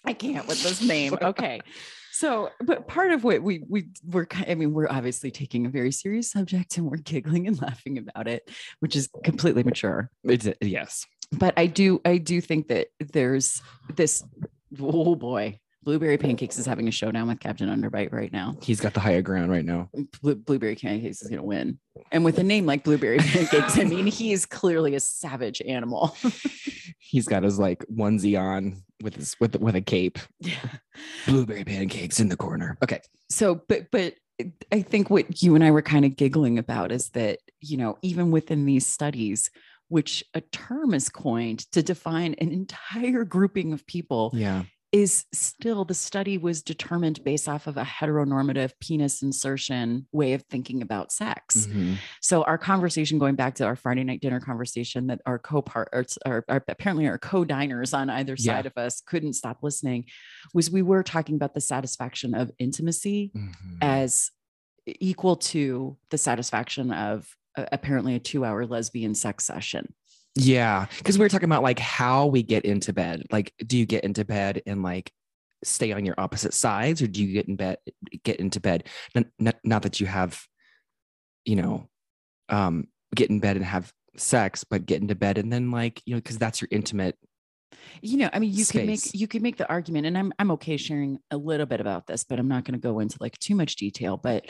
I 0.05 0.13
can't 0.13 0.47
with 0.47 0.61
this 0.63 0.81
name. 0.81 1.17
Okay. 1.21 1.61
So, 2.13 2.49
but 2.61 2.87
part 2.87 3.11
of 3.11 3.23
what 3.23 3.43
we 3.43 3.63
we 3.69 3.89
we're 4.03 4.25
I 4.47 4.55
mean, 4.55 4.73
we're 4.73 4.89
obviously 4.89 5.29
taking 5.29 5.67
a 5.67 5.69
very 5.69 5.91
serious 5.91 6.31
subject 6.31 6.77
and 6.77 6.89
we're 6.89 6.97
giggling 6.97 7.45
and 7.47 7.61
laughing 7.61 7.99
about 7.99 8.27
it, 8.27 8.49
which 8.79 8.95
is 8.95 9.07
completely 9.23 9.61
mature. 9.61 10.09
It's, 10.23 10.47
yes. 10.59 11.05
But 11.31 11.53
I 11.57 11.67
do 11.67 12.01
I 12.05 12.17
do 12.17 12.41
think 12.41 12.69
that 12.69 12.87
there's 12.99 13.61
this 13.95 14.23
oh 14.81 15.13
boy, 15.15 15.59
Blueberry 15.87 16.17
Pancakes 16.17 16.59
is 16.59 16.65
having 16.65 16.89
a 16.89 16.91
showdown 16.91 17.29
with 17.29 17.39
Captain 17.39 17.69
Underbite 17.69 18.11
right 18.11 18.33
now. 18.33 18.57
He's 18.61 18.81
got 18.81 18.93
the 18.93 18.99
higher 18.99 19.21
ground 19.21 19.49
right 19.51 19.63
now. 19.63 19.87
Mm, 19.95 20.07
Blue, 20.21 20.35
Blueberry 20.35 20.75
Pancakes 20.75 21.21
is 21.21 21.29
going 21.29 21.39
to 21.39 21.45
win. 21.47 21.79
And 22.11 22.25
with 22.25 22.37
a 22.39 22.43
name 22.43 22.65
like 22.65 22.83
Blueberry 22.83 23.19
Pancakes, 23.19 23.77
I 23.77 23.85
mean, 23.85 24.05
he 24.05 24.33
is 24.33 24.45
clearly 24.45 24.95
a 24.95 24.99
savage 24.99 25.61
animal. 25.61 26.13
He's 26.99 27.25
got 27.25 27.43
his 27.43 27.57
like 27.57 27.85
onesie 27.87 28.37
on 28.37 28.83
with 29.01 29.15
his 29.15 29.37
with 29.39 29.55
with 29.61 29.77
a 29.77 29.81
cape. 29.81 30.19
Yeah. 30.41 30.57
Blueberry 31.25 31.63
pancakes 31.63 32.19
in 32.19 32.27
the 32.27 32.35
corner. 32.35 32.77
Okay. 32.83 32.99
so 33.29 33.61
but 33.69 33.89
but 33.89 34.15
i 34.73 34.81
think 34.81 35.09
what 35.09 35.41
you 35.41 35.55
and 35.55 35.63
i 35.63 35.71
were 35.71 35.81
kind 35.81 36.03
of 36.05 36.15
giggling 36.17 36.59
about 36.59 36.91
is 36.91 37.09
that 37.11 37.39
you 37.61 37.77
know 37.77 37.97
even 38.01 38.29
within 38.29 38.65
these 38.65 38.85
studies 38.85 39.49
which 39.87 40.21
a 40.33 40.41
term 40.41 40.93
is 40.93 41.07
coined 41.09 41.59
to 41.71 41.81
define 41.81 42.35
an 42.35 42.51
entire 42.51 43.23
grouping 43.23 43.71
of 43.71 43.87
people 43.87 44.31
Yeah. 44.33 44.63
Is 44.93 45.25
still 45.33 45.83
the 45.83 45.93
study 45.93 46.37
was 46.37 46.61
determined 46.63 47.21
based 47.23 47.49
off 47.49 47.67
of 47.67 47.75
a 47.75 47.83
heteronormative 47.83 48.71
penis 48.79 49.21
insertion 49.21 50.07
way 50.13 50.31
of 50.33 50.41
thinking 50.43 50.81
about 50.81 51.11
sex 51.11 51.67
Mhm. 51.67 51.97
so 52.21 52.43
our 52.43 52.57
conversation 52.57 53.19
going 53.19 53.35
back 53.35 53.55
to 53.55 53.65
our 53.65 53.75
friday 53.75 54.03
night 54.05 54.21
dinner 54.21 54.39
conversation 54.39 55.07
that 55.07 55.19
our 55.25 55.37
co-part 55.39 55.89
or, 55.91 56.05
or, 56.25 56.45
or 56.47 56.63
apparently 56.69 57.05
our 57.07 57.17
co-diners 57.17 57.93
on 57.93 58.09
either 58.09 58.35
Yeah. 58.37 58.55
side 58.55 58.65
of 58.65 58.77
us 58.77 59.01
couldn't 59.01 59.33
stop 59.33 59.57
listening 59.61 60.05
was 60.53 60.71
we 60.71 60.81
were 60.81 61.03
talking 61.03 61.35
about 61.35 61.53
the 61.53 61.61
satisfaction 61.61 62.33
of 62.33 62.49
intimacy 62.57 63.31
Mhm. 63.35 63.51
as 63.81 64.31
equal 64.85 65.35
to 65.35 65.97
the 66.11 66.17
satisfaction 66.17 66.91
of 66.93 67.27
uh, 67.57 67.65
apparently 67.73 68.15
a 68.15 68.19
two 68.19 68.45
hour 68.45 68.65
lesbian 68.65 69.13
sex 69.15 69.43
session. 69.43 69.93
Yeah, 70.39 70.85
because 70.97 71.17
we 71.17 71.25
were 71.25 71.29
talking 71.29 71.49
about 71.49 71.63
like 71.63 71.79
how 71.79 72.27
we 72.27 72.43
get 72.43 72.63
into 72.63 72.93
bed. 72.93 73.23
Like, 73.31 73.53
do 73.65 73.77
you 73.77 73.85
get 73.85 74.03
into 74.03 74.23
bed 74.23 74.61
and 74.67 74.83
like 74.83 75.11
stay 75.63 75.91
on 75.91 76.05
your 76.05 76.15
opposite 76.17 76.53
sides, 76.53 77.01
or 77.01 77.07
do 77.07 77.23
you 77.23 77.33
get 77.33 77.47
in 77.47 77.55
bed 77.55 77.77
get 78.23 78.39
into 78.39 78.59
bed? 78.59 78.83
Not, 79.15 79.25
not, 79.39 79.55
not 79.63 79.81
that 79.81 79.99
you 79.99 80.05
have, 80.05 80.39
you 81.43 81.55
know, 81.55 81.89
um, 82.49 82.87
get 83.15 83.31
in 83.31 83.39
bed 83.39 83.55
and 83.55 83.65
have 83.65 83.91
sex, 84.15 84.63
but 84.63 84.85
get 84.85 85.01
into 85.01 85.15
bed 85.15 85.39
and 85.39 85.51
then 85.51 85.71
like 85.71 86.01
you 86.05 86.13
know, 86.13 86.19
because 86.19 86.37
that's 86.37 86.61
your 86.61 86.69
intimate. 86.71 87.17
You 88.01 88.17
know, 88.17 88.29
I 88.31 88.37
mean, 88.37 88.53
you 88.53 88.65
could 88.65 88.85
make 88.85 89.13
you 89.15 89.27
could 89.27 89.41
make 89.41 89.57
the 89.57 89.67
argument, 89.67 90.05
and 90.05 90.15
I'm 90.17 90.33
I'm 90.37 90.51
okay 90.51 90.77
sharing 90.77 91.17
a 91.31 91.37
little 91.37 91.65
bit 91.65 91.81
about 91.81 92.05
this, 92.05 92.23
but 92.23 92.37
I'm 92.37 92.47
not 92.47 92.63
going 92.63 92.79
to 92.79 92.79
go 92.79 92.99
into 92.99 93.17
like 93.19 93.39
too 93.39 93.55
much 93.55 93.75
detail. 93.75 94.17
But 94.17 94.45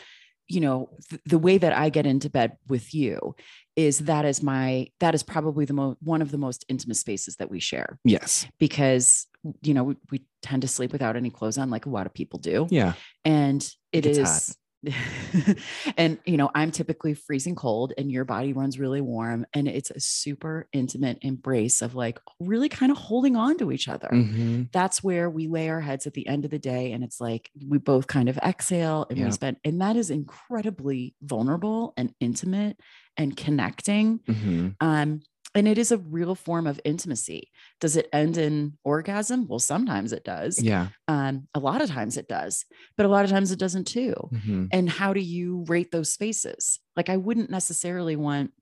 you 0.48 0.60
know, 0.60 0.88
th- 1.10 1.20
the 1.26 1.38
way 1.38 1.58
that 1.58 1.72
I 1.72 1.90
get 1.90 2.06
into 2.06 2.30
bed 2.30 2.56
with 2.68 2.94
you 2.94 3.34
is 3.76 4.00
that 4.00 4.24
is 4.24 4.42
my 4.42 4.88
that 5.00 5.14
is 5.14 5.22
probably 5.22 5.64
the 5.64 5.74
most 5.74 5.98
one 6.02 6.22
of 6.22 6.30
the 6.30 6.38
most 6.38 6.64
intimate 6.68 6.96
spaces 6.96 7.36
that 7.36 7.50
we 7.50 7.60
share 7.60 7.98
Yes. 8.04 8.46
because 8.58 9.26
you 9.62 9.72
know 9.74 9.84
we, 9.84 9.96
we 10.10 10.24
tend 10.42 10.62
to 10.62 10.68
sleep 10.68 10.90
without 10.92 11.16
any 11.16 11.30
clothes 11.30 11.58
on, 11.58 11.70
like 11.70 11.86
a 11.86 11.90
lot 11.90 12.06
of 12.06 12.14
people 12.14 12.38
do. 12.38 12.66
Yeah. 12.70 12.94
and 13.24 13.62
it 13.92 14.02
gets 14.02 14.18
is 14.18 14.56
and 15.96 16.18
you 16.24 16.36
know 16.36 16.50
i'm 16.54 16.70
typically 16.70 17.14
freezing 17.14 17.54
cold 17.54 17.92
and 17.98 18.10
your 18.12 18.24
body 18.24 18.52
runs 18.52 18.78
really 18.78 19.00
warm 19.00 19.44
and 19.52 19.66
it's 19.68 19.90
a 19.90 19.98
super 20.00 20.68
intimate 20.72 21.18
embrace 21.22 21.82
of 21.82 21.94
like 21.94 22.18
really 22.40 22.68
kind 22.68 22.92
of 22.92 22.98
holding 22.98 23.36
on 23.36 23.56
to 23.58 23.72
each 23.72 23.88
other 23.88 24.08
Mhm. 24.12 24.70
that's 24.72 25.02
where 25.02 25.28
we 25.30 25.48
lay 25.48 25.68
our 25.68 25.80
heads 25.80 26.06
at 26.06 26.14
the 26.14 26.26
end 26.26 26.44
of 26.44 26.50
the 26.50 26.58
day 26.58 26.92
and 26.92 27.02
it's 27.02 27.20
like 27.20 27.50
we 27.66 27.78
both 27.78 28.06
kind 28.06 28.28
of 28.28 28.36
exhale 28.38 29.06
and 29.10 29.18
Yeah. 29.18 29.26
we 29.26 29.30
spend 29.32 29.56
and 29.64 29.80
that 29.80 29.96
is 29.96 30.10
incredibly 30.10 31.14
vulnerable 31.22 31.92
and 31.96 32.14
intimate 32.20 32.78
and 33.16 33.36
connecting 33.36 34.20
Mhm. 34.20 34.76
um 34.80 35.20
and 35.54 35.66
it 35.66 35.78
is 35.78 35.90
a 35.92 35.98
real 35.98 36.34
form 36.34 36.66
of 36.66 36.80
intimacy. 36.84 37.50
Does 37.80 37.96
it 37.96 38.08
end 38.12 38.36
in 38.36 38.76
orgasm? 38.84 39.46
Well 39.48 39.58
sometimes 39.58 40.12
it 40.12 40.24
does. 40.24 40.62
Yeah. 40.62 40.88
um 41.08 41.48
a 41.54 41.58
lot 41.60 41.80
of 41.82 41.88
times 41.88 42.16
it 42.16 42.28
does 42.28 42.64
but 42.96 43.06
a 43.06 43.08
lot 43.08 43.24
of 43.24 43.30
times 43.30 43.50
it 43.52 43.58
doesn't 43.58 43.86
too. 43.86 44.14
Mhm. 44.32 44.68
and 44.72 44.88
how 44.90 45.12
do 45.12 45.20
you 45.20 45.64
rate 45.68 45.90
those 45.90 46.12
spaces? 46.12 46.78
Like 46.96 47.08
i 47.08 47.16
wouldn't 47.16 47.50
necessarily 47.50 48.16
want 48.16 48.52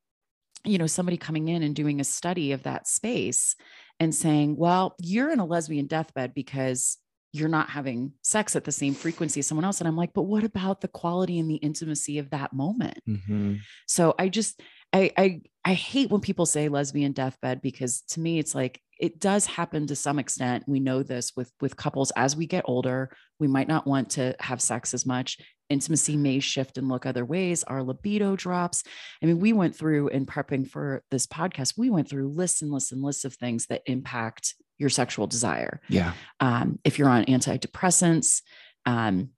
you 0.65 0.79
know 0.79 0.87
somebody 0.87 1.17
coming 1.17 1.49
in 1.49 1.63
and 1.63 1.75
doing 1.77 2.01
a 2.01 2.05
study 2.05 2.53
of 2.53 2.63
that 2.65 2.89
space 2.89 3.55
and 4.01 4.15
saying 4.15 4.57
well 4.57 4.95
you're 5.01 5.31
in 5.33 5.39
a 5.41 5.45
lesbian 5.47 5.87
deathbed 5.87 6.35
because 6.35 6.99
you're 7.39 7.49
not 7.49 7.71
having 7.71 8.13
sex 8.23 8.57
at 8.57 8.65
the 8.65 8.73
same 8.73 8.95
frequency 8.95 9.41
as 9.41 9.47
someone 9.47 9.65
else 9.65 9.81
and 9.81 9.89
i'm 9.89 9.97
like 9.97 10.13
but 10.13 10.23
what 10.23 10.45
about 10.45 10.81
the 10.81 10.89
quality 10.89 11.39
and 11.39 11.51
the 11.51 11.57
intimacy 11.57 12.19
of 12.19 12.31
that 12.31 12.53
moment 12.53 12.99
Mhm. 13.09 13.61
so 13.87 14.15
I 14.19 14.29
just 14.29 14.61
I 14.93 15.11
I 15.17 15.41
I 15.65 15.75
hate 15.75 16.11
when 16.11 16.21
people 16.21 16.47
say 16.47 16.69
lesbian 16.69 17.13
deathbed 17.13 17.61
because 17.61 18.03
to 18.13 18.21
me 18.21 18.39
it's 18.39 18.55
like 18.55 18.81
it 18.99 19.21
does 19.21 19.45
happen 19.45 19.87
to 19.89 19.95
some 19.97 20.19
extent. 20.19 20.65
We 20.67 20.81
know 20.81 21.03
this 21.03 21.33
with 21.37 21.53
with 21.61 21.77
couples 21.77 22.13
as 22.17 22.35
we 22.35 22.47
get 22.47 22.65
older, 22.67 23.11
we 23.39 23.47
might 23.47 23.69
not 23.69 23.87
want 23.87 24.11
to 24.11 24.35
have 24.41 24.61
sex 24.63 24.95
as 24.95 25.05
much. 25.05 25.39
Intimacy 25.69 26.17
may 26.17 26.39
shift 26.41 26.79
and 26.79 26.89
look 26.89 27.07
other 27.07 27.25
ways. 27.25 27.65
Our 27.65 27.83
libido 27.83 28.37
drops. 28.37 28.85
I 29.23 29.27
mean, 29.27 29.41
we 29.41 29.53
went 29.53 29.75
through 29.77 30.09
in 30.09 30.27
prepping 30.27 30.69
for 30.69 31.03
this 31.11 31.27
podcast, 31.27 31.75
we 31.77 31.91
went 31.91 32.09
through 32.09 32.29
lists 32.29 32.63
and 32.63 32.71
lists 32.71 32.93
and 32.93 33.03
lists 33.03 33.25
of 33.25 33.35
things 33.35 33.67
that 33.67 33.83
impact 33.87 34.55
your 34.79 34.91
sexual 34.91 35.27
desire 35.27 35.81
Yeah. 35.89 36.13
um, 36.41 36.79
if 36.85 36.99
you're 36.99 37.09
on 37.09 37.25
antidepressants 37.25 38.43
um, 38.85 39.31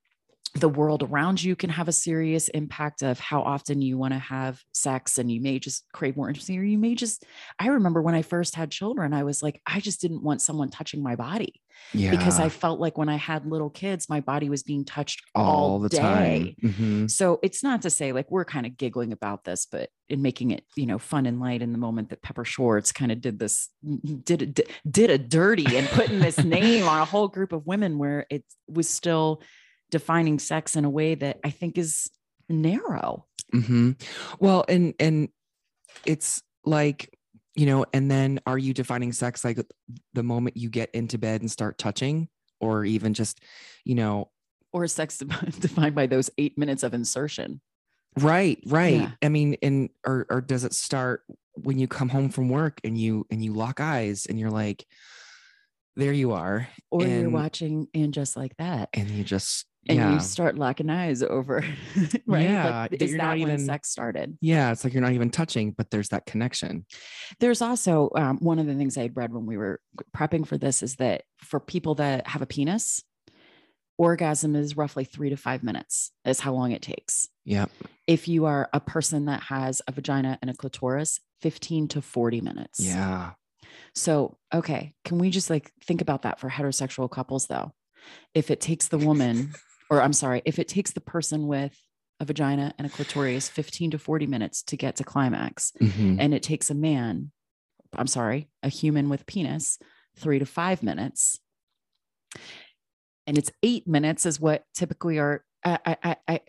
the 0.59 0.69
world 0.69 1.03
around 1.03 1.43
you 1.43 1.55
can 1.57 1.71
have 1.71 1.89
a 1.89 1.93
serious 1.93 2.49
impact 2.49 3.03
of 3.03 3.19
how 3.19 3.43
often 3.43 3.81
you 3.83 3.97
want 3.99 4.13
to 4.13 4.19
have 4.19 4.61
sex 4.73 5.19
and 5.19 5.31
you 5.31 5.41
may 5.41 5.59
just 5.59 5.85
crave 5.93 6.17
more 6.17 6.29
intimacy 6.29 6.59
or 6.59 6.63
you 6.63 6.79
may 6.79 6.95
just 6.95 7.25
i 7.59 7.69
remember 7.69 8.01
when 8.03 8.15
i 8.15 8.23
first 8.23 8.55
had 8.55 8.71
children 8.71 9.13
i 9.13 9.23
was 9.25 9.43
like 9.43 9.61
i 9.67 9.81
just 9.81 10.01
didn't 10.01 10.23
want 10.23 10.41
someone 10.43 10.69
touching 10.71 11.03
my 11.03 11.17
body 11.17 11.61
Yeah. 11.93 12.11
because 12.11 12.39
i 12.41 12.49
felt 12.49 12.81
like 12.81 12.97
when 12.99 13.09
i 13.09 13.17
had 13.17 13.47
little 13.47 13.71
kids 13.71 14.09
my 14.09 14.21
body 14.21 14.49
was 14.49 14.63
being 14.63 14.85
touched 14.85 15.23
all, 15.35 15.45
all 15.73 15.79
the 15.79 15.89
day. 15.89 15.99
time. 15.99 16.55
Mhm. 16.63 17.11
So 17.11 17.39
it's 17.43 17.63
not 17.63 17.83
to 17.83 17.91
say 17.91 18.13
like 18.13 18.31
we're 18.31 18.45
kind 18.45 18.67
of 18.67 18.77
giggling 18.77 19.13
about 19.13 19.45
this, 19.45 19.67
but 19.71 19.91
in 20.09 20.23
making 20.23 20.51
it, 20.53 20.65
you 20.77 20.87
know, 20.87 20.99
fun 20.99 21.27
and 21.27 21.39
light 21.41 21.61
in 21.63 21.73
the 21.73 21.79
moment 21.79 22.09
that 22.09 22.23
Pepper 22.23 22.45
Schwartz 22.45 22.93
kind 22.93 23.13
of 23.13 23.21
did 23.21 23.39
this, 23.39 23.69
did 24.25 24.43
a, 24.59 24.65
did 24.89 25.11
a 25.11 25.19
dirty 25.19 25.77
and 25.77 25.87
putting 25.89 26.19
this 26.21 26.39
name 26.45 26.89
on 26.89 27.01
a 27.01 27.05
whole 27.05 27.29
group 27.29 27.53
of 27.53 27.67
women 27.67 27.99
where 27.99 28.27
it 28.31 28.45
was 28.69 28.89
still 28.89 29.43
defining 29.91 30.39
sex 30.39 30.77
in 30.77 30.85
a 30.85 30.91
way 30.91 31.15
that 31.15 31.41
I 31.45 31.51
think 31.51 31.79
is 31.79 32.11
narrow. 32.49 33.27
hmm 33.53 33.93
Well, 34.41 34.65
and 34.69 34.95
and 35.01 35.29
it's 36.07 36.43
like 36.65 37.15
you 37.55 37.67
know, 37.67 37.85
and 37.93 38.09
then 38.09 38.39
are 38.47 38.59
you 38.59 38.73
defining 38.73 39.13
sex 39.13 39.45
like 39.45 39.59
the 40.13 40.23
moment 40.23 40.57
you 40.57 40.71
get 40.71 40.91
into 40.95 41.19
bed 41.19 41.41
and 41.41 41.51
start 41.51 41.77
touching, 41.79 42.29
or 42.61 42.85
even 42.85 43.15
just 43.15 43.41
you 43.85 43.95
know, 43.95 44.31
Or 44.73 44.87
sex 44.87 45.19
defined 45.61 45.95
by 45.95 46.07
those 46.07 46.31
eight 46.39 46.57
minutes 46.59 46.83
of 46.83 46.95
insertion. 46.95 47.61
right, 48.21 48.59
right. 48.67 48.95
Yeah. 48.95 49.11
I 49.23 49.29
mean, 49.29 49.57
and 49.63 49.91
or 50.07 50.27
or 50.31 50.41
does 50.41 50.65
it 50.65 50.73
start 50.75 51.23
when 51.55 51.79
you 51.79 51.89
come 51.89 52.09
home 52.09 52.29
from 52.29 52.49
work 52.49 52.81
and 52.85 52.97
you 52.97 53.27
and 53.31 53.43
you 53.45 53.53
lock 53.53 53.81
eyes 53.81 54.27
and 54.27 54.39
you're 54.39 54.51
like, 54.51 54.87
there 55.97 56.13
you 56.13 56.33
are, 56.33 56.69
Or 56.93 57.05
you're 57.07 57.29
watching 57.31 57.89
and 57.95 58.15
just 58.15 58.37
like 58.37 58.57
that. 58.59 58.89
and 58.95 59.11
you 59.11 59.25
just 59.25 59.67
And 59.89 59.97
yeah. 59.99 60.13
you 60.13 60.21
start 60.21 60.57
locking 60.57 60.91
eyes 60.91 61.23
over, 61.23 61.65
right? 62.27 62.43
Yeah, 62.45 62.87
Like, 62.91 63.01
is 63.03 63.11
you're 63.11 63.19
that 63.19 63.25
not 63.25 63.31
when 63.39 63.41
even- 63.41 63.59
sex 63.65 63.89
started? 63.89 64.37
yeah, 64.43 64.71
it's 64.71 64.85
like 64.85 64.93
you're 64.93 65.03
not 65.03 65.13
even 65.13 65.31
touching, 65.31 65.71
but 65.73 65.91
there's 65.91 66.11
that 66.11 66.27
connection. 66.27 66.85
There's 67.41 67.63
also 67.63 68.11
um, 68.15 68.37
one 68.41 68.59
of 68.59 68.67
the 68.67 68.75
things 68.75 68.99
I 68.99 69.03
had 69.03 69.17
read 69.17 69.33
when 69.33 69.47
we 69.47 69.57
were 69.57 69.81
prepping 70.15 70.47
for 70.47 70.59
this 70.59 70.83
is 70.83 70.97
that 70.97 71.23
for 71.39 71.59
people 71.59 71.95
that 71.97 72.27
have 72.27 72.43
a 72.43 72.47
penis, 72.47 73.03
orgasm 73.97 74.55
is 74.55 74.77
roughly 74.77 75.05
three 75.05 75.31
to 75.31 75.37
five 75.37 75.63
minutes, 75.63 76.13
is 76.25 76.41
how 76.41 76.53
long 76.53 76.73
it 76.73 76.83
takes. 76.83 77.29
Yeah. 77.45 77.67
If 78.07 78.29
you 78.29 78.45
are 78.45 78.69
a 78.73 78.81
person 78.81 79.25
that 79.25 79.43
has 79.45 79.83
a 79.89 79.93
vagina 79.93 80.39
and 80.41 80.51
a 80.51 80.55
clitoris, 80.55 81.19
15 81.41 81.89
to 81.89 82.03
40 82.03 82.41
minutes. 82.41 82.81
Yeah. 82.81 83.33
So, 83.95 84.37
okay, 84.55 84.95
can 85.05 85.19
we 85.19 85.31
just 85.31 85.51
like 85.51 85.73
think 85.85 86.01
about 86.01 86.23
that 86.23 86.39
for 86.41 86.49
heterosexual 86.51 87.11
couples 87.11 87.47
though? 87.47 87.73
If 88.35 88.51
it 88.51 88.61
takes 88.61 88.89
the 88.89 88.99
woman, 88.99 89.55
or 89.91 90.03
I'm 90.03 90.13
sorry, 90.13 90.43
if 90.45 90.59
it 90.59 90.69
takes 90.69 90.93
the 90.93 91.01
person 91.01 91.47
with 91.47 91.77
a 92.21 92.25
vagina 92.25 92.75
and 92.79 92.87
a 92.87 92.91
clitoris 92.91 93.49
15 93.49 93.93
to 93.93 93.99
40 93.99 94.27
minutes 94.27 94.63
to 94.65 94.77
get 94.77 94.97
to 94.97 95.05
climax. 95.05 95.73
Mhm. 95.81 96.17
And 96.19 96.35
it 96.35 96.43
takes 96.43 96.69
a 96.69 96.75
man, 96.75 97.31
I'm 97.97 98.09
sorry, 98.09 98.49
a 98.63 98.69
human 98.69 99.09
with 99.09 99.27
penis, 99.27 99.79
three 100.17 100.39
to 100.39 100.47
five 100.47 100.83
minutes. 100.83 101.39
And 103.27 103.39
it's 103.39 103.53
eight 103.63 103.87
minutes 103.87 104.27
is 104.27 104.41
what 104.41 104.65
typically 104.75 105.19
are. 105.19 105.45
I, 105.65 105.97
I, 106.03 106.17
I, 106.27 106.41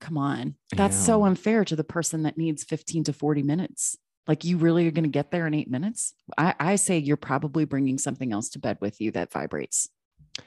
come 0.00 0.16
on. 0.16 0.56
That's 0.74 0.96
so 0.96 1.24
unfair 1.24 1.64
to 1.64 1.76
the 1.76 1.84
person 1.84 2.22
that 2.22 2.38
needs 2.38 2.64
15 2.64 3.04
to 3.04 3.12
40 3.12 3.42
minutes. 3.42 3.96
Like 4.26 4.44
you 4.44 4.56
really 4.56 4.86
are 4.86 4.92
going 4.92 5.04
to 5.04 5.10
get 5.10 5.30
there 5.30 5.46
in 5.46 5.54
eight 5.54 5.70
minutes. 5.70 6.14
I, 6.38 6.54
I 6.58 6.76
say 6.76 6.98
you're 6.98 7.16
probably 7.16 7.64
bringing 7.64 7.98
something 7.98 8.32
else 8.32 8.48
to 8.50 8.58
bed 8.58 8.78
with 8.80 9.00
you 9.00 9.10
that 9.12 9.32
vibrates. 9.32 9.88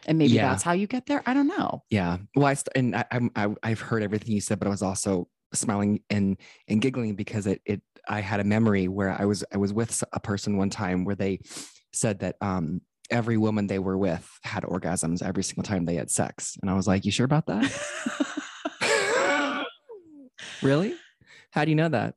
And 0.07 0.17
maybe 0.17 0.33
Yeah. 0.33 0.49
that's 0.49 0.63
how 0.63 0.71
you 0.73 0.87
get 0.87 1.05
there. 1.05 1.21
I 1.25 1.33
don't 1.33 1.47
know. 1.47 1.83
Yeah. 1.89 2.17
Well, 2.35 2.47
I 2.47 2.53
st- 2.55 2.69
and 2.75 2.95
I, 2.95 3.05
I'm 3.11 3.29
I, 3.35 3.47
I've 3.63 3.79
heard 3.79 4.01
everything 4.03 4.31
you 4.33 4.41
said, 4.41 4.59
but 4.59 4.67
I 4.67 4.71
was 4.71 4.81
also 4.81 5.27
smiling 5.53 6.01
and 6.09 6.37
and 6.67 6.81
giggling 6.81 7.15
because 7.15 7.45
it 7.47 7.61
it 7.65 7.81
I 8.07 8.21
had 8.21 8.39
a 8.39 8.43
memory 8.43 8.87
where 8.87 9.09
I 9.19 9.25
was 9.25 9.43
I 9.53 9.57
was 9.57 9.71
with 9.73 10.03
a 10.11 10.19
person 10.19 10.57
one 10.57 10.69
time 10.69 11.05
where 11.05 11.15
they 11.15 11.39
said 11.93 12.19
that 12.19 12.35
um 12.41 12.81
every 13.11 13.37
woman 13.37 13.67
they 13.67 13.77
were 13.79 13.97
with 13.97 14.27
had 14.43 14.63
orgasms 14.63 15.21
every 15.21 15.43
single 15.43 15.63
time 15.63 15.85
they 15.85 15.95
had 15.95 16.09
sex, 16.09 16.57
and 16.61 16.71
I 16.71 16.73
was 16.73 16.87
like, 16.87 17.05
you 17.05 17.11
sure 17.11 17.25
about 17.25 17.45
that? 17.45 17.71
really? 20.63 20.95
How 21.51 21.63
do 21.65 21.71
you 21.71 21.75
know 21.75 21.89
that? 21.89 22.15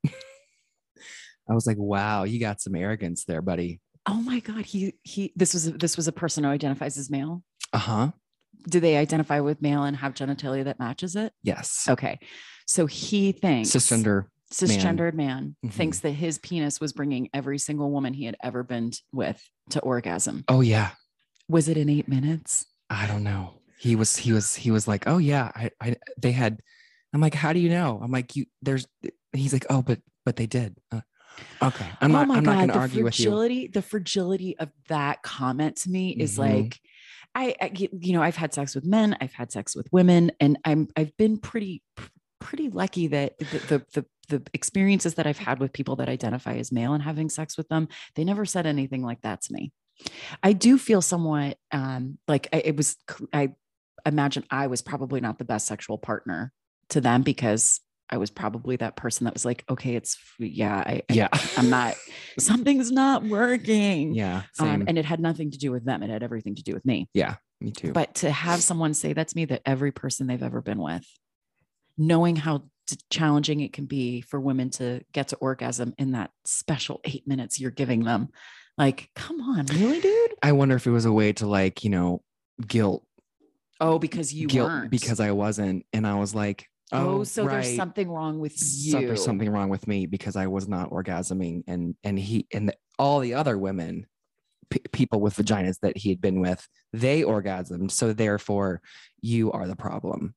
I 1.50 1.54
was 1.54 1.66
like, 1.66 1.76
wow, 1.78 2.24
you 2.24 2.40
got 2.40 2.60
some 2.60 2.74
arrogance 2.74 3.24
there, 3.24 3.40
buddy. 3.42 3.80
oh 4.06 4.20
my 4.22 4.40
God. 4.40 4.64
He, 4.64 4.94
he, 5.02 5.32
this 5.36 5.52
was, 5.54 5.70
this 5.72 5.96
was 5.96 6.08
a 6.08 6.12
person 6.12 6.44
who 6.44 6.50
identifies 6.50 6.96
as 6.98 7.10
male. 7.10 7.42
Uh 7.72 7.78
huh. 7.78 8.10
Do 8.68 8.80
they 8.80 8.96
identify 8.96 9.40
with 9.40 9.62
male 9.62 9.84
and 9.84 9.96
have 9.96 10.14
genitalia 10.14 10.64
that 10.64 10.78
matches 10.78 11.16
it? 11.16 11.32
Yes. 11.42 11.86
Okay. 11.88 12.18
So 12.66 12.86
he 12.86 13.32
thinks 13.32 13.70
Cisgender. 13.70 14.26
cisgendered 14.52 15.14
man, 15.14 15.56
Mhm. 15.64 15.72
thinks 15.72 16.00
that 16.00 16.10
his 16.10 16.38
penis 16.38 16.80
was 16.80 16.92
bringing 16.92 17.28
every 17.32 17.58
single 17.58 17.90
woman 17.90 18.12
he 18.14 18.24
had 18.24 18.36
ever 18.42 18.62
been 18.62 18.92
with 19.12 19.42
to 19.70 19.80
orgasm. 19.80 20.44
Oh 20.48 20.60
yeah. 20.60 20.90
Was 21.48 21.68
it 21.68 21.76
in 21.78 21.88
eight 21.88 22.08
minutes? 22.08 22.66
I 22.90 23.06
don't 23.06 23.22
know. 23.22 23.54
He 23.78 23.96
was 23.96 24.16
he 24.16 24.32
was 24.32 24.54
he 24.56 24.70
was 24.70 24.88
like, 24.88 25.04
oh 25.06 25.18
yeah, 25.18 25.50
I, 25.54 25.70
I 25.80 25.96
they 26.20 26.32
had. 26.32 26.60
I'm 27.14 27.20
like, 27.22 27.32
how 27.34 27.52
do 27.54 27.58
you 27.60 27.70
know? 27.70 28.00
I'm 28.02 28.10
like, 28.10 28.36
you 28.36 28.44
there's. 28.60 28.86
He's 29.32 29.52
like, 29.52 29.64
oh, 29.70 29.80
but 29.82 30.00
but 30.26 30.36
they 30.36 30.46
did. 30.46 30.76
Uh, 30.92 31.00
okay, 31.62 31.86
I'm 32.02 32.10
oh 32.10 32.18
not. 32.18 32.28
my 32.28 32.36
I'm 32.36 32.44
not 32.44 32.52
God. 32.52 32.56
going 32.56 32.68
to 32.68 32.72
the 32.74 32.78
argue 32.80 33.04
with 33.04 33.18
you. 33.18 33.24
fragility, 33.26 33.66
the 33.68 33.82
fragility 33.82 34.58
of 34.58 34.70
that 34.88 35.22
comment 35.22 35.76
to 35.82 35.90
me 35.90 36.10
is 36.10 36.34
Mhm. 36.36 36.38
like, 36.38 36.80
I, 37.34 37.54
I 37.60 37.72
you 37.74 38.12
know, 38.12 38.22
I've 38.22 38.36
had 38.36 38.54
sex 38.54 38.74
with 38.74 38.84
men, 38.84 39.16
I've 39.20 39.32
had 39.32 39.52
sex 39.52 39.76
with 39.76 39.88
women, 39.92 40.32
and 40.40 40.58
I'm 40.64 40.88
I've 40.96 41.16
been 41.16 41.38
pretty 41.38 41.82
pretty 42.40 42.70
lucky 42.70 43.08
that 43.08 43.38
the 43.38 43.44
the 43.44 43.86
the, 43.94 44.06
the 44.28 44.42
experiences 44.52 45.14
that 45.14 45.26
I've 45.26 45.38
had 45.38 45.58
with 45.58 45.72
people 45.72 45.96
that 45.96 46.08
identify 46.08 46.54
as 46.54 46.72
male 46.72 46.94
and 46.94 47.02
having 47.02 47.28
sex 47.28 47.56
with 47.56 47.68
them, 47.68 47.88
they 48.14 48.24
never 48.24 48.44
said 48.44 48.66
anything 48.66 49.02
like 49.02 49.22
that 49.22 49.42
to 49.42 49.52
me. 49.52 49.72
I 50.42 50.52
do 50.52 50.78
feel 50.78 51.02
somewhat 51.02 51.58
um, 51.72 52.18
like 52.28 52.48
I, 52.52 52.58
it 52.58 52.76
was. 52.76 52.96
I 53.32 53.50
imagine 54.06 54.44
I 54.50 54.68
was 54.68 54.82
probably 54.82 55.20
not 55.20 55.38
the 55.38 55.44
best 55.44 55.66
sexual 55.66 55.98
partner 55.98 56.52
to 56.90 57.00
them 57.00 57.22
because 57.22 57.80
I 58.10 58.16
was 58.16 58.30
probably 58.30 58.76
that 58.76 58.96
person 58.96 59.24
that 59.24 59.34
was 59.34 59.44
like, 59.44 59.64
okay, 59.68 59.94
it's 59.96 60.16
yeah, 60.38 60.76
I, 60.86 61.02
I- 61.08 61.12
Yeah. 61.12 61.28
I'm 61.56 61.68
not. 61.70 61.94
Something's 62.38 62.90
not 62.90 63.24
working. 63.24 64.14
Yeah. 64.14 64.42
Um, 64.58 64.84
and 64.86 64.96
it 64.98 65.04
had 65.04 65.20
nothing 65.20 65.50
to 65.50 65.58
do 65.58 65.70
with 65.72 65.84
them. 65.84 66.02
It 66.02 66.10
had 66.10 66.22
everything 66.22 66.54
to 66.56 66.62
do 66.62 66.72
with 66.74 66.84
me. 66.84 67.08
Yeah, 67.14 67.36
me 67.60 67.70
too. 67.72 67.92
But 67.92 68.14
to 68.16 68.30
have 68.30 68.62
someone 68.62 68.94
say 68.94 69.12
that's 69.12 69.34
me, 69.34 69.44
that 69.46 69.62
every 69.66 69.92
person 69.92 70.26
they've 70.26 70.42
ever 70.42 70.60
been 70.62 70.78
with, 70.78 71.04
knowing 71.96 72.36
how 72.36 72.64
challenging 73.10 73.60
it 73.60 73.72
can 73.72 73.84
be 73.84 74.20
for 74.22 74.40
women 74.40 74.70
to 74.70 75.02
get 75.12 75.28
to 75.28 75.36
orgasm 75.36 75.92
in 75.98 76.12
that 76.12 76.30
special 76.46 77.00
eight 77.04 77.26
minutes 77.28 77.60
you're 77.60 77.70
giving 77.70 78.04
them, 78.04 78.28
like, 78.78 79.10
come 79.14 79.40
on, 79.42 79.66
really, 79.66 80.00
dude? 80.00 80.34
I 80.42 80.52
wonder 80.52 80.76
if 80.76 80.86
it 80.86 80.90
was 80.90 81.04
a 81.04 81.12
way 81.12 81.32
to 81.34 81.46
like 81.46 81.84
you 81.84 81.90
know 81.90 82.22
guilt 82.66 83.04
Oh, 83.80 83.98
because 83.98 84.32
you 84.32 84.48
guilt 84.48 84.68
weren't. 84.70 84.90
because 84.90 85.20
I 85.20 85.32
wasn't, 85.32 85.84
and 85.92 86.06
I 86.06 86.14
was 86.18 86.34
like, 86.34 86.66
oh, 86.92 87.20
oh, 87.20 87.24
so 87.24 87.44
right. 87.44 87.52
there's 87.62 87.76
something 87.76 88.08
wrong 88.10 88.38
with 88.38 88.56
So 88.56 88.98
you. 88.98 89.06
there's 89.06 89.24
something 89.24 89.50
wrong 89.50 89.68
with 89.68 89.86
me 89.86 90.06
because 90.06 90.36
I 90.36 90.46
was 90.46 90.68
not 90.68 90.90
orgasming, 90.90 91.64
and 91.66 91.94
and 92.04 92.18
he 92.18 92.46
and 92.52 92.68
the, 92.68 92.74
all 92.98 93.20
the 93.20 93.34
other 93.34 93.56
women, 93.58 94.06
p- 94.70 94.80
people 94.92 95.20
with 95.20 95.36
vaginas 95.36 95.78
that 95.80 95.96
he 95.96 96.08
had 96.10 96.20
been 96.20 96.40
with, 96.40 96.66
they 96.92 97.22
orgasmed. 97.22 97.90
So 97.90 98.12
therefore, 98.12 98.80
you 99.20 99.52
are 99.52 99.66
the 99.66 99.76
problem. 99.76 100.34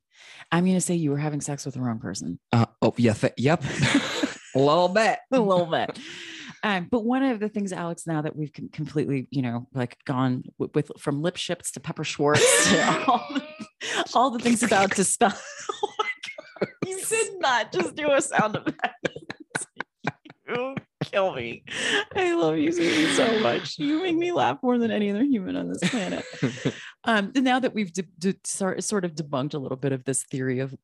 I'm 0.52 0.66
going 0.66 0.76
to 0.76 0.82
say 0.82 0.96
you 0.96 1.10
were 1.12 1.18
having 1.18 1.42
sex 1.42 1.66
with 1.66 1.74
the 1.76 1.82
wrong 1.82 2.00
person. 2.00 2.40
Uh, 2.52 2.66
oh 2.82 2.94
yeah, 2.98 3.14
th- 3.14 3.34
yep, 3.38 3.64
a 4.56 4.60
little 4.60 4.88
bit. 4.90 5.20
a 5.32 5.40
little 5.40 5.66
bit. 5.66 5.98
Um, 6.64 6.88
but 6.92 7.04
one 7.04 7.24
of 7.24 7.40
the 7.40 7.50
things, 7.50 7.74
Alex, 7.74 8.06
now 8.06 8.22
that 8.22 8.36
we've 8.36 8.54
com- 8.54 8.70
completely, 8.70 9.28
you 9.32 9.42
know, 9.42 9.68
like 9.74 9.98
gone 10.06 10.44
with, 10.60 10.76
with 10.76 10.92
from 11.00 11.24
lip 11.24 11.36
ships 11.38 11.72
to 11.72 11.80
Pepper 11.80 12.04
Schwartz 12.04 12.70
to 12.70 13.04
all, 13.08 13.26
the- 13.34 13.44
all 14.14 14.30
the 14.30 14.38
things 14.38 14.62
about 14.62 14.92
to 14.92 15.04
stop. 15.16 15.34
Oh 15.72 15.94
my 15.98 16.06
God. 16.06 16.51
You 16.86 17.02
did 17.06 17.40
not 17.40 17.72
just 17.72 17.96
do 17.96 18.12
a 18.12 18.22
sound 18.22 18.56
effect. 18.56 19.10
you 20.48 20.76
kill 21.04 21.34
me. 21.34 21.64
I 22.16 22.34
love 22.34 22.58
you 22.58 22.72
Susie, 22.72 23.14
so 23.14 23.40
much. 23.44 23.78
You 23.78 24.02
make 24.02 24.16
me 24.16 24.32
laugh 24.32 24.60
more 24.62 24.78
than 24.78 24.92
any 24.92 25.10
other 25.10 25.24
human 25.24 25.56
on 25.56 25.70
this 25.70 25.90
planet. 25.90 26.24
Um, 27.04 27.32
and 27.34 27.44
now 27.44 27.58
that 27.60 27.74
we've 27.74 27.92
de- 27.92 28.04
de- 28.20 28.36
sort 28.44 28.84
sort 28.84 29.06
of 29.06 29.16
debunked 29.16 29.56
a 29.56 29.58
little 29.58 29.76
bit 29.76 29.92
of 29.92 30.04
this 30.04 30.22
theory 30.22 30.60
of 30.60 30.76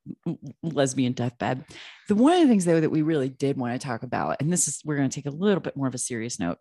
lesbian 0.63 1.13
deathbed, 1.13 1.63
the 2.07 2.15
one 2.15 2.33
of 2.33 2.41
the 2.41 2.47
things 2.47 2.65
though 2.65 2.81
that 2.81 2.89
we 2.89 3.03
really 3.03 3.29
did 3.29 3.55
want 3.55 3.79
to 3.79 3.87
talk 3.87 4.01
about, 4.01 4.37
and 4.39 4.51
this 4.51 4.67
is 4.67 4.81
we're 4.83 4.95
going 4.95 5.11
to 5.11 5.15
take 5.15 5.31
a 5.31 5.35
little 5.35 5.59
bit 5.59 5.77
more 5.77 5.87
of 5.87 5.93
a 5.93 5.99
serious 5.99 6.39
note, 6.39 6.57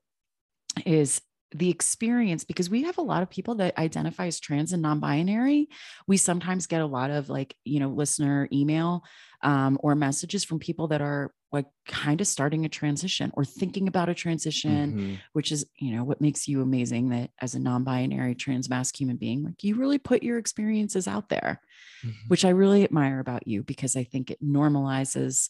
is 0.85 1.23
the 1.59 1.71
experience 1.71 2.45
because 2.45 2.69
we 2.71 2.83
have 2.85 2.99
a 2.99 3.03
lot 3.03 3.23
of 3.23 3.31
people 3.31 3.55
that 3.57 3.79
identify 3.79 4.27
as 4.27 4.41
trans 4.41 4.73
and 4.73 4.83
non-binary. 4.83 5.69
We 6.07 6.17
sometimes 6.17 6.67
get 6.67 6.81
a 6.81 6.87
lot 6.87 7.11
of 7.11 7.29
like 7.29 7.57
you 7.65 7.81
know 7.81 7.89
listener 7.91 8.49
email 8.53 9.05
um, 9.43 9.79
or 9.83 9.95
messages 9.95 10.45
from 10.45 10.59
people 10.59 10.89
that 10.89 11.01
are 11.01 11.33
like 11.53 11.67
kind 11.87 12.21
of 12.21 12.27
starting 12.27 12.65
a 12.65 12.69
transition 12.69 13.31
or 13.35 13.45
thinking 13.45 13.87
about 13.89 14.09
a 14.09 14.15
transition 14.15 14.93
Mhm. 14.93 15.19
which 15.33 15.53
is 15.53 15.65
you 15.79 15.95
know 15.95 16.03
what 16.05 16.21
makes 16.21 16.49
you 16.49 16.61
amazing 16.61 17.11
that 17.11 17.31
as 17.41 17.55
a 17.55 17.59
non-binary 17.61 18.35
trans 18.35 18.69
masc 18.69 18.99
human 19.01 19.17
being 19.17 19.45
like 19.45 19.63
you 19.63 19.77
really 19.77 19.99
put 19.99 20.23
your 20.25 20.39
experiences 20.39 21.07
out 21.07 21.29
there 21.29 21.61
Mhm. 22.05 22.15
which 22.29 22.45
i 22.45 22.49
really 22.49 22.83
admire 22.83 23.21
about 23.21 23.47
you 23.47 23.63
because 23.63 23.95
i 23.97 24.03
think 24.05 24.31
it 24.31 24.43
normalizes 24.43 25.49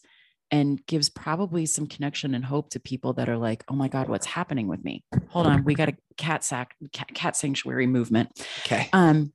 and 0.51 0.85
gives 0.85 1.09
probably 1.09 1.65
some 1.65 1.87
connection 1.87 2.33
and 2.33 2.45
hope 2.45 2.69
to 2.69 2.79
people 2.79 3.13
that 3.13 3.29
are 3.29 3.37
like 3.37 3.63
oh 3.69 3.75
my 3.75 3.87
god 3.87 4.07
what's 4.09 4.25
happening 4.25 4.67
with 4.67 4.83
me 4.83 5.03
hold 5.29 5.45
on 5.45 5.63
we 5.63 5.75
got 5.75 5.89
a 5.89 5.95
cat 6.17 6.43
sac 6.43 6.75
cat, 6.91 7.13
cat 7.13 7.35
sanctuary 7.35 7.87
movement 7.87 8.29
Okay. 8.65 8.89
um 8.93 9.33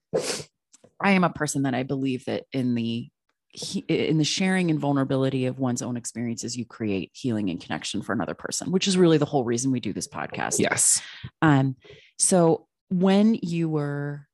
i 1.01 1.11
am 1.11 1.25
a 1.25 1.31
person 1.31 1.63
that 1.63 1.75
i 1.75 1.83
believe 1.83 2.25
that 2.27 2.45
in 2.53 2.75
the 2.75 3.09
he, 3.55 3.81
in 3.81 4.17
the 4.17 4.25
sharing 4.25 4.71
and 4.71 4.81
vulnerability 4.81 5.45
of 5.45 5.59
one's 5.59 5.83
own 5.83 5.97
experiences 5.99 6.57
you 6.57 6.65
create 6.65 7.11
healing 7.13 7.51
and 7.51 7.61
connection 7.61 8.01
for 8.01 8.15
another 8.15 8.35
person 8.35 8.73
which 8.73 8.89
is 8.89 8.97
really 8.97 9.19
the 9.19 9.27
whole 9.27 9.45
reason 9.45 9.71
we 9.71 9.81
do 9.81 9.93
this 9.93 10.09
podcast 10.09 10.59
Yes. 10.59 11.03
um, 11.43 11.77
so 12.19 12.67
when 12.89 13.39
you 13.43 13.69
were, 13.71 14.27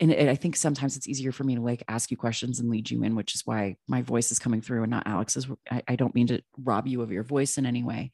and 0.00 0.12
I 0.30 0.34
think 0.34 0.56
sometimes 0.56 0.96
it's 0.96 1.08
easier 1.08 1.30
for 1.32 1.44
me 1.44 1.54
to 1.54 1.60
like 1.60 1.82
ask 1.88 2.10
you 2.10 2.16
questions 2.16 2.58
and 2.58 2.68
lead 2.70 2.90
you 2.90 3.02
in, 3.04 3.14
which 3.14 3.34
is 3.34 3.42
why 3.44 3.76
my 3.86 4.02
voice 4.02 4.32
is 4.32 4.38
coming 4.38 4.60
through 4.60 4.82
and 4.82 4.90
not 4.90 5.06
Alex's. 5.06 5.46
I, 5.70 5.82
I 5.88 5.96
don't 5.96 6.14
mean 6.14 6.26
to 6.28 6.42
rob 6.58 6.86
you 6.88 7.02
of 7.02 7.12
your 7.12 7.22
voice 7.22 7.56
in 7.58 7.66
any 7.66 7.82
way, 7.84 8.10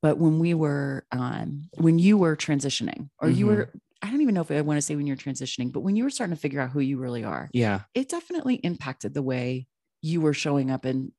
but 0.00 0.18
when 0.18 0.38
we 0.38 0.54
were, 0.54 1.06
um, 1.12 1.68
when 1.76 1.98
you 1.98 2.16
were 2.16 2.36
transitioning, 2.36 3.10
or 3.20 3.28
you 3.28 3.46
Mhm. 3.46 3.48
were, 3.48 3.72
I 4.00 4.10
don't 4.10 4.20
even 4.22 4.34
know 4.34 4.40
if 4.42 4.50
I 4.50 4.60
want 4.62 4.78
to 4.78 4.82
say 4.82 4.94
when 4.96 5.06
you're 5.06 5.16
transitioning, 5.16 5.72
but 5.72 5.80
when 5.80 5.96
you 5.96 6.04
were 6.04 6.10
starting 6.10 6.34
to 6.36 6.40
figure 6.40 6.60
out 6.60 6.70
who 6.70 6.80
you 6.80 6.98
really 6.98 7.24
are, 7.24 7.50
Yeah. 7.52 7.82
it 7.94 8.08
definitely 8.08 8.54
impacted 8.56 9.12
the 9.12 9.22
way 9.22 9.66
you 10.00 10.20
were 10.20 10.34
showing 10.34 10.70
up 10.70 10.86
in 10.86 11.12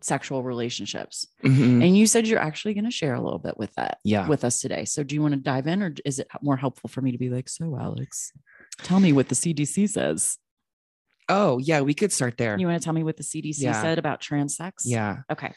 sexual 0.00 0.42
relationships. 0.44 1.26
Mhm. 1.44 1.82
And 1.84 1.96
you 1.96 2.06
said 2.06 2.26
you're 2.28 2.38
actually 2.38 2.74
going 2.74 2.84
to 2.84 2.90
share 2.90 3.14
a 3.14 3.20
little 3.20 3.38
bit 3.38 3.56
with 3.58 3.74
that 3.74 3.98
Yeah. 4.04 4.28
with 4.28 4.44
us 4.44 4.60
today. 4.60 4.84
So 4.84 5.02
do 5.02 5.14
you 5.14 5.22
want 5.22 5.34
to 5.34 5.40
dive 5.40 5.66
in 5.66 5.82
or 5.82 5.94
is 6.04 6.18
it 6.20 6.28
more 6.42 6.56
helpful 6.56 6.88
for 6.88 7.00
me 7.02 7.10
to 7.12 7.18
be 7.18 7.30
like, 7.30 7.48
so 7.48 7.76
Alex, 7.76 8.32
tell 8.82 9.00
me 9.00 9.12
what 9.12 9.28
the 9.28 9.34
CDC 9.34 9.88
says? 9.90 10.38
Oh 11.28 11.58
yeah, 11.58 11.80
we 11.82 11.92
could 11.94 12.12
start 12.12 12.38
there. 12.38 12.58
You 12.58 12.66
want 12.66 12.80
to 12.80 12.84
tell 12.84 12.94
me 12.94 13.02
what 13.04 13.16
the 13.16 13.22
CDC 13.22 13.60
Yeah. 13.62 13.80
said 13.82 13.98
about 13.98 14.20
trans 14.20 14.56
sex? 14.56 14.84
Yeah. 14.86 15.18
Okay. 15.30 15.52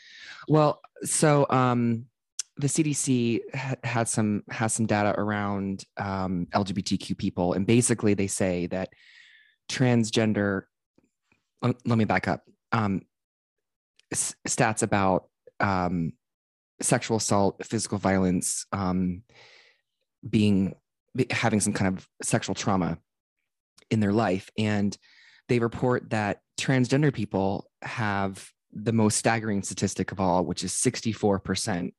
Well, 0.47 0.82
so 1.03 1.45
um, 1.49 2.05
the 2.57 2.67
CDC 2.67 3.39
ha- 3.55 3.76
had 3.84 4.07
some 4.09 4.43
has 4.49 4.74
some 4.74 4.86
data 4.86 5.17
around 5.17 5.86
um, 5.97 6.47
LGBTQ 6.53 7.17
people, 7.17 7.53
and 7.53 7.65
basically 7.65 8.13
they 8.13 8.28
say 8.28 8.67
that 8.67 8.89
transgender. 9.69 10.63
Let, 11.61 11.76
let 11.86 11.97
me 11.97 12.05
back 12.05 12.28
up. 12.28 12.43
Um, 12.74 13.03
s- 14.11 14.36
stats 14.47 14.84
about 14.84 15.30
um, 15.61 16.13
sexual 16.82 17.17
assault, 17.17 17.63
physical 17.65 17.97
violence, 17.97 18.65
um, 18.74 19.24
being 20.28 20.76
having 21.30 21.59
some 21.59 21.74
kind 21.74 21.95
of 21.97 22.07
sexual 22.22 22.55
trauma 22.55 22.97
in 23.92 24.00
their 24.00 24.14
life, 24.14 24.50
and 24.58 24.98
they 25.48 25.60
report 25.60 26.10
that 26.10 26.39
transgender 26.60 27.14
people 27.14 27.70
have 27.84 28.50
the 28.74 28.94
most 28.94 29.18
staggering 29.18 29.62
statistic 29.62 30.12
of 30.12 30.20
all, 30.20 30.46
which 30.46 30.64
is 30.64 30.72
64% 30.72 31.92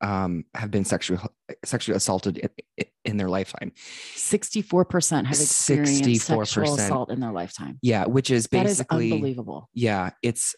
um, 0.00 0.44
have 0.54 0.70
been 0.70 0.84
sexually 0.84 1.20
sexually 1.64 1.96
assaulted 1.96 2.38
in, 2.76 2.84
in 3.04 3.16
their 3.16 3.28
lifetime. 3.28 3.72
64% 4.16 5.26
have 5.26 5.40
experienced 5.40 6.26
sexual 6.26 6.64
64%. 6.64 6.74
assault 6.78 7.10
in 7.10 7.20
their 7.20 7.32
lifetime. 7.32 7.78
Yeah, 7.82 8.06
which 8.06 8.30
is 8.30 8.48
That 8.48 8.66
is 8.66 8.78
basically 8.78 9.12
unbelievable. 9.12 9.68
yeah, 9.74 10.10
it's 10.22 10.54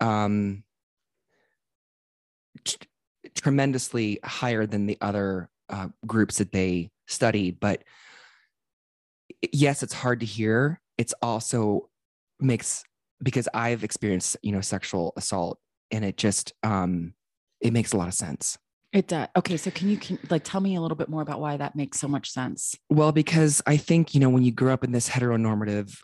um 0.00 0.64
t- 2.64 2.76
tremendously 3.34 4.20
higher 4.22 4.66
than 4.66 4.86
the 4.86 4.98
other 5.00 5.50
uh, 5.68 5.88
groups 6.06 6.38
that 6.38 6.52
they 6.52 6.90
studied, 7.06 7.58
but 7.58 7.82
yes, 9.52 9.82
it's 9.82 9.92
hard 9.92 10.20
to 10.20 10.26
hear. 10.26 10.80
It's 10.98 11.14
also 11.22 11.88
makes 12.40 12.84
because 13.22 13.48
I've 13.54 13.84
experienced, 13.84 14.36
you 14.42 14.52
know, 14.52 14.60
sexual 14.60 15.12
assault 15.16 15.58
and 15.90 16.04
it 16.04 16.16
just 16.16 16.52
um 16.62 17.14
it 17.60 17.72
makes 17.72 17.92
a 17.92 17.96
lot 17.96 18.08
of 18.08 18.14
sense. 18.14 18.58
It 18.92 19.08
does. 19.08 19.28
Okay, 19.36 19.56
so 19.56 19.70
can 19.70 19.88
you 19.88 19.96
can 19.96 20.18
like 20.30 20.44
tell 20.44 20.60
me 20.60 20.76
a 20.76 20.80
little 20.80 20.96
bit 20.96 21.08
more 21.08 21.22
about 21.22 21.40
why 21.40 21.56
that 21.56 21.74
makes 21.74 21.98
so 21.98 22.06
much 22.06 22.30
sense? 22.30 22.76
Well, 22.90 23.12
because 23.12 23.60
I 23.66 23.76
think, 23.76 24.14
you 24.14 24.20
know, 24.20 24.30
when 24.30 24.44
you 24.44 24.52
grow 24.52 24.72
up 24.72 24.84
in 24.84 24.92
this 24.92 25.08
heteronormative 25.08 25.98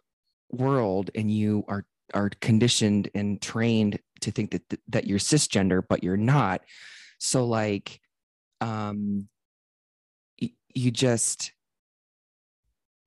world 0.51 1.11
and 1.15 1.31
you 1.31 1.65
are 1.69 1.85
are 2.13 2.31
conditioned 2.41 3.09
and 3.15 3.41
trained 3.41 4.01
to 4.23 4.33
think 4.33 4.51
that 4.51 4.81
that 4.89 5.07
you're 5.07 5.19
cisgender, 5.19 5.83
but 5.87 6.03
you're 6.03 6.17
not. 6.17 6.63
So 7.19 7.45
like 7.45 8.01
um 8.61 9.29
you 10.75 10.91
just 10.91 11.53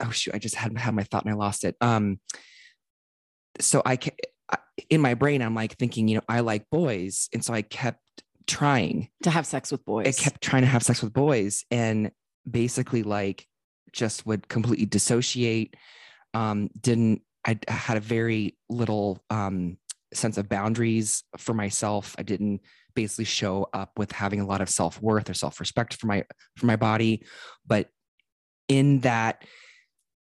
oh 0.03 0.11
shoot, 0.11 0.33
I 0.33 0.39
just 0.39 0.55
had 0.55 0.77
had 0.77 0.93
my 0.93 1.03
thought 1.03 1.25
and 1.25 1.33
I 1.33 1.37
lost 1.37 1.63
it. 1.63 1.75
Um 1.81 2.19
so 3.59 3.81
I 3.85 3.97
in 4.89 5.01
my 5.01 5.13
brain, 5.13 5.41
I'm 5.41 5.55
like 5.55 5.77
thinking, 5.77 6.07
you 6.07 6.15
know, 6.15 6.23
I 6.27 6.41
like 6.41 6.69
boys. 6.69 7.29
And 7.33 7.43
so 7.43 7.53
I 7.53 7.61
kept 7.61 7.99
trying 8.47 9.09
To 9.23 9.29
have 9.29 9.45
sex 9.45 9.71
with 9.71 9.85
boys. 9.85 10.07
I 10.07 10.11
kept 10.11 10.41
trying 10.41 10.63
to 10.63 10.67
have 10.67 10.83
sex 10.83 11.01
with 11.01 11.13
boys 11.13 11.63
and 11.71 12.11
basically 12.49 13.03
like 13.03 13.47
just 13.91 14.25
would 14.25 14.47
completely 14.47 14.85
dissociate. 14.85 15.75
Um, 16.33 16.69
didn't 16.79 17.21
I 17.45 17.59
had 17.67 17.97
a 17.97 18.01
very 18.01 18.57
little 18.69 19.23
um 19.29 19.77
sense 20.13 20.37
of 20.37 20.49
boundaries 20.49 21.23
for 21.37 21.53
myself. 21.53 22.15
I 22.17 22.23
didn't 22.23 22.61
basically 22.95 23.25
show 23.25 23.67
up 23.73 23.91
with 23.97 24.11
having 24.11 24.39
a 24.39 24.45
lot 24.45 24.61
of 24.61 24.69
self-worth 24.69 25.29
or 25.29 25.33
self-respect 25.33 25.95
for 25.95 26.07
my 26.07 26.23
for 26.57 26.65
my 26.65 26.75
body. 26.75 27.25
But 27.65 27.89
in 28.67 29.01
that, 29.01 29.43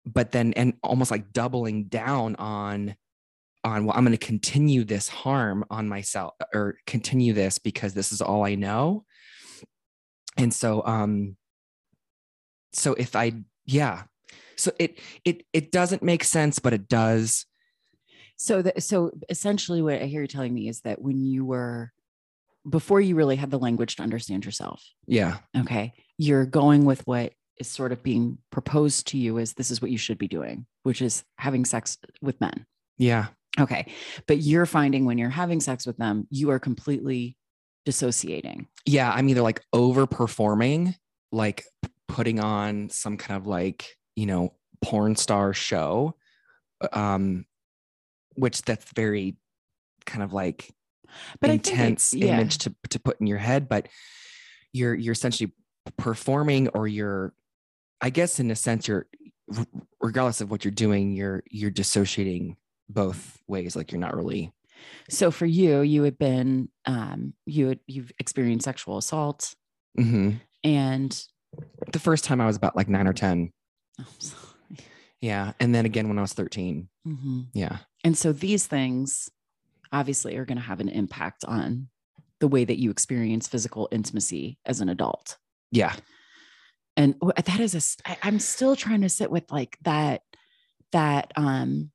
but 0.05 0.31
then 0.31 0.53
and 0.53 0.73
almost 0.83 1.11
like 1.11 1.33
doubling 1.33 1.85
down 1.85 2.35
on 2.35 2.95
on 3.63 3.85
well, 3.85 3.97
I'm 3.97 4.05
going 4.05 4.17
to 4.17 4.25
continue 4.25 4.83
this 4.83 5.09
harm 5.09 5.65
on 5.69 5.89
myself 5.89 6.33
or 6.53 6.77
continue 6.85 7.33
this 7.33 7.57
because 7.57 7.93
this 7.93 8.11
is 8.11 8.21
all 8.21 8.45
I 8.45 8.55
know. 8.55 9.05
And 10.37 10.53
so 10.53 10.85
um 10.85 11.35
so 12.73 12.93
if 12.93 13.15
I 13.15 13.33
yeah. 13.65 14.03
So 14.57 14.71
it 14.79 14.99
it 15.23 15.43
it 15.53 15.71
doesn't 15.71 16.03
make 16.03 16.23
sense, 16.23 16.59
but 16.59 16.73
it 16.73 16.87
does. 16.87 17.45
So 18.37 18.61
the, 18.61 18.79
so 18.81 19.11
essentially 19.29 19.81
what 19.81 20.01
I 20.01 20.05
hear 20.05 20.21
you 20.21 20.27
telling 20.27 20.53
me 20.53 20.67
is 20.67 20.81
that 20.81 21.01
when 21.01 21.19
you 21.21 21.45
were 21.45 21.91
before 22.69 22.99
you 22.99 23.15
really 23.15 23.35
had 23.35 23.51
the 23.51 23.59
language 23.59 23.95
to 23.95 24.03
understand 24.03 24.43
yourself, 24.45 24.83
Yeah. 25.07 25.37
okay, 25.57 25.93
you're 26.17 26.45
going 26.45 26.85
with 26.85 27.05
what 27.05 27.33
is 27.57 27.67
sort 27.67 27.91
of 27.91 28.03
being 28.03 28.37
proposed 28.51 29.07
to 29.07 29.17
you 29.17 29.39
as 29.39 29.53
this 29.53 29.71
is 29.71 29.81
what 29.81 29.91
you 29.91 29.97
should 29.97 30.17
be 30.17 30.27
doing, 30.27 30.65
which 30.83 31.01
is 31.01 31.23
having 31.37 31.65
sex 31.65 31.97
with 32.21 32.39
men. 32.41 32.65
Yeah. 32.97 33.27
Okay. 33.59 33.91
But 34.27 34.39
you're 34.39 34.65
finding 34.65 35.05
when 35.05 35.17
you're 35.17 35.29
having 35.29 35.61
sex 35.61 35.85
with 35.85 35.97
them, 35.97 36.27
you 36.29 36.49
are 36.51 36.59
completely 36.59 37.37
dissociating. 37.85 38.67
Yeah, 38.85 39.11
I'm 39.11 39.29
either 39.29 39.41
like 39.41 39.61
overperforming, 39.73 40.95
like 41.31 41.63
putting 42.07 42.39
on 42.39 42.89
some 42.89 43.17
kind 43.17 43.39
of 43.39 43.47
like, 43.47 43.87
you 44.15 44.25
know, 44.25 44.53
porn 44.81 45.15
star 45.15 45.53
show 45.53 46.15
um 46.93 47.45
which 48.35 48.61
that's 48.63 48.91
very 48.95 49.37
kind 50.05 50.21
of 50.21 50.33
like 50.33 50.69
But 51.39 51.49
intense 51.49 52.13
yeah. 52.13 52.33
image 52.33 52.59
to 52.59 52.75
to 52.89 52.99
put 52.99 53.19
in 53.19 53.27
your 53.27 53.37
head 53.37 53.67
but 53.69 53.87
you're 54.73 54.93
you're 54.93 55.13
essentially 55.13 55.53
performing 55.97 56.67
or 56.69 56.87
you're 56.87 57.33
i 58.05 58.09
guess 58.09 58.39
in 58.39 58.51
a 58.51 58.55
sense 58.55 58.87
you're 58.87 59.07
regardless 60.01 60.41
of 60.41 60.49
what 60.51 60.63
you're 60.63 60.71
doing 60.85 61.13
you're 61.19 61.43
you're 61.49 61.71
dissociating 61.71 62.55
both 62.89 63.39
ways 63.47 63.75
like 63.75 63.91
you're 63.91 64.01
not 64.07 64.15
really 64.15 64.51
So 65.09 65.31
for 65.31 65.45
you, 65.47 65.79
you 65.81 66.03
had 66.03 66.17
been 66.17 66.69
um 66.85 67.33
you 67.45 67.67
had 67.69 67.79
you've 67.87 68.11
experienced 68.19 68.65
sexual 68.65 68.97
assault 68.97 69.55
Mhm. 69.97 70.39
and 70.63 71.11
the 71.93 71.99
first 71.99 72.23
time 72.25 72.39
i 72.41 72.45
was 72.45 72.57
about 72.57 72.75
like 72.75 72.89
9 72.89 73.07
or 73.07 73.13
10 73.13 73.51
oh, 73.99 74.03
I'm 74.07 74.19
sorry. 74.19 74.85
yeah 75.21 75.53
and 75.59 75.73
then 75.73 75.85
again 75.85 76.07
when 76.09 76.17
i 76.17 76.21
was 76.21 76.33
13 76.33 76.89
Mhm. 77.07 77.47
yeah 77.53 77.77
And 78.03 78.15
so 78.17 78.31
these 78.33 78.67
things 78.67 79.29
obviously 79.91 80.35
are 80.37 80.45
going 80.45 80.57
to 80.63 80.69
have 80.71 80.81
an 80.81 80.89
impact 80.89 81.45
on 81.45 81.87
the 82.41 82.47
way 82.49 82.65
that 82.65 82.77
you 82.81 82.91
experience 82.91 83.47
physical 83.47 83.87
intimacy 83.91 84.59
as 84.65 84.81
an 84.81 84.89
adult. 84.89 85.37
yeah 85.71 85.95
And 86.97 87.15
wh- 87.23 87.35
that 87.41 87.59
is 87.59 87.75
a, 87.75 88.09
I, 88.09 88.17
I'm 88.23 88.39
still 88.39 88.75
trying 88.75 89.01
to 89.01 89.09
sit 89.09 89.29
with 89.29 89.51
like 89.51 89.77
that, 89.83 90.21
that 90.91 91.31
um, 91.35 91.91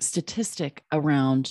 statistic 0.00 0.82
around 0.92 1.50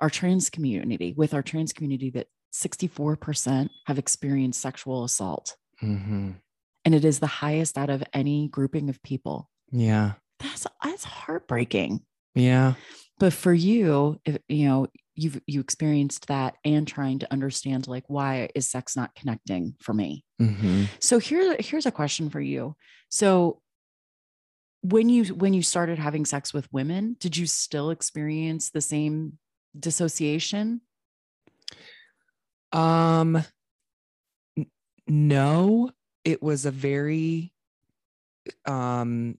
our 0.00 0.10
trans 0.10 0.50
community, 0.50 1.14
with 1.16 1.34
our 1.34 1.42
trans 1.42 1.72
community, 1.72 2.10
that 2.10 2.26
64% 2.54 3.68
have 3.86 3.98
experienced 3.98 4.60
sexual 4.60 5.04
assault. 5.04 5.56
hmm 5.80 6.32
And 6.84 6.94
it 6.94 7.04
is 7.04 7.18
the 7.18 7.26
highest 7.26 7.76
out 7.78 7.90
of 7.90 8.02
any 8.12 8.48
grouping 8.48 8.88
of 8.88 9.02
people. 9.02 9.50
yeah 9.72 10.12
That's, 10.40 10.66
that's 10.82 11.04
heartbreaking. 11.04 12.00
yeah 12.34 12.74
but 13.18 13.32
for 13.32 13.52
you 13.52 14.20
if, 14.24 14.38
you 14.48 14.68
know 14.68 14.86
you've 15.16 15.40
you 15.46 15.60
experienced 15.60 16.28
that 16.28 16.56
and 16.64 16.86
trying 16.86 17.18
to 17.18 17.32
understand 17.32 17.88
like 17.88 18.04
why 18.06 18.48
is 18.54 18.68
sex 18.68 18.96
not 18.96 19.14
connecting 19.14 19.74
for 19.80 19.92
me? 19.92 20.24
Hmm 20.38 20.84
so 21.00 21.18
here 21.18 21.56
here's 21.58 21.86
a 21.86 21.90
question 21.90 22.30
for 22.30 22.40
you. 22.40 22.76
So 23.08 23.60
when 24.82 25.08
you 25.08 25.24
when 25.34 25.54
you 25.54 25.62
started 25.62 25.98
having 25.98 26.24
sex 26.24 26.52
with 26.54 26.72
women 26.72 27.16
did 27.18 27.36
you 27.36 27.46
still 27.46 27.90
experience 27.90 28.70
the 28.70 28.80
same 28.80 29.38
dissociation? 29.78 30.80
Um, 32.72 33.42
n- 34.56 34.66
no, 35.06 35.90
it 36.24 36.42
was 36.42 36.66
a 36.66 36.70
very, 36.70 37.52
um, 38.64 39.38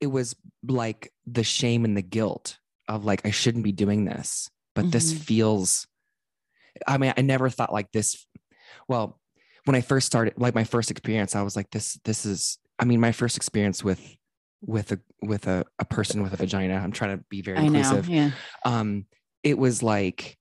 it 0.00 0.06
was 0.06 0.36
like 0.66 1.12
the 1.26 1.44
shame 1.44 1.84
and 1.84 1.96
the 1.96 2.02
guilt 2.02 2.58
of 2.88 3.04
like, 3.04 3.24
I 3.26 3.30
shouldn't 3.30 3.64
be 3.64 3.72
doing 3.72 4.04
this, 4.04 4.50
but 4.74 4.90
this 4.90 5.12
Mhm. 5.12 5.18
feels, 5.18 5.86
I 6.86 6.98
mean, 6.98 7.12
I 7.16 7.22
never 7.22 7.48
thought 7.50 7.72
like 7.72 7.92
this. 7.92 8.26
Well, 8.88 9.20
when 9.64 9.74
I 9.76 9.80
first 9.80 10.06
started, 10.06 10.34
like 10.38 10.54
my 10.54 10.64
first 10.64 10.90
experience, 10.90 11.36
I 11.36 11.42
was 11.42 11.56
like, 11.56 11.70
this, 11.70 11.98
this 12.04 12.24
is, 12.24 12.58
I 12.78 12.84
mean, 12.84 13.00
my 13.00 13.12
first 13.12 13.36
experience 13.36 13.84
with, 13.84 14.16
with 14.62 14.92
a, 14.92 15.00
with 15.22 15.46
a, 15.46 15.64
a 15.78 15.84
person 15.84 16.22
with 16.22 16.32
a 16.32 16.36
vagina, 16.36 16.74
I'm 16.74 16.92
trying 16.92 17.18
to 17.18 17.24
be 17.28 17.42
very 17.42 17.58
i 17.58 17.62
know 17.62 17.66
inclusive 17.66 18.08
yeah 18.08 18.30
um 18.64 19.06
it 19.44 19.56
was 19.56 19.82
like 19.82 20.36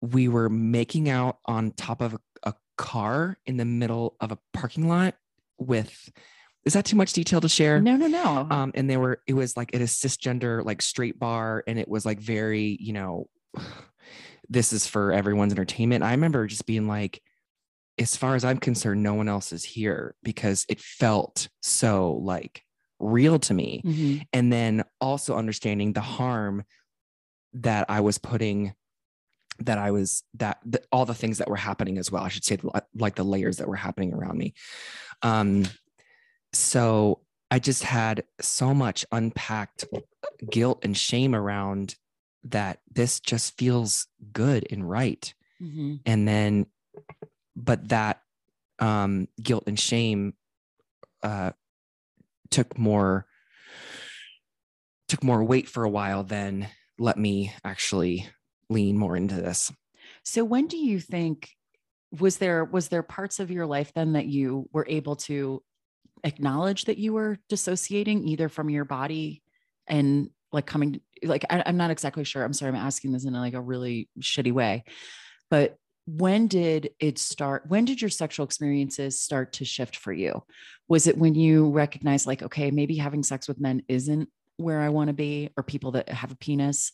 we 0.00 0.28
were 0.28 0.48
making 0.48 1.08
out 1.08 1.38
on 1.44 1.70
top 1.72 2.00
of 2.00 2.14
a, 2.14 2.18
a 2.44 2.54
car 2.76 3.36
in 3.46 3.56
the 3.56 3.64
middle 3.64 4.16
of 4.20 4.32
a 4.32 4.38
parking 4.52 4.88
lot 4.88 5.14
with 5.58 6.10
is 6.64 6.72
that 6.74 6.84
too 6.84 6.96
much 6.96 7.12
detail 7.12 7.40
to 7.40 7.48
share 7.48 7.80
no 7.80 7.96
no 7.96 8.06
no 8.06 8.46
um 8.50 8.70
and 8.74 8.88
they 8.88 8.96
were 8.96 9.20
it 9.26 9.34
was 9.34 9.56
like 9.56 9.74
at 9.74 9.80
a 9.80 9.84
cisgender 9.84 10.64
like 10.64 10.80
straight 10.82 11.18
bar 11.18 11.64
and 11.66 11.78
it 11.78 11.88
was 11.88 12.06
like 12.06 12.20
very 12.20 12.76
you 12.80 12.92
know 12.92 13.28
this 14.48 14.72
is 14.72 14.86
for 14.86 15.12
everyone's 15.12 15.52
entertainment 15.52 16.04
i 16.04 16.10
remember 16.10 16.46
just 16.46 16.66
being 16.66 16.86
like 16.86 17.20
as 17.98 18.16
far 18.16 18.34
as 18.34 18.44
i'm 18.44 18.58
concerned 18.58 19.02
no 19.02 19.14
one 19.14 19.28
else 19.28 19.52
is 19.52 19.64
here 19.64 20.14
because 20.22 20.66
it 20.68 20.80
felt 20.80 21.48
so 21.62 22.12
like 22.22 22.62
real 23.00 23.38
to 23.38 23.54
me 23.54 23.82
Mhm. 23.84 24.26
and 24.32 24.52
then 24.52 24.84
also 25.00 25.36
understanding 25.36 25.92
the 25.92 26.00
harm 26.00 26.64
that 27.54 27.86
I 27.90 28.00
was 28.00 28.16
putting 28.16 28.72
that 29.58 29.76
I 29.76 29.90
was 29.90 30.22
that, 30.34 30.58
that 30.66 30.86
all 30.90 31.04
the 31.04 31.12
things 31.14 31.38
that 31.38 31.50
were 31.50 31.56
happening 31.56 31.98
as 31.98 32.10
well. 32.10 32.22
I 32.22 32.28
should 32.28 32.44
say 32.44 32.58
like 32.94 33.14
the 33.16 33.24
layers 33.24 33.58
that 33.58 33.68
were 33.68 33.76
happening 33.76 34.14
around 34.14 34.38
me. 34.38 34.54
Um, 35.20 35.64
so 36.52 37.20
I 37.50 37.58
just 37.58 37.82
had 37.82 38.24
so 38.40 38.72
much 38.72 39.04
unpacked 39.12 39.84
guilt 40.50 40.80
and 40.82 40.96
shame 40.96 41.34
around 41.34 41.96
that 42.44 42.80
this 42.90 43.20
just 43.20 43.56
feels 43.56 44.06
good 44.32 44.66
and 44.70 44.88
right. 44.88 45.32
Mhm. 45.60 46.00
And 46.06 46.26
then, 46.26 46.66
but 47.54 47.88
that 47.88 48.22
um, 48.78 49.28
guilt 49.40 49.64
and 49.66 49.78
shame 49.78 50.34
uh, 51.22 51.52
took 52.50 52.78
more 52.78 53.26
took 55.08 55.22
more 55.22 55.44
weight 55.44 55.68
for 55.68 55.84
a 55.84 55.90
while 55.90 56.24
than 56.24 56.66
let 56.98 57.18
me 57.18 57.52
actually 57.64 58.26
lean 58.70 58.96
more 58.96 59.14
into 59.14 59.34
this. 59.34 59.70
So 60.24 60.42
when 60.42 60.68
do 60.68 60.78
you 60.78 61.00
think 61.00 61.50
was 62.18 62.38
there 62.38 62.64
was 62.64 62.88
there 62.88 63.02
parts 63.02 63.40
of 63.40 63.50
your 63.50 63.66
life 63.66 63.92
then 63.94 64.14
that 64.14 64.26
you 64.26 64.68
were 64.72 64.86
able 64.88 65.16
to 65.16 65.62
acknowledge 66.24 66.84
that 66.84 66.98
you 66.98 67.12
were 67.12 67.38
dissociating 67.48 68.26
either 68.28 68.48
from 68.48 68.70
your 68.70 68.84
body 68.84 69.42
and 69.86 70.30
like 70.52 70.66
coming 70.66 71.00
like 71.24 71.44
I, 71.50 71.60
am 71.66 71.76
not 71.76 71.90
exactly 71.90 72.24
sure. 72.24 72.44
I'm 72.44 72.52
sorry 72.52 72.70
i'm 72.70 72.76
asking 72.76 73.12
this 73.12 73.24
in 73.24 73.32
like 73.32 73.54
a 73.54 73.60
really 73.60 74.08
shitty 74.20 74.52
way. 74.52 74.84
But 75.50 75.76
when 76.06 76.48
did 76.48 76.90
it 76.98 77.18
start 77.18 77.64
when 77.68 77.84
did 77.84 78.00
your 78.00 78.10
sexual 78.10 78.44
experiences 78.44 79.20
start 79.20 79.54
to 79.54 79.64
shift 79.64 79.96
for 79.96 80.12
you? 80.12 80.42
Was 80.88 81.06
it 81.06 81.18
when 81.18 81.34
you 81.34 81.70
recognized 81.70 82.26
like 82.26 82.42
okay 82.42 82.70
maybe 82.70 82.96
having 82.96 83.22
sex 83.22 83.48
with 83.48 83.60
men 83.60 83.82
isn't 83.88 84.28
where 84.58 84.80
i 84.80 84.90
want 84.90 85.08
to 85.08 85.14
be 85.14 85.50
or 85.56 85.62
people 85.62 85.92
that 85.92 86.08
have 86.08 86.32
a 86.32 86.36
penis? 86.36 86.92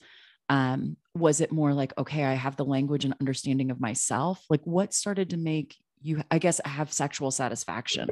Um, 0.50 0.96
was 1.14 1.42
it 1.42 1.52
more 1.52 1.74
like 1.74 1.92
okay 1.98 2.24
i 2.24 2.34
have 2.34 2.56
the 2.56 2.64
language 2.64 3.04
and 3.04 3.14
understanding 3.20 3.70
of 3.70 3.80
myself? 3.80 4.44
Like 4.48 4.62
what 4.64 4.94
started 4.94 5.30
to 5.30 5.36
make 5.36 5.76
you 6.00 6.22
i 6.30 6.38
guess 6.38 6.60
have 6.64 6.92
sexual 6.92 7.30
satisfaction 7.30 8.08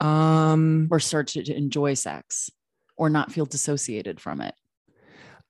um 0.00 0.88
or 0.90 1.00
start 1.00 1.26
to, 1.28 1.42
to 1.42 1.56
enjoy 1.56 1.94
sex 1.94 2.50
or 2.96 3.08
not 3.08 3.32
feel 3.32 3.46
dissociated 3.46 4.20
from 4.20 4.40
it 4.40 4.54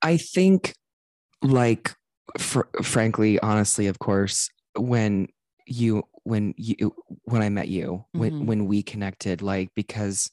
i 0.02 0.16
think 0.16 0.74
like 1.42 1.94
fr- 2.38 2.62
frankly 2.82 3.38
honestly 3.40 3.86
of 3.86 3.98
course 3.98 4.50
when 4.76 5.26
you 5.66 6.02
when 6.22 6.54
you 6.56 6.94
when 7.24 7.42
i 7.42 7.48
met 7.48 7.68
you 7.68 8.04
mm-hmm. 8.14 8.18
when 8.18 8.46
when 8.46 8.66
we 8.66 8.82
connected 8.82 9.42
like 9.42 9.70
because 9.74 10.30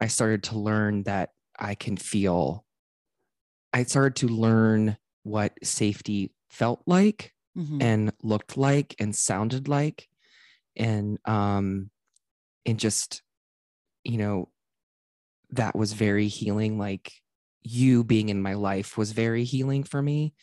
i 0.00 0.06
started 0.06 0.42
to 0.42 0.58
learn 0.58 1.02
that 1.04 1.30
i 1.58 1.74
can 1.74 1.96
feel 1.96 2.64
i 3.72 3.82
started 3.82 4.16
to 4.16 4.28
learn 4.28 4.96
what 5.22 5.52
safety 5.62 6.30
felt 6.50 6.82
like 6.86 7.32
mm-hmm. 7.56 7.80
and 7.80 8.12
looked 8.22 8.56
like 8.56 8.94
and 8.98 9.14
sounded 9.14 9.68
like 9.68 10.08
and 10.76 11.18
um 11.24 11.90
and 12.66 12.78
just 12.78 13.22
you 14.04 14.18
know 14.18 14.48
that 15.50 15.76
was 15.76 15.92
very 15.92 16.28
healing 16.28 16.78
like 16.78 17.12
you 17.62 18.04
being 18.04 18.28
in 18.28 18.42
my 18.42 18.54
life 18.54 18.98
was 18.98 19.12
very 19.12 19.44
healing 19.44 19.84
for 19.84 20.00
me 20.00 20.34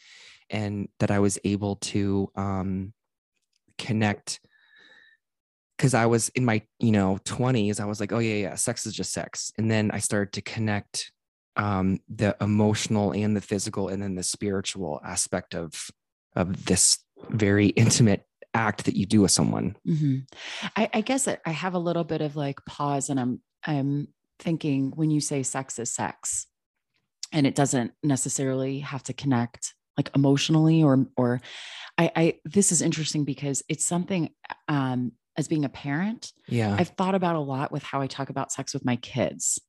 and 0.49 0.89
that 0.99 1.11
I 1.11 1.19
was 1.19 1.39
able 1.43 1.77
to 1.77 2.29
um, 2.35 2.93
connect 3.77 4.39
because 5.77 5.93
I 5.93 6.07
was 6.07 6.29
in 6.29 6.45
my 6.45 6.61
you 6.79 6.91
know 6.91 7.19
20s 7.25 7.79
I 7.79 7.85
was 7.85 7.99
like 7.99 8.11
oh 8.11 8.19
yeah 8.19 8.35
yeah 8.35 8.55
sex 8.55 8.85
is 8.85 8.93
just 8.93 9.13
sex 9.13 9.51
and 9.57 9.69
then 9.69 9.91
I 9.91 9.99
started 9.99 10.33
to 10.33 10.41
connect 10.41 11.11
um, 11.55 11.99
the 12.09 12.35
emotional 12.41 13.11
and 13.11 13.35
the 13.35 13.41
physical 13.41 13.89
and 13.89 14.01
then 14.01 14.15
the 14.15 14.23
spiritual 14.23 15.01
aspect 15.03 15.53
of 15.53 15.89
of 16.35 16.65
this 16.65 16.99
very 17.29 17.67
intimate 17.67 18.25
act 18.53 18.85
that 18.85 18.95
you 18.95 19.05
do 19.05 19.21
with 19.21 19.31
someone 19.31 19.75
mm-hmm. 19.87 20.19
I, 20.75 20.89
I 20.93 21.01
guess 21.01 21.27
I 21.27 21.49
have 21.49 21.73
a 21.73 21.79
little 21.79 22.03
bit 22.03 22.21
of 22.21 22.35
like 22.35 22.63
pause 22.65 23.09
and 23.09 23.19
I'm 23.19 23.41
I'm 23.65 24.07
thinking 24.39 24.91
when 24.95 25.11
you 25.11 25.21
say 25.21 25.43
sex 25.43 25.77
is 25.79 25.91
sex 25.91 26.47
and 27.31 27.47
it 27.47 27.55
doesn't 27.55 27.93
necessarily 28.03 28.79
have 28.79 29.03
to 29.03 29.13
connect 29.13 29.73
like 29.97 30.09
emotionally 30.15 30.83
or 30.83 31.05
or 31.15 31.39
I, 31.97 32.11
I 32.15 32.39
this 32.45 32.71
is 32.71 32.81
interesting 32.81 33.23
because 33.23 33.63
it's 33.69 33.85
something 33.85 34.29
um 34.67 35.13
as 35.37 35.47
being 35.47 35.65
a 35.65 35.69
parent 35.69 36.31
yeah. 36.47 36.75
I've 36.77 36.89
thought 36.89 37.15
about 37.15 37.35
a 37.35 37.39
lot 37.39 37.71
with 37.71 37.83
how 37.83 38.01
i 38.01 38.07
talk 38.07 38.29
about 38.29 38.51
sex 38.51 38.73
with 38.73 38.83
my 38.83 38.97
kids. 38.97 39.59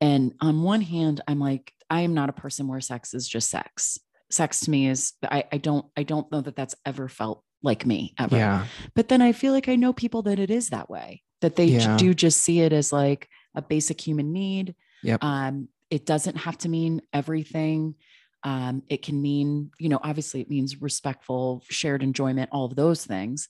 And 0.00 0.34
on 0.40 0.62
one 0.62 0.80
hand 0.80 1.20
i'm 1.28 1.38
like 1.38 1.72
i 1.90 2.00
am 2.00 2.14
not 2.14 2.30
a 2.30 2.32
person 2.32 2.68
where 2.68 2.80
sex 2.80 3.14
is 3.14 3.28
just 3.28 3.50
sex. 3.50 3.98
Sex 4.30 4.60
to 4.60 4.70
me 4.70 4.88
is 4.88 5.12
i, 5.24 5.44
I 5.52 5.58
don't 5.58 5.86
i 5.96 6.02
don't 6.02 6.30
know 6.32 6.40
that 6.40 6.56
that's 6.56 6.74
ever 6.86 7.08
felt 7.08 7.42
like 7.62 7.84
me 7.84 8.14
ever. 8.18 8.36
Yeah. 8.36 8.66
But 8.94 9.08
then 9.08 9.20
i 9.20 9.32
feel 9.32 9.52
like 9.52 9.68
i 9.68 9.76
know 9.76 9.92
people 9.92 10.22
that 10.22 10.38
it 10.38 10.50
is 10.50 10.70
that 10.70 10.88
way 10.88 11.22
that 11.40 11.56
they 11.56 11.66
yeah. 11.66 11.96
do 11.96 12.14
just 12.14 12.40
see 12.40 12.60
it 12.60 12.72
as 12.72 12.92
like 12.92 13.28
a 13.54 13.62
basic 13.62 14.00
human 14.00 14.32
need 14.32 14.74
yep. 15.02 15.22
um 15.22 15.68
it 15.90 16.04
doesn't 16.04 16.36
have 16.36 16.58
to 16.58 16.68
mean 16.68 17.00
everything 17.12 17.94
um, 18.44 18.82
it 18.88 19.02
can 19.02 19.20
mean, 19.20 19.70
you 19.78 19.88
know, 19.88 19.98
obviously 20.02 20.40
it 20.40 20.50
means 20.50 20.80
respectful, 20.80 21.62
shared 21.68 22.02
enjoyment, 22.02 22.50
all 22.52 22.66
of 22.66 22.76
those 22.76 23.04
things. 23.04 23.48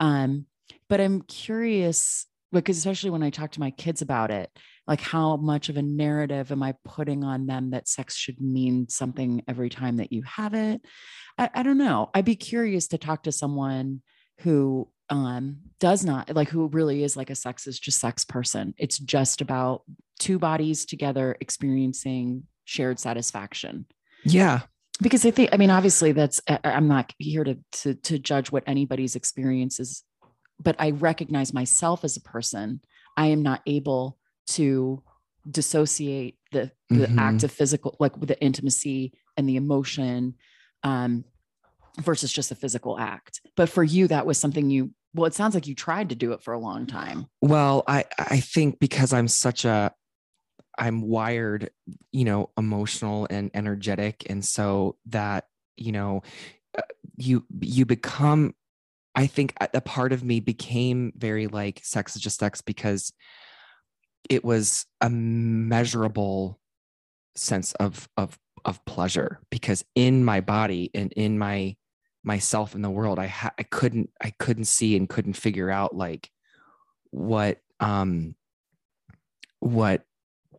Um, 0.00 0.46
but 0.88 1.00
I'm 1.00 1.22
curious 1.22 2.26
because, 2.52 2.78
especially 2.78 3.10
when 3.10 3.22
I 3.22 3.30
talk 3.30 3.52
to 3.52 3.60
my 3.60 3.70
kids 3.70 4.02
about 4.02 4.30
it, 4.30 4.50
like 4.86 5.00
how 5.00 5.36
much 5.36 5.68
of 5.68 5.76
a 5.76 5.82
narrative 5.82 6.52
am 6.52 6.62
I 6.62 6.74
putting 6.84 7.24
on 7.24 7.46
them 7.46 7.70
that 7.70 7.88
sex 7.88 8.16
should 8.16 8.40
mean 8.40 8.88
something 8.88 9.42
every 9.48 9.70
time 9.70 9.96
that 9.96 10.12
you 10.12 10.22
have 10.22 10.54
it? 10.54 10.84
I, 11.38 11.50
I 11.54 11.62
don't 11.62 11.78
know. 11.78 12.10
I'd 12.12 12.24
be 12.24 12.36
curious 12.36 12.88
to 12.88 12.98
talk 12.98 13.24
to 13.24 13.32
someone 13.32 14.02
who 14.40 14.88
um 15.10 15.58
does 15.80 16.04
not 16.04 16.34
like 16.34 16.48
who 16.48 16.66
really 16.68 17.02
is 17.02 17.16
like 17.16 17.30
a 17.30 17.34
sex 17.34 17.66
is 17.66 17.78
just 17.78 18.00
sex 18.00 18.24
person 18.24 18.74
it's 18.78 18.98
just 18.98 19.40
about 19.40 19.82
two 20.18 20.38
bodies 20.38 20.86
together 20.86 21.36
experiencing 21.40 22.42
shared 22.64 22.98
satisfaction 22.98 23.84
yeah. 24.24 24.60
Because 25.02 25.26
I 25.26 25.30
think, 25.30 25.50
I 25.52 25.56
mean, 25.56 25.70
obviously, 25.70 26.12
that's, 26.12 26.40
I'm 26.48 26.88
not 26.88 27.12
here 27.18 27.44
to, 27.44 27.58
to, 27.72 27.94
to 27.94 28.18
judge 28.18 28.52
what 28.52 28.62
anybody's 28.66 29.16
experience 29.16 29.80
is, 29.80 30.04
but 30.60 30.76
I 30.78 30.90
recognize 30.90 31.52
myself 31.52 32.04
as 32.04 32.16
a 32.16 32.20
person. 32.20 32.80
I 33.16 33.26
am 33.26 33.42
not 33.42 33.60
able 33.66 34.18
to 34.50 35.02
dissociate 35.50 36.38
the, 36.52 36.70
the 36.90 37.06
mm-hmm. 37.06 37.18
act 37.18 37.42
of 37.42 37.50
physical, 37.50 37.96
like 37.98 38.16
with 38.16 38.28
the 38.28 38.40
intimacy 38.40 39.12
and 39.36 39.48
the 39.48 39.56
emotion 39.56 40.34
um, 40.84 41.24
versus 42.00 42.32
just 42.32 42.50
a 42.50 42.54
physical 42.54 42.98
act. 42.98 43.40
But 43.56 43.68
for 43.68 43.84
you, 43.84 44.08
that 44.08 44.26
was 44.26 44.38
something 44.38 44.70
you, 44.70 44.90
well, 45.14 45.26
it 45.26 45.34
sounds 45.34 45.54
like 45.54 45.66
you 45.66 45.74
tried 45.74 46.08
to 46.08 46.14
do 46.16 46.32
it 46.32 46.42
for 46.42 46.52
a 46.52 46.58
long 46.58 46.86
time. 46.86 47.26
Well, 47.40 47.84
I, 47.86 48.04
I 48.18 48.40
think 48.40 48.80
because 48.80 49.12
I'm 49.12 49.28
such 49.28 49.64
a, 49.64 49.92
I'm 50.76 51.02
wired, 51.02 51.70
you 52.10 52.24
know, 52.24 52.50
emotional 52.58 53.28
and 53.30 53.48
energetic. 53.54 54.24
And 54.28 54.44
so 54.44 54.96
that, 55.06 55.46
you 55.76 55.92
know, 55.92 56.22
uh, 56.76 56.82
you, 57.16 57.44
you 57.60 57.86
become, 57.86 58.56
I 59.14 59.28
think 59.28 59.54
a 59.60 59.80
part 59.80 60.12
of 60.12 60.24
me 60.24 60.40
became 60.40 61.12
very 61.16 61.46
like 61.46 61.80
sex 61.84 62.16
is 62.16 62.22
just 62.22 62.40
sex 62.40 62.60
because 62.60 63.12
it 64.28 64.44
was 64.44 64.86
a 65.00 65.08
measurable 65.08 66.58
sense 67.36 67.72
of, 67.74 68.08
of, 68.16 68.36
of 68.64 68.84
pleasure 68.84 69.38
because 69.50 69.84
in 69.94 70.24
my 70.24 70.40
body 70.40 70.90
and 70.92 71.12
in 71.12 71.38
my, 71.38 71.76
myself 72.24 72.74
in 72.74 72.82
the 72.82 72.90
world, 72.90 73.18
I 73.18 73.26
ha- 73.26 73.54
I 73.58 73.62
couldn't, 73.62 74.10
I 74.20 74.30
couldn't 74.38 74.64
see 74.64 74.96
and 74.96 75.08
couldn't 75.08 75.34
figure 75.34 75.70
out 75.70 75.94
like 75.94 76.30
what, 77.10 77.58
um, 77.80 78.34
what 79.60 80.02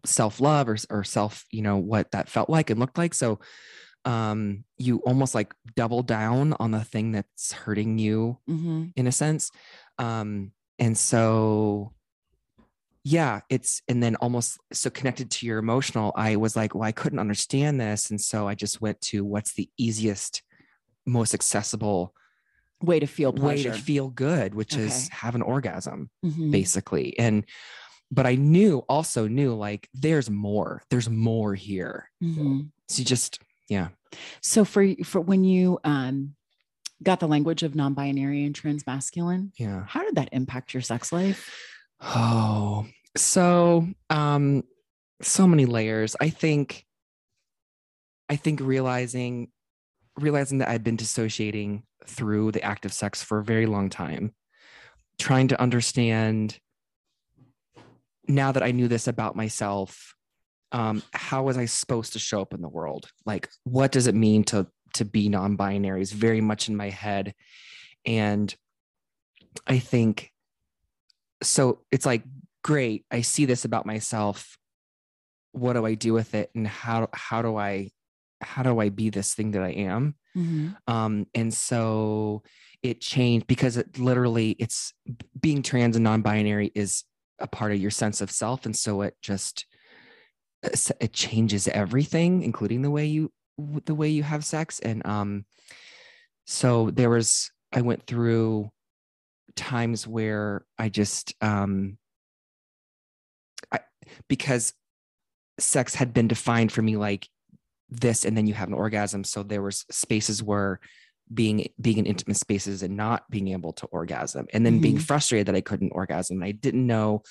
self 0.05 0.39
love 0.39 0.70
or, 0.70 0.78
or 0.89 1.03
self, 1.03 1.45
you 1.51 1.61
know, 1.61 1.78
what 1.78 2.11
that 2.11 2.30
felt 2.30 2.49
like 2.49 2.70
and 2.70 2.80
looked 2.80 2.97
like. 2.97 3.13
So 3.13 3.39
um, 4.05 4.63
you 4.78 4.99
almost 4.99 5.34
like 5.34 5.53
double 5.76 6.03
down 6.03 6.53
on 6.59 6.72
the 6.72 6.84
thing 6.84 7.11
that's 7.11 7.51
hurting 7.51 7.97
you 7.97 8.38
mm-hmm. 8.47 8.86
in 8.95 9.07
a 9.07 9.11
sense. 9.11 9.51
Um, 9.97 10.51
and 10.78 10.97
so, 10.97 11.93
yeah, 13.03 13.41
it's, 13.49 13.82
and 13.88 14.01
then 14.01 14.16
almost 14.18 14.59
so 14.72 14.89
connected 14.89 15.32
to 15.32 15.45
your 15.45 15.57
emotional, 15.57 16.11
I 16.16 16.36
was 16.36 16.55
like, 16.55 16.76
well, 16.76 16.84
I 16.84 16.91
couldn't 16.91 17.20
understand 17.20 17.80
this. 17.80 18.09
And 18.09 18.20
so 18.20 18.47
I 18.47 18.55
just 18.55 18.82
went 18.82 19.01
to 19.01 19.24
what's 19.24 19.53
the 19.53 19.70
easiest, 19.78 20.41
most 21.05 21.33
accessible 21.33 22.13
way 22.81 22.99
to 22.99 23.07
feel 23.07 23.31
pleasure. 23.31 23.69
way 23.69 23.75
to 23.75 23.81
feel 23.81 24.09
good, 24.09 24.53
which 24.53 24.73
okay. 24.73 24.83
is 24.83 25.07
have 25.09 25.35
an 25.35 25.41
orgasm, 25.41 26.09
mm-hmm. 26.23 26.51
basically. 26.51 27.17
And 27.17 27.45
but 28.11 28.25
I 28.25 28.35
knew 28.35 28.79
also 28.87 29.27
knew 29.27 29.55
like 29.55 29.89
there's 29.93 30.29
more, 30.29 30.83
there's 30.89 31.09
more 31.09 31.55
here. 31.55 32.11
Mm-hmm. 32.23 32.61
So 32.87 32.99
you 32.99 33.05
just, 33.05 33.39
yeah. 33.67 33.89
So 34.41 34.63
for, 34.63 34.93
for 35.03 35.19
when 35.19 35.43
you, 35.43 35.79
um, 35.83 36.35
got 37.03 37.19
the 37.19 37.27
language 37.27 37.63
of 37.63 37.75
non-binary 37.75 38.45
and 38.45 38.55
transmasculine. 38.55 39.51
Yeah. 39.57 39.83
How 39.87 40.03
did 40.03 40.15
that 40.15 40.29
impact 40.31 40.73
your 40.73 40.81
sex 40.81 41.11
life? 41.11 41.53
Oh, 41.99 42.85
so, 43.17 43.87
um, 44.09 44.63
so 45.21 45.47
many 45.47 45.65
layers. 45.65 46.15
I 46.21 46.29
think, 46.29 46.85
I 48.29 48.35
think 48.37 48.61
realizing, 48.61 49.49
realizing 50.18 50.59
that 50.59 50.70
I'd 50.70 50.84
been 50.84 50.95
dissociating 50.95 51.84
through 52.05 52.51
the 52.51 52.63
act 52.63 52.86
of 52.86 52.93
sex 52.93 53.24
for 53.24 53.39
a 53.39 53.43
very 53.43 53.66
long 53.66 53.89
time, 53.89 54.34
trying 55.20 55.47
to 55.49 55.61
understand 55.61 56.59
now 58.28 58.51
that 58.51 58.63
I 58.63 58.72
knew 58.72 58.88
this 58.88 59.07
about 59.07 59.36
myself, 59.36 60.16
um, 60.72 61.03
how 61.13 61.43
was 61.43 61.57
I 61.57 61.66
supposed 61.66 62.13
to 62.13 62.20
show 62.20 62.41
up 62.41 62.53
in 62.53 62.61
the 62.61 62.70
world? 62.70 63.09
Like, 63.26 63.49
what 63.63 63.91
does 63.91 64.07
it 64.07 64.16
mean 64.16 64.43
to 64.45 64.68
to 64.95 65.05
be 65.05 65.30
non-binary? 65.30 66.01
Is 66.01 66.11
very 66.11 66.41
much 66.41 66.70
in 66.70 66.76
my 66.76 66.89
head, 66.89 67.34
and 68.05 68.53
I 69.68 69.80
think 69.80 70.32
so. 71.43 71.82
It's 71.91 72.05
like 72.05 72.24
great. 72.63 73.05
I 73.11 73.22
see 73.22 73.45
this 73.45 73.66
about 73.66 73.86
myself. 73.86 74.57
What 75.51 75.74
do 75.74 75.86
I 75.86 75.93
do 75.93 76.13
with 76.13 76.34
it, 76.36 76.49
and 76.55 76.68
how 76.68 77.09
how 77.13 77.41
do 77.41 77.57
I 77.57 77.91
how 78.45 78.63
do 78.63 78.79
I 78.79 78.89
be 78.89 79.09
this 79.09 79.33
thing 79.33 79.51
that 79.51 79.63
I 79.63 79.71
am? 79.71 80.15
Mhm. 80.37 80.75
Um, 80.87 81.27
and 81.33 81.53
so 81.53 82.43
it 82.83 83.01
changed 83.01 83.47
because 83.47 83.77
it 83.77 83.97
literally 83.97 84.51
it's 84.59 84.93
being 85.39 85.63
trans 85.63 85.95
and 85.95 86.03
non-binary 86.03 86.71
is 86.75 87.03
a 87.39 87.47
part 87.47 87.71
of 87.71 87.79
your 87.79 87.91
sense 87.91 88.21
of 88.21 88.31
self. 88.31 88.65
And 88.65 88.75
so 88.75 89.01
it 89.01 89.15
just 89.21 89.65
uh, 90.63 90.69
it 90.99 91.13
changes 91.13 91.67
everything, 91.67 92.43
including 92.43 92.81
the 92.81 92.91
way 92.91 93.05
you 93.05 93.31
the 93.85 93.95
way 93.95 94.09
you 94.09 94.23
have 94.23 94.45
sex. 94.45 94.79
And 94.79 95.05
um, 95.05 95.45
so 96.45 96.91
there 96.91 97.09
was 97.09 97.51
I 97.73 97.81
went 97.81 98.05
through 98.05 98.71
times 99.55 100.05
where 100.05 100.65
I 100.77 100.89
just 100.89 101.33
um 101.41 101.97
I 103.71 103.79
because 104.27 104.73
sex 105.59 105.95
had 105.95 106.13
been 106.13 106.27
defined 106.27 106.71
for 106.71 106.81
me 106.81 106.97
like 106.97 107.29
this 107.89 108.25
and 108.25 108.36
then 108.36 108.47
you 108.47 108.53
have 108.53 108.67
an 108.67 108.73
orgasm 108.73 109.23
so 109.23 109.43
there 109.43 109.61
was 109.61 109.86
spaces 109.91 110.41
where 110.41 110.79
being 111.33 111.67
being 111.81 111.97
in 111.97 112.05
intimate 112.05 112.38
spaces 112.38 112.83
and 112.83 112.95
not 112.95 113.29
being 113.29 113.47
able 113.49 113.73
to 113.73 113.86
orgasm 113.88 114.45
and 114.53 114.65
then 114.65 114.79
being 114.79 114.97
Mhm. 114.97 115.01
frustrated 115.01 115.47
that 115.47 115.55
I 115.55 115.61
couldn't 115.61 115.91
orgasm 115.91 116.41
I 116.43 116.51
didn't 116.51 116.86
know 116.86 117.23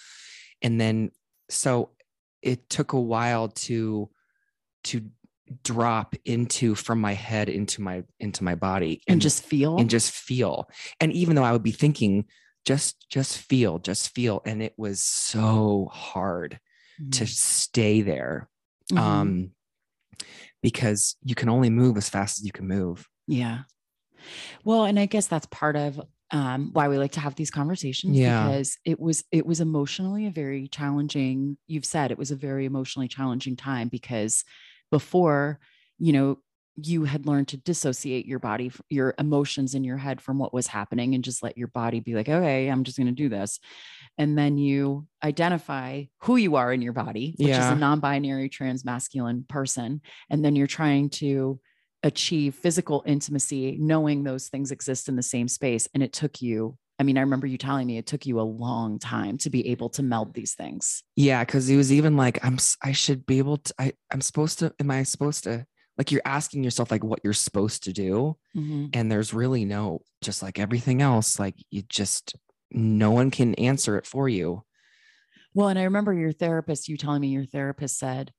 and 0.62 0.80
then 0.80 1.10
so 1.48 1.90
it 2.42 2.68
took 2.68 2.92
a 2.92 3.00
while 3.00 3.48
to 3.48 4.10
to 4.84 5.10
drop 5.62 6.14
into 6.24 6.74
from 6.74 7.00
my 7.00 7.12
head 7.12 7.48
into 7.48 7.82
my 7.82 8.02
into 8.18 8.42
my 8.44 8.54
body 8.54 9.02
And 9.06 9.20
just 9.20 9.44
feel. 9.44 9.76
and 9.78 9.90
just 9.90 10.10
feel 10.10 10.68
and 11.00 11.12
even 11.12 11.36
though 11.36 11.44
i 11.44 11.52
would 11.52 11.62
be 11.62 11.70
thinking 11.72 12.24
just 12.64 13.06
just 13.10 13.38
feel 13.38 13.78
just 13.78 14.14
feel 14.14 14.40
and 14.46 14.62
it 14.62 14.72
was 14.78 15.02
so 15.02 15.88
hard 15.92 16.58
to 17.12 17.24
Mhm. 17.24 17.28
stay 17.28 18.00
there 18.02 18.48
Mhm. 18.92 18.98
um 18.98 19.50
because 20.62 21.16
you 21.24 21.34
can 21.34 21.48
only 21.48 21.70
move 21.70 21.96
as 21.96 22.08
fast 22.08 22.38
as 22.38 22.44
you 22.44 22.52
can 22.52 22.66
move 22.66 23.08
Yeah. 23.26 23.60
Well, 24.64 24.84
and 24.84 24.98
I 24.98 25.06
guess 25.06 25.26
that's 25.26 25.46
part 25.46 25.76
of 25.76 26.00
um, 26.30 26.70
why 26.72 26.88
we 26.88 26.96
like 26.98 27.12
to 27.12 27.20
have 27.20 27.34
these 27.34 27.50
conversations 27.50 28.16
Yeah. 28.16 28.46
because 28.46 28.78
it 28.84 28.98
was 28.98 29.24
it 29.30 29.44
was 29.46 29.60
emotionally 29.60 30.26
a 30.26 30.30
very 30.30 30.68
challenging. 30.68 31.58
You've 31.66 31.84
said 31.84 32.10
it 32.10 32.18
was 32.18 32.30
a 32.30 32.36
very 32.36 32.64
emotionally 32.64 33.08
challenging 33.08 33.56
time 33.56 33.88
because 33.88 34.44
before, 34.90 35.60
you 35.98 36.12
know, 36.12 36.38
you 36.76 37.04
had 37.04 37.26
learned 37.26 37.48
to 37.48 37.56
dissociate 37.56 38.26
your 38.26 38.38
body, 38.38 38.72
your 38.88 39.14
emotions 39.18 39.74
in 39.74 39.84
your 39.84 39.96
head 39.96 40.20
from 40.20 40.38
what 40.38 40.52
was 40.52 40.66
happening, 40.66 41.14
and 41.14 41.24
just 41.24 41.42
let 41.42 41.56
your 41.56 41.68
body 41.68 42.00
be 42.00 42.14
like, 42.14 42.28
okay, 42.28 42.68
I'm 42.68 42.84
just 42.84 42.96
going 42.96 43.06
to 43.06 43.12
do 43.12 43.28
this, 43.28 43.60
and 44.18 44.36
then 44.36 44.58
you 44.58 45.06
identify 45.22 46.04
who 46.20 46.36
you 46.36 46.56
are 46.56 46.72
in 46.72 46.82
your 46.82 46.92
body, 46.92 47.34
which 47.38 47.50
is 47.50 47.56
a 47.66 47.76
non-binary 47.76 48.48
trans 48.48 48.84
masculine 48.84 49.44
person, 49.48 50.00
and 50.30 50.44
then 50.44 50.56
you're 50.56 50.66
trying 50.66 51.10
to 51.10 51.60
achieve 52.04 52.54
physical 52.54 53.02
intimacy 53.06 53.78
knowing 53.80 54.22
those 54.22 54.48
things 54.48 54.70
exist 54.70 55.08
in 55.08 55.16
the 55.16 55.22
same 55.22 55.48
space 55.48 55.88
and 55.94 56.02
it 56.02 56.12
took 56.12 56.42
you 56.42 56.76
i 56.98 57.02
mean 57.02 57.16
i 57.16 57.22
remember 57.22 57.46
you 57.46 57.56
telling 57.56 57.86
me 57.86 57.96
it 57.96 58.06
took 58.06 58.26
you 58.26 58.38
a 58.38 58.42
long 58.42 58.98
time 58.98 59.38
to 59.38 59.48
be 59.48 59.68
able 59.68 59.88
to 59.88 60.02
meld 60.02 60.34
these 60.34 60.54
things. 60.54 61.02
Yeah 61.16 61.42
because 61.42 61.68
it 61.70 61.76
was 61.76 61.90
even 61.90 62.14
like 62.16 62.44
i'm 62.44 62.58
I 62.82 62.92
should 62.92 63.24
be 63.24 63.38
able 63.38 63.56
to 63.56 63.74
i 63.78 63.92
i'm 64.12 64.20
supposed 64.20 64.58
to 64.58 64.74
am 64.78 64.90
i 64.90 65.02
supposed 65.02 65.44
to 65.44 65.66
like 65.98 66.10
you're 66.10 66.22
asking 66.24 66.64
yourself 66.64 66.90
like 66.90 67.04
what 67.04 67.20
you're 67.22 67.32
supposed 67.32 67.84
to 67.84 67.92
do 67.92 68.36
mm-hmm. 68.56 68.86
and 68.92 69.10
there's 69.10 69.34
really 69.34 69.64
no 69.64 70.00
just 70.22 70.42
like 70.42 70.58
everything 70.58 71.02
else 71.02 71.38
like 71.38 71.54
you 71.70 71.82
just 71.88 72.34
no 72.70 73.10
one 73.10 73.30
can 73.30 73.54
answer 73.54 73.96
it 73.96 74.06
for 74.06 74.28
you. 74.28 74.64
Well 75.54 75.68
and 75.68 75.78
i 75.78 75.84
remember 75.84 76.12
your 76.12 76.32
therapist 76.32 76.88
you 76.88 76.96
telling 76.96 77.20
me 77.20 77.28
your 77.28 77.46
therapist 77.46 77.98
said 77.98 78.32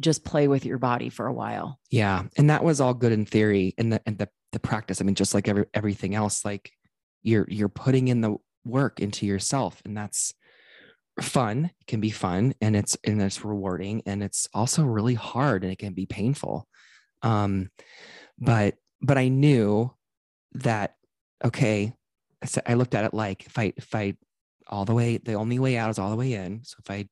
just 0.00 0.24
play 0.24 0.48
with 0.48 0.64
your 0.64 0.78
body 0.78 1.10
for 1.10 1.26
a 1.26 1.32
while. 1.32 1.78
Yeah 1.90 2.24
and 2.36 2.50
that 2.50 2.64
was 2.64 2.80
all 2.80 2.94
good 2.94 3.12
in 3.12 3.26
theory 3.26 3.74
and 3.78 3.92
the 3.92 4.00
and 4.06 4.18
the, 4.18 4.28
the 4.52 4.60
practice 4.60 5.00
i 5.00 5.04
mean 5.04 5.14
just 5.14 5.34
like 5.34 5.48
every, 5.48 5.66
everything 5.74 6.14
else 6.14 6.44
like 6.44 6.70
you're 7.22 7.46
you're 7.48 7.68
putting 7.68 8.08
in 8.08 8.20
the 8.20 8.36
work 8.64 9.00
into 9.00 9.26
yourself 9.26 9.80
and 9.84 9.96
that's 9.96 10.34
fun 11.20 11.70
it 11.80 11.86
can 11.86 12.00
be 12.00 12.10
fun 12.10 12.54
and 12.60 12.74
it's 12.74 12.96
and 13.04 13.20
it's 13.20 13.44
rewarding 13.44 14.02
and 14.06 14.22
it's 14.22 14.48
also 14.54 14.84
really 14.84 15.14
hard 15.14 15.62
and 15.62 15.72
it 15.72 15.78
can 15.78 15.92
be 15.92 16.06
painful 16.06 16.66
um 17.22 17.70
but 18.38 18.76
but 19.00 19.16
i 19.18 19.28
knew 19.28 19.90
that 20.52 20.96
okay 21.44 21.92
so 22.44 22.60
i 22.66 22.74
looked 22.74 22.94
at 22.94 23.04
it 23.04 23.14
like 23.14 23.46
if 23.46 23.58
i 23.58 23.72
if 23.76 23.94
i 23.94 24.14
all 24.68 24.84
the 24.84 24.94
way 24.94 25.16
the 25.18 25.34
only 25.34 25.58
way 25.58 25.76
out 25.76 25.90
is 25.90 25.98
all 25.98 26.10
the 26.10 26.16
way 26.16 26.32
in 26.34 26.60
so 26.64 26.76
if 26.84 26.90
i 26.90 27.08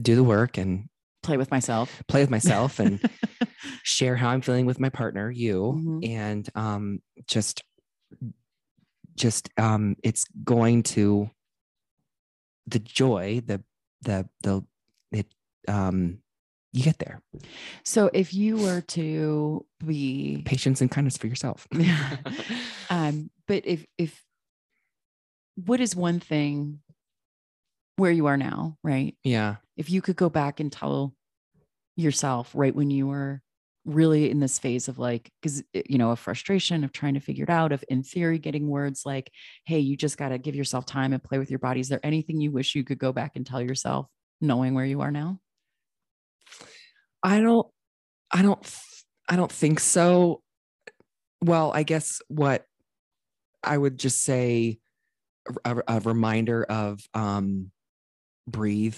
do 0.00 0.14
the 0.16 0.24
work 0.24 0.58
and 0.58 0.88
play 1.22 1.36
with 1.36 1.50
myself 1.50 2.02
play 2.08 2.20
with 2.20 2.30
myself 2.30 2.78
and 2.80 3.00
share 3.82 4.16
how 4.16 4.28
i'm 4.28 4.40
feeling 4.42 4.66
with 4.66 4.80
my 4.80 4.88
partner 4.90 5.30
you 5.30 5.80
Mhm. 5.84 6.08
and 6.08 6.50
um 6.54 7.00
just 7.26 7.62
just 9.14 9.48
um 9.58 9.96
it's 10.02 10.24
going 10.44 10.82
to 10.82 11.30
the 12.66 12.78
joy 12.78 13.40
the 13.44 13.62
the 14.02 14.28
the 14.42 14.64
it 15.12 15.26
um 15.68 16.18
you 16.74 16.82
get 16.82 16.98
there. 16.98 17.22
So 17.84 18.10
if 18.12 18.34
you 18.34 18.56
were 18.56 18.80
to 18.80 19.64
be 19.84 20.42
patience 20.44 20.80
and 20.80 20.90
kindness 20.90 21.16
for 21.16 21.28
yourself. 21.28 21.68
Yeah. 21.70 22.16
um 22.90 23.30
but 23.46 23.64
if 23.64 23.86
if 23.96 24.20
what 25.54 25.80
is 25.80 25.94
one 25.94 26.18
thing 26.18 26.80
where 27.96 28.10
you 28.10 28.26
are 28.26 28.36
now 28.36 28.76
right? 28.82 29.14
Yeah. 29.22 29.56
If 29.76 29.88
you 29.88 30.02
could 30.02 30.16
go 30.16 30.28
back 30.28 30.58
and 30.58 30.70
tell 30.70 31.14
yourself 31.96 32.50
right 32.54 32.74
when 32.74 32.90
you 32.90 33.06
were 33.06 33.40
really 33.84 34.28
in 34.28 34.40
this 34.40 34.58
phase 34.58 34.88
of 34.88 34.98
like 34.98 35.30
because 35.40 35.62
you 35.74 35.98
know 35.98 36.10
a 36.10 36.16
frustration 36.16 36.82
of 36.82 36.92
trying 36.92 37.14
to 37.14 37.20
figure 37.20 37.44
it 37.44 37.50
out 37.50 37.70
of 37.70 37.84
in 37.88 38.02
theory 38.02 38.38
getting 38.38 38.66
words 38.66 39.02
like 39.04 39.30
hey 39.66 39.78
you 39.78 39.94
just 39.94 40.16
got 40.16 40.30
to 40.30 40.38
give 40.38 40.56
yourself 40.56 40.86
time 40.86 41.12
and 41.12 41.22
play 41.22 41.38
with 41.38 41.50
your 41.50 41.60
body. 41.60 41.78
Is 41.78 41.88
there 41.88 42.04
anything 42.04 42.40
you 42.40 42.50
wish 42.50 42.74
you 42.74 42.82
could 42.82 42.98
go 42.98 43.12
back 43.12 43.36
and 43.36 43.46
tell 43.46 43.62
yourself 43.62 44.08
knowing 44.40 44.74
where 44.74 44.84
you 44.84 45.00
are 45.02 45.12
now 45.12 45.38
i 47.24 47.40
don't 47.40 47.66
i 48.30 48.42
don't 48.42 48.78
i 49.28 49.36
don't 49.36 49.52
think 49.52 49.80
so. 49.80 50.42
Well 51.42 51.72
i 51.74 51.82
guess 51.82 52.22
what 52.28 52.64
i 53.62 53.76
would 53.76 53.98
just 53.98 54.22
say 54.22 54.78
a, 55.64 55.76
a 55.88 56.00
reminder 56.00 56.64
of 56.64 57.06
um 57.14 57.70
breathe 58.48 58.96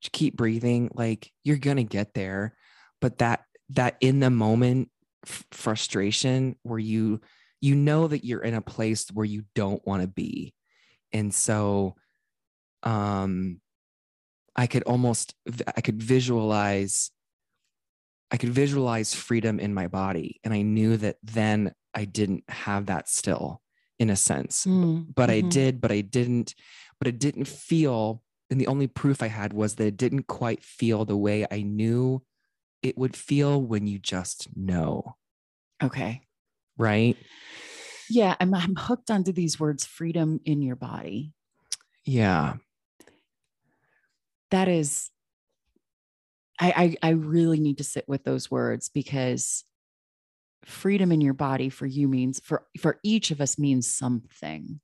Just 0.00 0.12
keep 0.12 0.36
breathing 0.36 0.90
like 0.94 1.32
you're 1.44 1.56
gonna 1.58 1.84
get 1.84 2.14
there 2.14 2.56
but 3.00 3.18
that 3.18 3.44
that 3.70 3.96
in 4.00 4.20
the 4.20 4.30
moment 4.30 4.90
f- 5.26 5.44
frustration 5.52 6.56
where 6.62 6.78
you 6.78 7.20
you 7.60 7.74
know 7.74 8.06
that 8.08 8.24
you're 8.24 8.42
in 8.42 8.54
a 8.54 8.60
place 8.60 9.08
where 9.12 9.24
you 9.24 9.44
don't 9.54 9.86
want 9.86 10.02
to 10.02 10.08
be. 10.08 10.52
And 11.14 11.34
so 11.34 11.96
um 12.82 13.60
i 14.56 14.66
could 14.66 14.82
almost 14.84 15.34
I 15.76 15.80
could 15.80 16.02
visualize 16.02 17.10
i 18.34 18.36
could 18.36 18.50
visualize 18.50 19.14
freedom 19.14 19.60
in 19.60 19.72
my 19.72 19.86
body 19.88 20.40
and 20.44 20.52
i 20.52 20.60
knew 20.62 20.96
that 20.98 21.16
then 21.22 21.72
i 21.94 22.04
didn't 22.04 22.44
have 22.50 22.86
that 22.86 23.08
still 23.08 23.62
in 23.98 24.10
a 24.10 24.16
sense 24.16 24.68
but 25.16 25.30
I 25.30 25.42
Mhm. 25.42 25.50
did, 25.50 25.80
but 25.80 25.92
I 25.92 26.00
didn't, 26.00 26.54
but 26.98 27.06
it 27.06 27.20
didn't 27.20 27.46
feel. 27.46 28.22
And 28.50 28.60
the 28.60 28.66
only 28.66 28.88
proof 28.88 29.22
I 29.22 29.28
had 29.28 29.52
was 29.52 29.76
that 29.76 29.86
it 29.86 29.96
didn't 29.96 30.26
quite 30.26 30.64
feel 30.64 31.04
the 31.04 31.16
way 31.16 31.46
I 31.50 31.62
knew 31.62 32.24
it 32.82 32.98
would 32.98 33.16
feel 33.16 33.62
when 33.62 33.86
you 33.86 33.98
just 34.00 34.48
know, 34.56 35.16
okay 35.82 36.22
right? 36.76 37.16
yeah 38.10 38.34
I'm, 38.40 38.54
I'm 38.54 38.76
hooked 38.76 39.10
onto 39.10 39.32
these 39.32 39.60
words 39.60 39.84
freedom 39.84 40.40
in 40.44 40.62
your 40.62 40.76
body 40.76 41.32
Yeah. 42.04 42.56
that 44.50 44.68
is 44.68 45.10
I, 46.60 46.96
I 47.02 47.08
i 47.08 47.10
really 47.10 47.58
need 47.58 47.78
to 47.78 47.84
sit 47.84 48.08
with 48.08 48.24
those 48.24 48.50
words 48.50 48.88
because 48.88 49.64
freedom 50.64 51.12
in 51.12 51.20
your 51.20 51.34
body 51.34 51.68
for 51.68 51.86
you 51.86 52.08
means 52.08 52.40
for 52.40 52.66
for 52.80 52.98
each 53.02 53.30
of 53.30 53.40
us 53.40 53.58
means 53.58 53.92
something. 53.92 54.80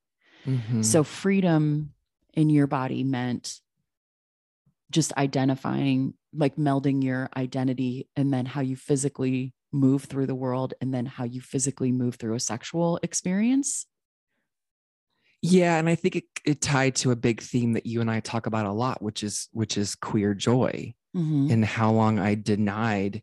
Mhm. 0.46 0.82
so 0.84 1.04
freedom 1.04 1.92
in 2.32 2.48
your 2.48 2.66
body 2.66 3.04
meant 3.04 3.60
just 4.90 5.12
identifying 5.16 6.14
like 6.32 6.56
melding 6.56 7.02
your 7.04 7.28
identity 7.36 8.08
and 8.16 8.32
then 8.32 8.46
how 8.46 8.60
you 8.60 8.76
physically 8.76 9.52
move 9.72 10.04
through 10.04 10.26
the 10.26 10.34
world 10.34 10.74
and 10.80 10.92
then 10.94 11.06
how 11.06 11.24
you 11.24 11.40
physically 11.40 11.92
move 11.92 12.16
through 12.16 12.34
a 12.34 12.40
sexual 12.40 12.98
experience. 13.02 13.86
Yeah, 15.42 15.78
and 15.78 15.88
I 15.88 15.94
think 15.94 16.16
it, 16.16 16.24
it 16.44 16.60
tied 16.60 16.96
to 16.96 17.12
a 17.12 17.16
big 17.16 17.40
theme 17.40 17.72
that 17.72 17.86
you 17.86 18.00
and 18.00 18.10
I 18.10 18.20
talk 18.20 18.46
about 18.46 18.66
a 18.66 18.72
lot, 18.72 19.00
which 19.00 19.22
is 19.22 19.48
which 19.52 19.78
is 19.78 19.94
queer 19.94 20.34
joy 20.34 20.94
Mhm. 21.14 21.50
and 21.50 21.64
how 21.64 21.92
long 21.92 22.18
I 22.18 22.34
denied 22.34 23.22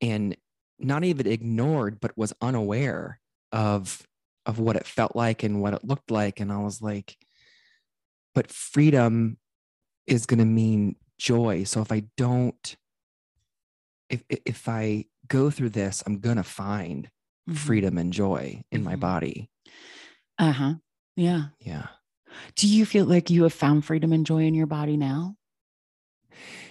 and 0.00 0.36
not 0.78 1.04
even 1.04 1.26
ignored, 1.26 2.00
but 2.00 2.16
was 2.18 2.34
unaware 2.42 3.20
of 3.52 4.06
of 4.46 4.58
what 4.60 4.76
it 4.76 4.86
felt 4.86 5.16
like 5.16 5.42
and 5.42 5.60
what 5.62 5.74
it 5.74 5.84
looked 5.84 6.10
like. 6.10 6.40
And 6.40 6.52
I 6.52 6.58
was 6.58 6.82
like, 6.82 7.18
but 8.34 8.50
freedom 8.50 9.38
is 10.06 10.26
going 10.26 10.40
to 10.40 10.44
mean 10.46 10.96
joy. 11.18 11.64
So 11.64 11.82
if 11.82 11.92
I 11.92 12.04
don't, 12.16 12.76
if 14.08 14.22
if 14.28 14.68
I 14.68 15.06
go 15.28 15.50
through 15.50 15.70
this, 15.70 16.02
I'm 16.06 16.20
gonna 16.20 16.44
find 16.44 17.10
Mhm. 17.46 17.56
freedom 17.56 17.98
and 17.98 18.12
joy 18.12 18.62
in 18.70 18.82
my 18.82 18.94
Mhm. 18.94 19.00
body. 19.00 19.50
Uh-huh. 20.38 20.74
Yeah. 21.16 21.48
Yeah. 21.60 21.88
Do 22.56 22.68
you 22.68 22.86
feel 22.86 23.06
like 23.06 23.30
you 23.30 23.44
have 23.44 23.52
found 23.54 23.84
freedom 23.84 24.12
and 24.12 24.26
joy 24.26 24.44
in 24.44 24.54
your 24.54 24.66
body 24.66 24.96
now? 24.96 25.36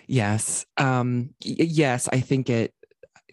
Yes. 0.08 0.66
Um 0.78 1.30
y- 1.45 1.56
yes, 1.60 2.08
I 2.12 2.20
think 2.20 2.49
it 2.49 2.74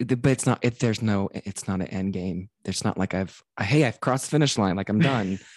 but 0.05 0.25
it's 0.31 0.45
not 0.45 0.59
it 0.63 0.79
there's 0.79 1.01
no 1.01 1.29
it's 1.33 1.67
not 1.67 1.79
an 1.81 1.87
end 1.87 2.13
game. 2.13 2.49
There's 2.63 2.83
not 2.83 2.97
like 2.97 3.13
I've 3.13 3.41
hey, 3.59 3.85
I've 3.85 3.99
crossed 4.01 4.25
the 4.25 4.31
finish 4.31 4.57
line, 4.57 4.75
like 4.75 4.89
I'm 4.89 4.99
done. 4.99 5.39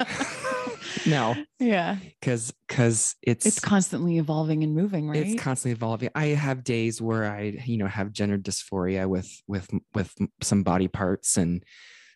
no, 1.06 1.34
Yeah. 1.58 1.96
because 2.20 2.52
because 2.66 3.14
it's 3.22 3.46
It's 3.46 3.60
constantly 3.60 4.18
evolving 4.18 4.62
and 4.64 4.74
moving, 4.74 5.08
right? 5.08 5.16
it's 5.26 5.40
constantly 5.42 5.72
evolving. 5.76 6.10
I 6.14 6.26
have 6.26 6.64
days 6.64 7.00
where 7.00 7.24
I, 7.30 7.60
you 7.64 7.76
know, 7.78 7.86
have 7.86 8.12
gender 8.12 8.38
dysphoria 8.38 9.08
with 9.08 9.30
with 9.46 9.68
with 9.94 10.14
some 10.42 10.62
body 10.62 10.88
parts, 10.88 11.36
and 11.36 11.62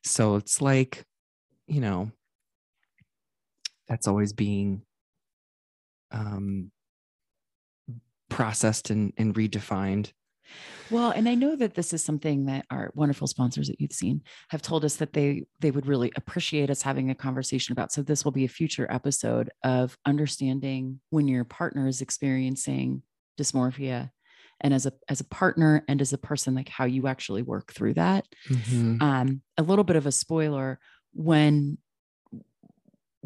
so 0.05 0.37
it's 0.37 0.61
like, 0.61 1.05
you 1.69 1.81
know, 1.81 2.11
that's 3.89 4.07
always 4.09 4.33
being 4.33 4.83
um 6.11 6.71
processed 8.29 8.91
and, 8.91 9.13
and 9.17 9.35
redefined. 9.35 10.13
Well, 10.91 11.11
and 11.11 11.29
I 11.29 11.35
know 11.35 11.57
that 11.57 11.75
this 11.75 11.93
is 11.93 12.05
something 12.05 12.47
that 12.47 12.67
our 12.71 12.93
wonderful 12.95 13.27
sponsors 13.27 13.69
at 13.69 13.79
YouthSeen 13.79 14.21
have 14.51 14.63
told 14.63 14.85
us 14.85 14.97
that 14.97 15.13
they 15.13 15.45
they 15.61 15.73
would 15.73 15.87
really 15.87 16.13
appreciate 16.17 16.71
us 16.71 16.83
having 16.83 17.11
a 17.11 17.15
conversation 17.15 17.73
about. 17.73 17.93
So 17.93 18.03
this 18.03 18.25
will 18.25 18.33
be 18.33 18.45
a 18.45 18.49
future 18.49 18.87
episode 18.91 19.51
of 19.65 19.99
understanding 20.07 21.01
when 21.11 21.27
your 21.27 21.45
partner 21.45 21.89
is 21.89 22.01
experiencing 22.01 23.03
dysmorphia 23.39 24.11
and 24.61 24.73
as 24.73 24.87
a 24.87 24.93
as 25.09 25.21
a 25.21 25.25
partner 25.25 25.85
and 25.89 26.01
as 26.01 26.13
a 26.13 26.19
person 26.19 26.55
like 26.55 26.69
how 26.69 26.85
you 26.85 27.09
actually 27.09 27.43
work 27.43 27.73
through 27.73 27.95
that. 27.95 28.27
Mhm. 28.49 29.03
Um 29.03 29.43
a 29.59 29.63
little 29.63 29.85
bit 29.85 29.97
of 29.97 30.07
a 30.07 30.13
spoiler 30.13 30.79
when 31.13 31.79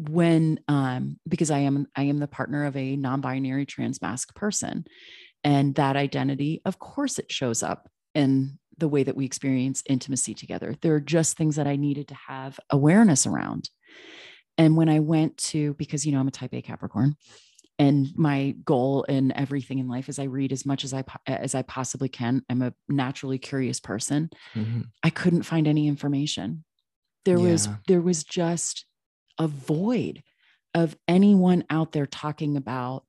when 0.09 0.59
um 0.67 1.17
because 1.27 1.51
I 1.51 1.59
am 1.59 1.87
I 1.95 2.03
am 2.03 2.17
the 2.17 2.27
partner 2.27 2.65
of 2.65 2.75
a 2.75 2.95
non-binary 2.95 3.65
trans 3.65 4.01
masc 4.01 4.33
person 4.35 4.85
and 5.43 5.75
that 5.75 5.95
identity 5.95 6.61
of 6.65 6.79
course 6.79 7.19
it 7.19 7.31
shows 7.31 7.63
up 7.63 7.89
in 8.15 8.57
the 8.77 8.87
way 8.87 9.03
that 9.03 9.15
we 9.15 9.25
experience 9.25 9.83
intimacy 9.87 10.33
together. 10.33 10.75
There 10.81 10.95
are 10.95 10.99
just 10.99 11.37
things 11.37 11.55
that 11.57 11.67
i 11.67 11.75
needed 11.75 12.07
to 12.07 12.15
have 12.15 12.59
awareness 12.69 13.27
around. 13.27 13.69
And 14.57 14.75
when 14.75 14.89
i 14.89 14.99
went 14.99 15.37
to 15.37 15.73
because 15.75 16.05
you 16.05 16.11
know 16.11 16.19
i'm 16.19 16.27
a 16.27 16.31
type 16.31 16.53
a 16.53 16.61
capricorn 16.61 17.15
and 17.79 18.07
my 18.15 18.55
goal 18.63 19.03
in 19.03 19.31
everything 19.31 19.79
in 19.79 19.87
life 19.87 20.09
is 20.09 20.19
i 20.19 20.23
read 20.23 20.51
as 20.51 20.65
much 20.65 20.83
as 20.83 20.93
i 20.93 21.03
as 21.27 21.55
i 21.55 21.61
possibly 21.63 22.09
can. 22.09 22.43
I'm 22.49 22.61
a 22.61 22.73
naturally 22.89 23.37
curious 23.37 23.79
person. 23.79 24.29
Mhm. 24.55 24.85
i 25.03 25.09
couldn't 25.09 25.43
find 25.43 25.67
any 25.67 25.87
information. 25.87 26.63
There 27.25 27.39
was 27.39 27.67
there 27.87 28.01
was 28.01 28.23
just 28.23 28.85
a 29.37 29.47
void 29.47 30.23
of 30.73 30.95
anyone 31.07 31.63
out 31.69 31.91
there 31.91 32.05
talking 32.05 32.55
about 32.57 33.03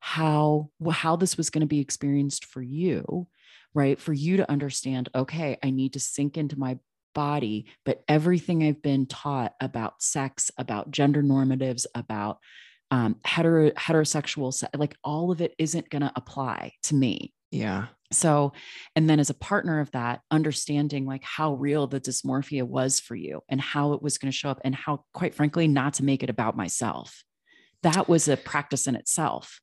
how 0.00 0.70
how 0.90 1.14
this 1.16 1.36
was 1.36 1.50
going 1.50 1.60
to 1.60 1.66
be 1.66 1.80
experienced 1.80 2.44
for 2.44 2.60
you 2.62 3.26
right 3.74 4.00
for 4.00 4.12
you 4.12 4.36
to 4.36 4.50
understand 4.50 5.08
okay 5.14 5.56
i 5.62 5.70
need 5.70 5.92
to 5.92 6.00
sink 6.00 6.36
into 6.36 6.58
my 6.58 6.78
body 7.14 7.66
but 7.84 8.02
everything 8.08 8.64
i've 8.64 8.82
been 8.82 9.06
taught 9.06 9.54
about 9.60 10.02
sex 10.02 10.50
about 10.58 10.90
gender 10.90 11.22
normatives 11.22 11.86
about 11.94 12.38
um, 12.90 13.16
hetero 13.24 13.70
heterosexual 13.70 14.52
se- 14.52 14.68
like 14.74 14.96
all 15.04 15.30
of 15.30 15.40
it 15.40 15.54
isn't 15.58 15.88
going 15.88 16.02
to 16.02 16.12
apply 16.16 16.72
to 16.82 16.94
me 16.94 17.32
Yeah. 17.50 17.86
So 18.14 18.52
and 18.96 19.08
then 19.08 19.20
as 19.20 19.30
a 19.30 19.34
partner 19.34 19.80
of 19.80 19.90
that 19.92 20.20
understanding 20.30 21.06
like 21.06 21.24
how 21.24 21.54
real 21.54 21.86
the 21.86 22.00
dysmorphia 22.00 22.62
was 22.62 23.00
for 23.00 23.14
you 23.14 23.40
and 23.48 23.60
how 23.60 23.92
it 23.92 24.02
was 24.02 24.18
going 24.18 24.30
to 24.30 24.36
show 24.36 24.50
up 24.50 24.60
and 24.64 24.74
how 24.74 25.04
quite 25.12 25.34
frankly 25.34 25.68
not 25.68 25.94
to 25.94 26.04
make 26.04 26.22
it 26.22 26.30
about 26.30 26.56
myself. 26.56 27.24
That 27.82 28.08
was 28.08 28.28
a 28.28 28.36
practice 28.36 28.86
in 28.86 28.94
itself. 28.94 29.60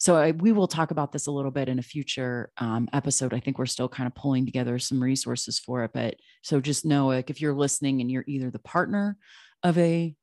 So 0.00 0.14
I, 0.14 0.30
we 0.30 0.52
will 0.52 0.68
talk 0.68 0.92
about 0.92 1.10
this 1.10 1.26
a 1.26 1.32
little 1.32 1.50
bit 1.50 1.68
in 1.68 1.80
a 1.80 1.82
future 1.82 2.52
um, 2.58 2.88
episode. 2.92 3.34
I 3.34 3.40
think 3.40 3.58
we're 3.58 3.66
still 3.66 3.88
kind 3.88 4.06
of 4.06 4.14
pulling 4.14 4.46
together 4.46 4.78
some 4.78 5.02
resources 5.02 5.58
for 5.58 5.82
it 5.84 5.90
but 5.92 6.14
so 6.42 6.60
just 6.60 6.84
know 6.84 7.08
like 7.08 7.30
if 7.30 7.40
you're 7.40 7.54
listening 7.54 8.00
and 8.00 8.10
you're 8.10 8.24
either 8.26 8.50
the 8.50 8.58
partner 8.60 9.16
of 9.62 9.76
a 9.78 10.14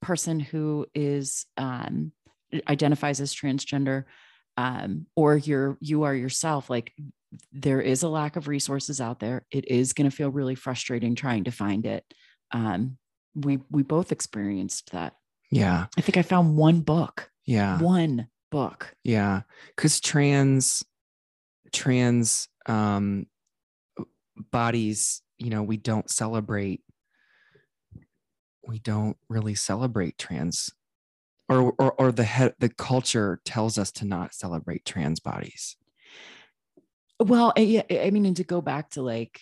person 0.00 0.38
who 0.38 0.86
is 0.94 1.46
um, 1.56 2.12
identifies 2.68 3.20
as 3.20 3.34
transgender 3.34 4.04
um, 4.56 5.06
or 5.16 5.36
you're 5.36 5.76
you 5.80 6.02
are 6.04 6.14
yourself 6.14 6.70
like 6.70 6.92
there 7.52 7.80
is 7.80 8.02
a 8.02 8.08
lack 8.08 8.36
of 8.36 8.46
resources 8.48 9.00
out 9.00 9.18
there 9.20 9.44
it 9.50 9.68
is 9.68 9.92
going 9.92 10.08
to 10.08 10.16
feel 10.16 10.30
really 10.30 10.54
frustrating 10.54 11.14
trying 11.14 11.44
to 11.44 11.50
find 11.50 11.84
it 11.86 12.04
um, 12.52 12.96
we 13.34 13.58
we 13.70 13.82
both 13.82 14.12
experienced 14.12 14.92
that 14.92 15.16
Yeah. 15.50 15.86
i 15.98 16.00
think 16.00 16.16
i 16.16 16.22
found 16.22 16.56
one 16.56 16.80
book 16.80 17.30
Yeah. 17.44 17.80
one 17.80 18.28
book 18.50 18.94
Yeah, 19.02 19.42
because 19.74 19.98
trans 20.00 20.84
trans 21.72 22.48
um 22.66 23.26
bodies, 24.50 25.22
you 25.38 25.50
know, 25.50 25.62
we 25.62 25.76
don't 25.76 26.10
celebrate. 26.10 26.80
We 28.66 28.78
don't 28.78 29.16
really 29.28 29.54
celebrate 29.54 30.18
trans, 30.18 30.70
or 31.48 31.74
or 31.78 31.92
or 32.00 32.12
the 32.12 32.24
he- 32.24 32.54
the 32.58 32.68
culture 32.68 33.40
tells 33.44 33.78
us 33.78 33.90
to 33.92 34.04
not 34.04 34.34
celebrate 34.34 34.84
trans 34.84 35.20
bodies. 35.20 35.76
well 37.20 37.52
I- 37.56 37.60
yeah 37.60 37.82
i 38.02 38.10
mean 38.10 38.26
and 38.26 38.36
to 38.36 38.44
go 38.44 38.60
back 38.60 38.90
to 38.90 39.02
like 39.02 39.40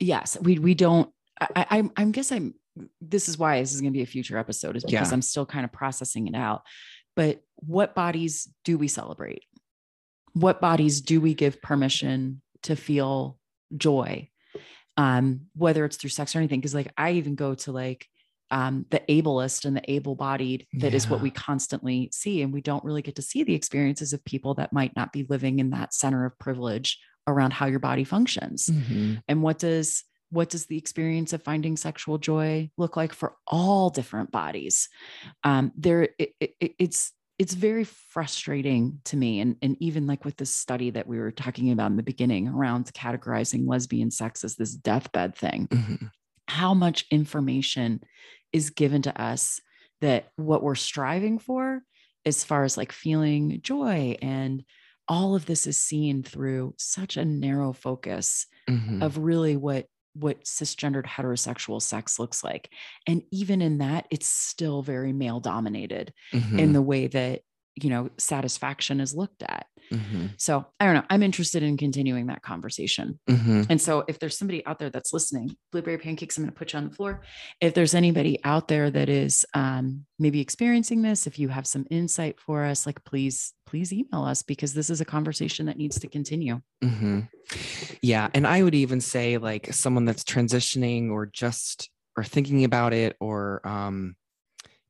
yes 0.00 0.36
we 0.40 0.58
we 0.58 0.74
don't 0.74 1.10
i 1.40 1.48
i 1.56 1.66
i'm 1.78 1.90
i'm 1.96 2.10
guess 2.12 2.32
i'm 2.32 2.54
this 3.00 3.28
is 3.28 3.38
why 3.38 3.60
this 3.60 3.72
is 3.72 3.80
going 3.80 3.92
to 3.92 3.96
be 3.96 4.02
a 4.02 4.06
future 4.06 4.36
episode 4.36 4.76
is 4.76 4.84
because 4.84 5.08
Yeah. 5.10 5.14
i'm 5.14 5.22
still 5.22 5.46
kind 5.46 5.64
of 5.64 5.72
processing 5.72 6.26
it 6.26 6.34
out 6.34 6.62
but 7.16 7.40
what 7.56 7.94
bodies 7.94 8.48
do 8.64 8.76
we 8.76 8.88
celebrate 8.88 9.44
what 10.32 10.60
bodies 10.60 11.00
do 11.00 11.20
we 11.20 11.34
give 11.34 11.62
permission 11.62 12.42
to 12.64 12.74
feel 12.74 13.38
joy 13.76 14.28
um 14.96 15.42
whether 15.54 15.84
it's 15.84 15.96
through 15.96 16.10
sex 16.10 16.34
or 16.34 16.38
anything 16.40 16.60
because 16.60 16.74
like 16.74 16.92
i 16.98 17.12
even 17.12 17.36
go 17.36 17.54
to 17.54 17.70
like 17.72 18.08
um 18.50 18.84
the 18.90 19.00
ableist 19.08 19.64
and 19.64 19.76
the 19.76 19.90
able-bodied 19.90 20.66
that 20.74 20.94
is 20.94 21.08
what 21.08 21.20
we 21.22 21.30
constantly 21.30 22.10
see 22.12 22.42
and 22.42 22.52
we 22.52 22.60
don't 22.60 22.84
really 22.84 23.02
get 23.02 23.16
to 23.16 23.22
see 23.22 23.42
the 23.42 23.54
experiences 23.54 24.12
of 24.12 24.24
people 24.24 24.54
that 24.54 24.72
might 24.72 24.94
not 24.96 25.12
be 25.12 25.24
living 25.28 25.58
in 25.58 25.70
that 25.70 25.94
center 25.94 26.24
of 26.26 26.38
privilege 26.38 26.98
around 27.26 27.52
how 27.52 27.66
your 27.66 27.78
body 27.78 28.04
functions 28.04 28.68
Mhm. 28.68 29.22
and 29.28 29.42
what 29.42 29.58
does 29.58 30.04
what 30.30 30.50
does 30.50 30.66
the 30.66 30.76
experience 30.78 31.32
of 31.32 31.42
finding 31.42 31.76
sexual 31.76 32.18
joy 32.18 32.68
look 32.76 32.96
like 32.96 33.12
for 33.12 33.36
all 33.46 33.88
different 33.90 34.30
bodies 34.30 34.88
um 35.44 35.72
there 35.76 36.08
it, 36.18 36.34
it, 36.40 36.74
it's 36.78 37.12
it's 37.38 37.54
very 37.54 37.84
frustrating 37.84 39.00
to 39.04 39.16
me 39.16 39.40
and 39.40 39.56
and 39.62 39.76
even 39.80 40.06
like 40.06 40.24
with 40.24 40.36
this 40.36 40.54
study 40.54 40.90
that 40.90 41.06
we 41.06 41.18
were 41.18 41.32
talking 41.32 41.70
about 41.70 41.90
in 41.90 41.96
the 41.96 42.02
beginning 42.02 42.48
around 42.48 42.92
categorizing 42.92 43.66
lesbian 43.66 44.10
sex 44.10 44.44
as 44.44 44.56
this 44.56 44.74
deathbed 44.74 45.34
thing 45.34 45.66
Mhm. 45.68 46.10
How 46.48 46.74
much 46.74 47.06
information 47.10 48.00
is 48.52 48.70
given 48.70 49.02
to 49.02 49.20
us 49.20 49.60
that 50.00 50.28
what 50.36 50.62
we're 50.62 50.74
striving 50.74 51.38
for 51.38 51.82
as 52.24 52.44
far 52.44 52.64
as 52.64 52.76
like 52.76 52.92
feeling 52.92 53.60
joy 53.62 54.16
and 54.22 54.64
all 55.08 55.34
of 55.34 55.46
this 55.46 55.66
is 55.66 55.76
seen 55.76 56.22
through 56.22 56.74
such 56.78 57.16
a 57.16 57.24
narrow 57.24 57.72
focus 57.72 58.46
Mhm. 58.68 59.02
of 59.02 59.18
really 59.18 59.56
what 59.56 59.86
what 60.16 60.44
cisgendered 60.44 61.06
heterosexual 61.06 61.82
sex 61.82 62.20
looks 62.20 62.44
like 62.44 62.72
and 63.06 63.22
even 63.32 63.60
in 63.60 63.78
that 63.78 64.06
it's 64.12 64.28
still 64.28 64.80
very 64.80 65.12
male 65.12 65.40
dominated 65.40 66.12
in 66.32 66.70
Mhm. 66.70 66.72
the 66.72 66.82
way 66.82 67.08
that 67.08 67.42
you 67.76 67.90
know 67.90 68.10
satisfaction 68.18 69.00
is 69.00 69.14
looked 69.14 69.42
at 69.42 69.66
Mhm. 69.92 70.30
so 70.38 70.64
i 70.80 70.84
don't 70.86 70.94
know 70.94 71.04
i'm 71.10 71.22
interested 71.22 71.62
in 71.62 71.76
continuing 71.76 72.28
that 72.28 72.42
conversation 72.42 73.18
Mhm. 73.28 73.66
and 73.68 73.80
so 73.80 74.04
if 74.08 74.18
there's 74.18 74.38
somebody 74.38 74.64
out 74.64 74.78
there 74.78 74.88
that's 74.90 75.12
listening 75.12 75.56
blueberry 75.72 75.98
pancakes 75.98 76.38
i'm 76.38 76.44
going 76.44 76.52
to 76.52 76.58
put 76.58 76.72
you 76.72 76.78
on 76.78 76.88
the 76.88 76.94
floor 76.94 77.20
if 77.60 77.74
there's 77.74 77.94
anybody 77.94 78.38
out 78.44 78.68
there 78.68 78.90
that 78.90 79.08
is 79.08 79.44
um, 79.54 80.06
maybe 80.18 80.40
experiencing 80.40 81.02
this 81.02 81.26
if 81.26 81.38
you 81.38 81.48
have 81.48 81.66
some 81.66 81.86
insight 81.90 82.40
for 82.40 82.64
us 82.64 82.86
like 82.86 83.04
please 83.04 83.52
please 83.66 83.92
email 83.92 84.24
us 84.24 84.42
because 84.42 84.72
this 84.72 84.88
is 84.88 85.00
a 85.00 85.04
conversation 85.04 85.66
that 85.66 85.76
needs 85.76 85.98
to 86.00 86.08
continue 86.08 86.60
hmm 86.82 87.20
Yeah. 88.00 88.30
And 88.32 88.46
I 88.46 88.62
would 88.62 88.74
even 88.74 89.00
say 89.02 89.36
like 89.36 89.72
someone 89.74 90.04
that's 90.06 90.24
transitioning 90.24 91.10
or 91.10 91.26
just 91.26 91.90
or 92.16 92.24
thinking 92.24 92.64
about 92.64 92.92
it 92.94 93.16
or 93.20 93.60
um 93.66 94.16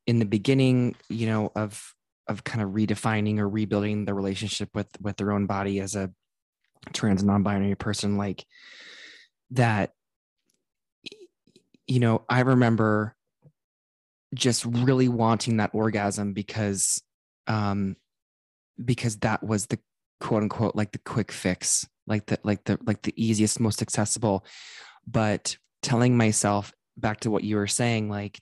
in 0.07 0.19
the 0.19 0.25
beginning, 0.25 0.95
you 1.09 1.25
know, 1.27 1.51
of 1.55 1.94
of 2.27 2.43
kind 2.43 2.61
of 2.61 2.71
redefining 2.71 3.39
or 3.39 3.47
rebuilding 3.47 4.05
the 4.05 4.13
relationship 4.13 4.69
with 4.73 4.87
with 5.01 5.17
their 5.17 5.31
own 5.31 5.45
body 5.45 5.79
as 5.79 5.95
a 5.95 6.11
trans 6.93 7.23
non-binary 7.23 7.75
person, 7.75 8.17
like 8.17 8.45
that 9.51 9.91
you 11.87 11.99
know, 11.99 12.25
I 12.27 12.39
remember 12.41 13.15
just 14.33 14.65
really 14.65 15.07
wanting 15.07 15.57
that 15.57 15.69
orgasm 15.73 16.33
because 16.33 17.01
um 17.47 17.95
because 18.83 19.17
that 19.17 19.43
was 19.43 19.67
the 19.67 19.79
quote 20.19 20.43
unquote 20.43 20.75
like 20.75 20.91
the 20.91 20.99
quick 20.99 21.31
fix 21.31 21.87
like 22.07 22.25
the 22.25 22.39
like 22.43 22.63
the 22.65 22.77
like 22.85 23.01
the 23.03 23.13
easiest 23.15 23.59
most 23.59 23.81
accessible. 23.81 24.45
But 25.07 25.57
telling 25.85 26.17
myself 26.17 26.73
back 26.97 27.19
to 27.21 27.29
what 27.29 27.43
you 27.43 27.57
were 27.57 27.67
saying 27.67 28.09
like 28.09 28.39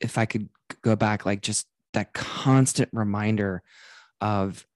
if 0.00 0.16
i 0.16 0.24
could 0.24 0.48
go 0.82 0.96
back 0.96 1.26
like 1.26 1.42
just 1.42 1.66
that 1.92 2.12
constant 2.12 2.90
reminder 2.92 3.62
of 4.20 4.66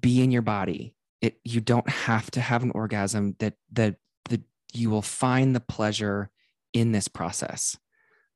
be 0.00 0.22
in 0.22 0.30
your 0.30 0.42
body. 0.42 0.94
It 1.20 1.38
you 1.44 1.60
don't 1.60 1.88
have 1.88 2.30
to 2.32 2.40
have 2.40 2.62
an 2.62 2.72
orgasm 2.74 3.36
that 3.38 3.54
that 3.72 3.96
that 4.28 4.42
you 4.72 4.90
will 4.90 5.02
find 5.02 5.54
the 5.54 5.60
pleasure 5.60 6.30
in 6.72 6.92
this 6.92 7.08
process 7.08 7.76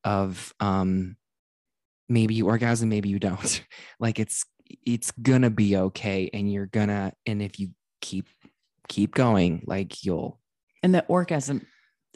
of 0.04 0.54
um 0.60 1.16
maybe 2.08 2.34
you 2.34 2.46
orgasm 2.46 2.88
maybe 2.88 3.08
you 3.08 3.18
don't. 3.18 3.64
Like 4.00 4.18
it's 4.18 4.44
it's 4.86 5.10
gonna 5.10 5.50
be 5.50 5.76
okay 5.76 6.30
and 6.32 6.52
you're 6.52 6.66
gonna 6.66 7.12
and 7.26 7.42
if 7.42 7.58
you 7.58 7.70
keep 8.00 8.28
keep 8.88 9.14
going 9.14 9.64
like 9.66 10.04
you'll 10.04 10.40
And 10.82 10.94
the 10.94 11.04
orgasm 11.06 11.66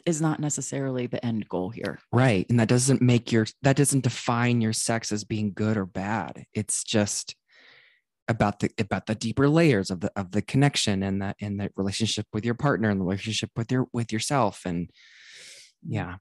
is 0.05 0.21
not 0.21 0.39
necessarily 0.39 1.07
the 1.07 1.23
end 1.25 1.47
goal 1.49 1.69
here. 1.69 1.99
right 2.11 2.45
and 2.49 2.59
that 2.59 2.67
doesn't 2.67 3.01
make 3.01 3.31
your 3.31 3.45
that 3.61 3.75
doesn't 3.77 4.03
define 4.03 4.61
your 4.61 4.73
sex 4.73 5.11
as 5.11 5.23
being 5.23 5.51
good 5.53 5.77
or 5.77 5.85
bad 5.85 6.45
it's 6.53 6.83
just 6.83 7.35
about 8.27 8.59
the 8.59 8.69
about 8.79 9.05
the 9.05 9.15
deeper 9.15 9.47
layers 9.49 9.89
of 9.91 9.99
the 9.99 10.11
of 10.15 10.31
the 10.31 10.41
connection 10.41 11.03
and 11.03 11.21
the 11.21 11.35
and 11.41 11.59
the 11.59 11.69
relationship 11.75 12.25
with 12.33 12.45
your 12.45 12.55
partner 12.55 12.89
and 12.89 12.99
the 12.99 13.05
relationship 13.05 13.49
with 13.55 13.71
your 13.71 13.87
with 13.93 14.11
yourself 14.13 14.61
and 14.65 14.89
yeah 15.87 16.15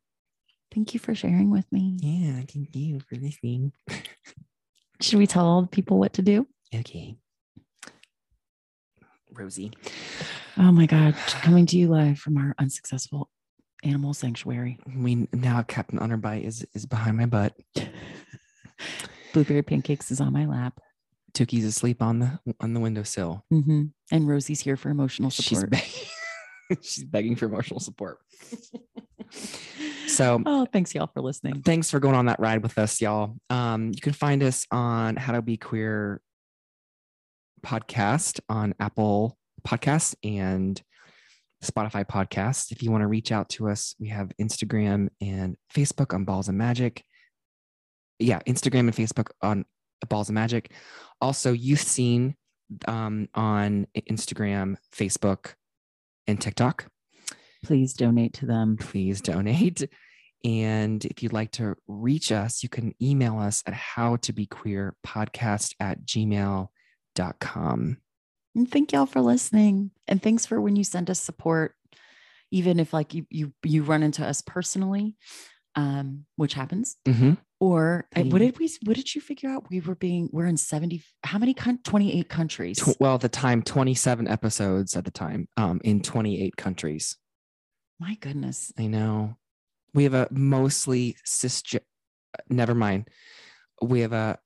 Thank 0.75 0.95
you 0.95 1.01
for 1.01 1.15
sharing 1.15 1.51
with 1.51 1.71
me. 1.71 1.99
yeah 2.01 2.41
thank 2.51 2.75
you 2.75 3.01
for 3.01 3.17
listening 3.17 3.73
Should 5.01 5.19
we 5.19 5.27
tell 5.27 5.45
all 5.47 5.63
the 5.63 5.69
people 5.69 5.99
what 5.99 6.13
to 6.15 6.23
do? 6.23 6.47
okay 6.75 7.17
rosie 9.33 9.73
Oh 10.59 10.71
my 10.71 10.85
God. 10.85 11.15
Coming 11.41 11.65
to 11.65 11.79
you 11.79 11.89
live 11.89 12.19
from 12.19 12.37
our 12.37 12.55
unsuccessful 12.59 13.31
animal 13.83 14.15
sanctuary. 14.15 14.79
we 14.97 15.29
now 15.33 15.63
captain 15.63 15.99
honorbite 15.99 16.45
is 16.45 16.65
is 16.75 16.87
behind 16.87 17.17
my 17.17 17.27
butt 17.27 17.55
Blueberry 19.33 19.63
pancakes 19.63 20.11
is 20.11 20.21
on 20.21 20.33
my 20.33 20.45
lap. 20.45 20.79
Tuki's 21.35 21.65
asleep 21.65 22.03
on 22.03 22.19
the 22.19 22.39
on 22.61 22.75
the 22.75 22.81
windowsill 22.81 23.45
hmm 23.51 23.85
And 24.11 24.29
Rosie's 24.29 24.61
here 24.61 24.77
for 24.77 24.91
emotional 24.91 25.31
support. 25.31 25.49
she's 25.49 25.65
begging, 25.65 26.83
she's 26.83 27.05
begging 27.05 27.37
for 27.37 27.47
emotional 27.47 27.81
support 27.81 28.19
so 30.07 30.43
oh, 30.47 30.67
thanks 30.73 30.95
y'all 30.95 31.07
for 31.07 31.23
listening. 31.23 31.63
thanks 31.63 31.91
for 31.91 31.99
going 32.01 32.15
on 32.15 32.27
that 32.27 32.39
ride 32.39 32.63
with 32.63 32.77
us 32.79 33.01
y'all 33.01 33.35
um 33.51 33.93
you 33.95 34.01
can 34.03 34.13
find 34.13 34.43
us 34.43 34.67
on 34.71 35.17
how 35.17 35.33
to 35.33 35.41
be 35.41 35.57
queer 35.57 36.21
podcast 37.65 38.41
on 38.49 38.75
apple 38.79 39.39
podcasts 39.67 40.15
and 40.23 40.83
spotify 41.63 42.05
podcast 42.05 42.73
if 42.73 42.83
you 42.83 42.91
want 42.91 43.03
to 43.03 43.07
reach 43.07 43.33
out 43.33 43.49
to 43.49 43.69
us 43.69 43.95
we 43.99 44.09
have 44.09 44.33
instagram 44.41 45.09
and 45.21 45.57
facebook 45.75 46.15
on 46.15 46.25
balls 46.25 46.49
of 46.49 46.55
magic 46.55 47.05
yeah 48.19 48.41
instagram 48.49 48.81
and 48.81 48.95
facebook 48.95 49.29
on 49.43 49.65
balls 50.09 50.29
of 50.29 50.35
magic 50.35 50.73
also 51.21 51.55
YouthSeen 51.55 52.35
um, 52.89 53.29
on 53.35 53.87
instagram 54.11 54.77
facebook 54.97 55.55
and 56.27 56.41
tiktok 56.41 56.87
Please 57.65 57.95
donate 57.95 58.35
to 58.35 58.47
them. 58.47 58.77
please 58.77 59.21
donate. 59.21 59.89
And 60.45 61.05
if 61.05 61.23
you'd 61.23 61.33
like 61.33 61.53
to 61.53 61.77
reach 61.87 62.33
us, 62.33 62.65
you 62.65 62.69
can 62.69 62.95
email 63.01 63.39
us 63.39 63.63
at 63.67 63.75
how 63.75 64.17
to 64.17 64.33
be 64.33 64.47
queer 64.47 64.97
podcast 65.07 65.75
at 65.79 66.05
gmail.com. 66.05 66.69
And 68.55 68.71
thank 68.71 68.93
y'all 68.93 69.07
for 69.07 69.21
listening. 69.21 69.91
And 70.07 70.23
thanks 70.23 70.47
for 70.47 70.61
when 70.61 70.77
you 70.77 70.85
send 70.85 71.09
us 71.11 71.21
support, 71.21 71.75
even 72.51 72.79
if 72.79 72.93
like 72.93 73.15
you 73.15 73.27
you 73.31 73.53
you 73.63 73.83
run 73.83 74.03
into 74.03 74.27
us 74.27 74.43
personally, 74.43 75.17
um, 75.75 76.27
which 76.37 76.55
happens. 76.55 76.97
Mhm. 77.07 77.39
Or 77.61 78.07
uh, 78.15 78.23
what 78.23 78.41
did 78.41 78.59
we 78.59 78.69
what 78.85 78.97
did 78.97 79.15
you 79.15 79.21
figure 79.21 79.49
out? 79.49 79.71
We 79.71 79.81
were 79.81 79.95
being 79.95 80.29
we're 80.33 80.47
in 80.47 80.57
70 80.57 81.03
how 81.23 81.39
many 81.39 81.55
coun 81.55 81.79
28 81.85 82.29
countries. 82.29 82.79
Tw- 82.79 83.01
well, 83.01 83.15
at 83.15 83.21
the 83.21 83.29
time, 83.29 83.63
27 83.63 84.27
episodes 84.29 84.97
at 84.97 85.05
the 85.05 85.11
time 85.13 85.49
um, 85.57 85.81
in 85.85 86.03
28 86.03 86.57
countries. 86.57 87.17
My 88.01 88.17
goodness. 88.17 88.73
I 88.79 88.89
know. 88.89 89.37
We 89.95 90.05
have 90.05 90.15
a 90.15 90.27
mostly 90.31 91.17
cis. 91.25 91.63
Never 92.49 92.75
mind. 92.75 93.09
We 93.81 94.01
have 94.01 94.13
a 94.13 94.39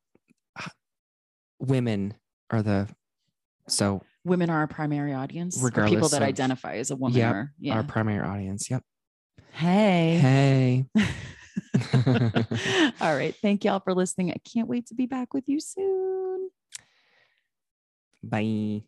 women 1.59 2.15
are 2.51 2.63
the 2.63 2.89
so 3.69 4.03
Women 4.25 4.51
are 4.51 4.59
our 4.59 4.67
primary 4.67 5.15
audience. 5.15 5.63
Or 5.63 5.71
people 5.71 6.09
that 6.09 6.23
of- 6.23 6.29
identify 6.29 6.77
as 6.77 6.91
a 6.91 6.97
woman 6.97 7.19
Yep, 7.19 7.35
or 7.35 7.53
yeah. 7.61 7.75
our 7.75 7.85
primary 7.85 8.27
audience. 8.27 8.69
Yep. 8.71 8.83
hey. 9.53 10.19
Hey. 10.21 10.85
All 13.01 13.15
right. 13.17 13.35
Thank 13.41 13.65
y'all 13.65 13.81
for 13.81 13.95
listening. 13.95 14.31
I 14.31 14.37
can't 14.53 14.69
wait 14.69 14.87
to 14.89 14.95
be 14.95 15.07
back 15.07 15.33
with 15.33 15.49
you 15.49 15.61
soon. 15.61 16.51
Bye. 18.23 18.83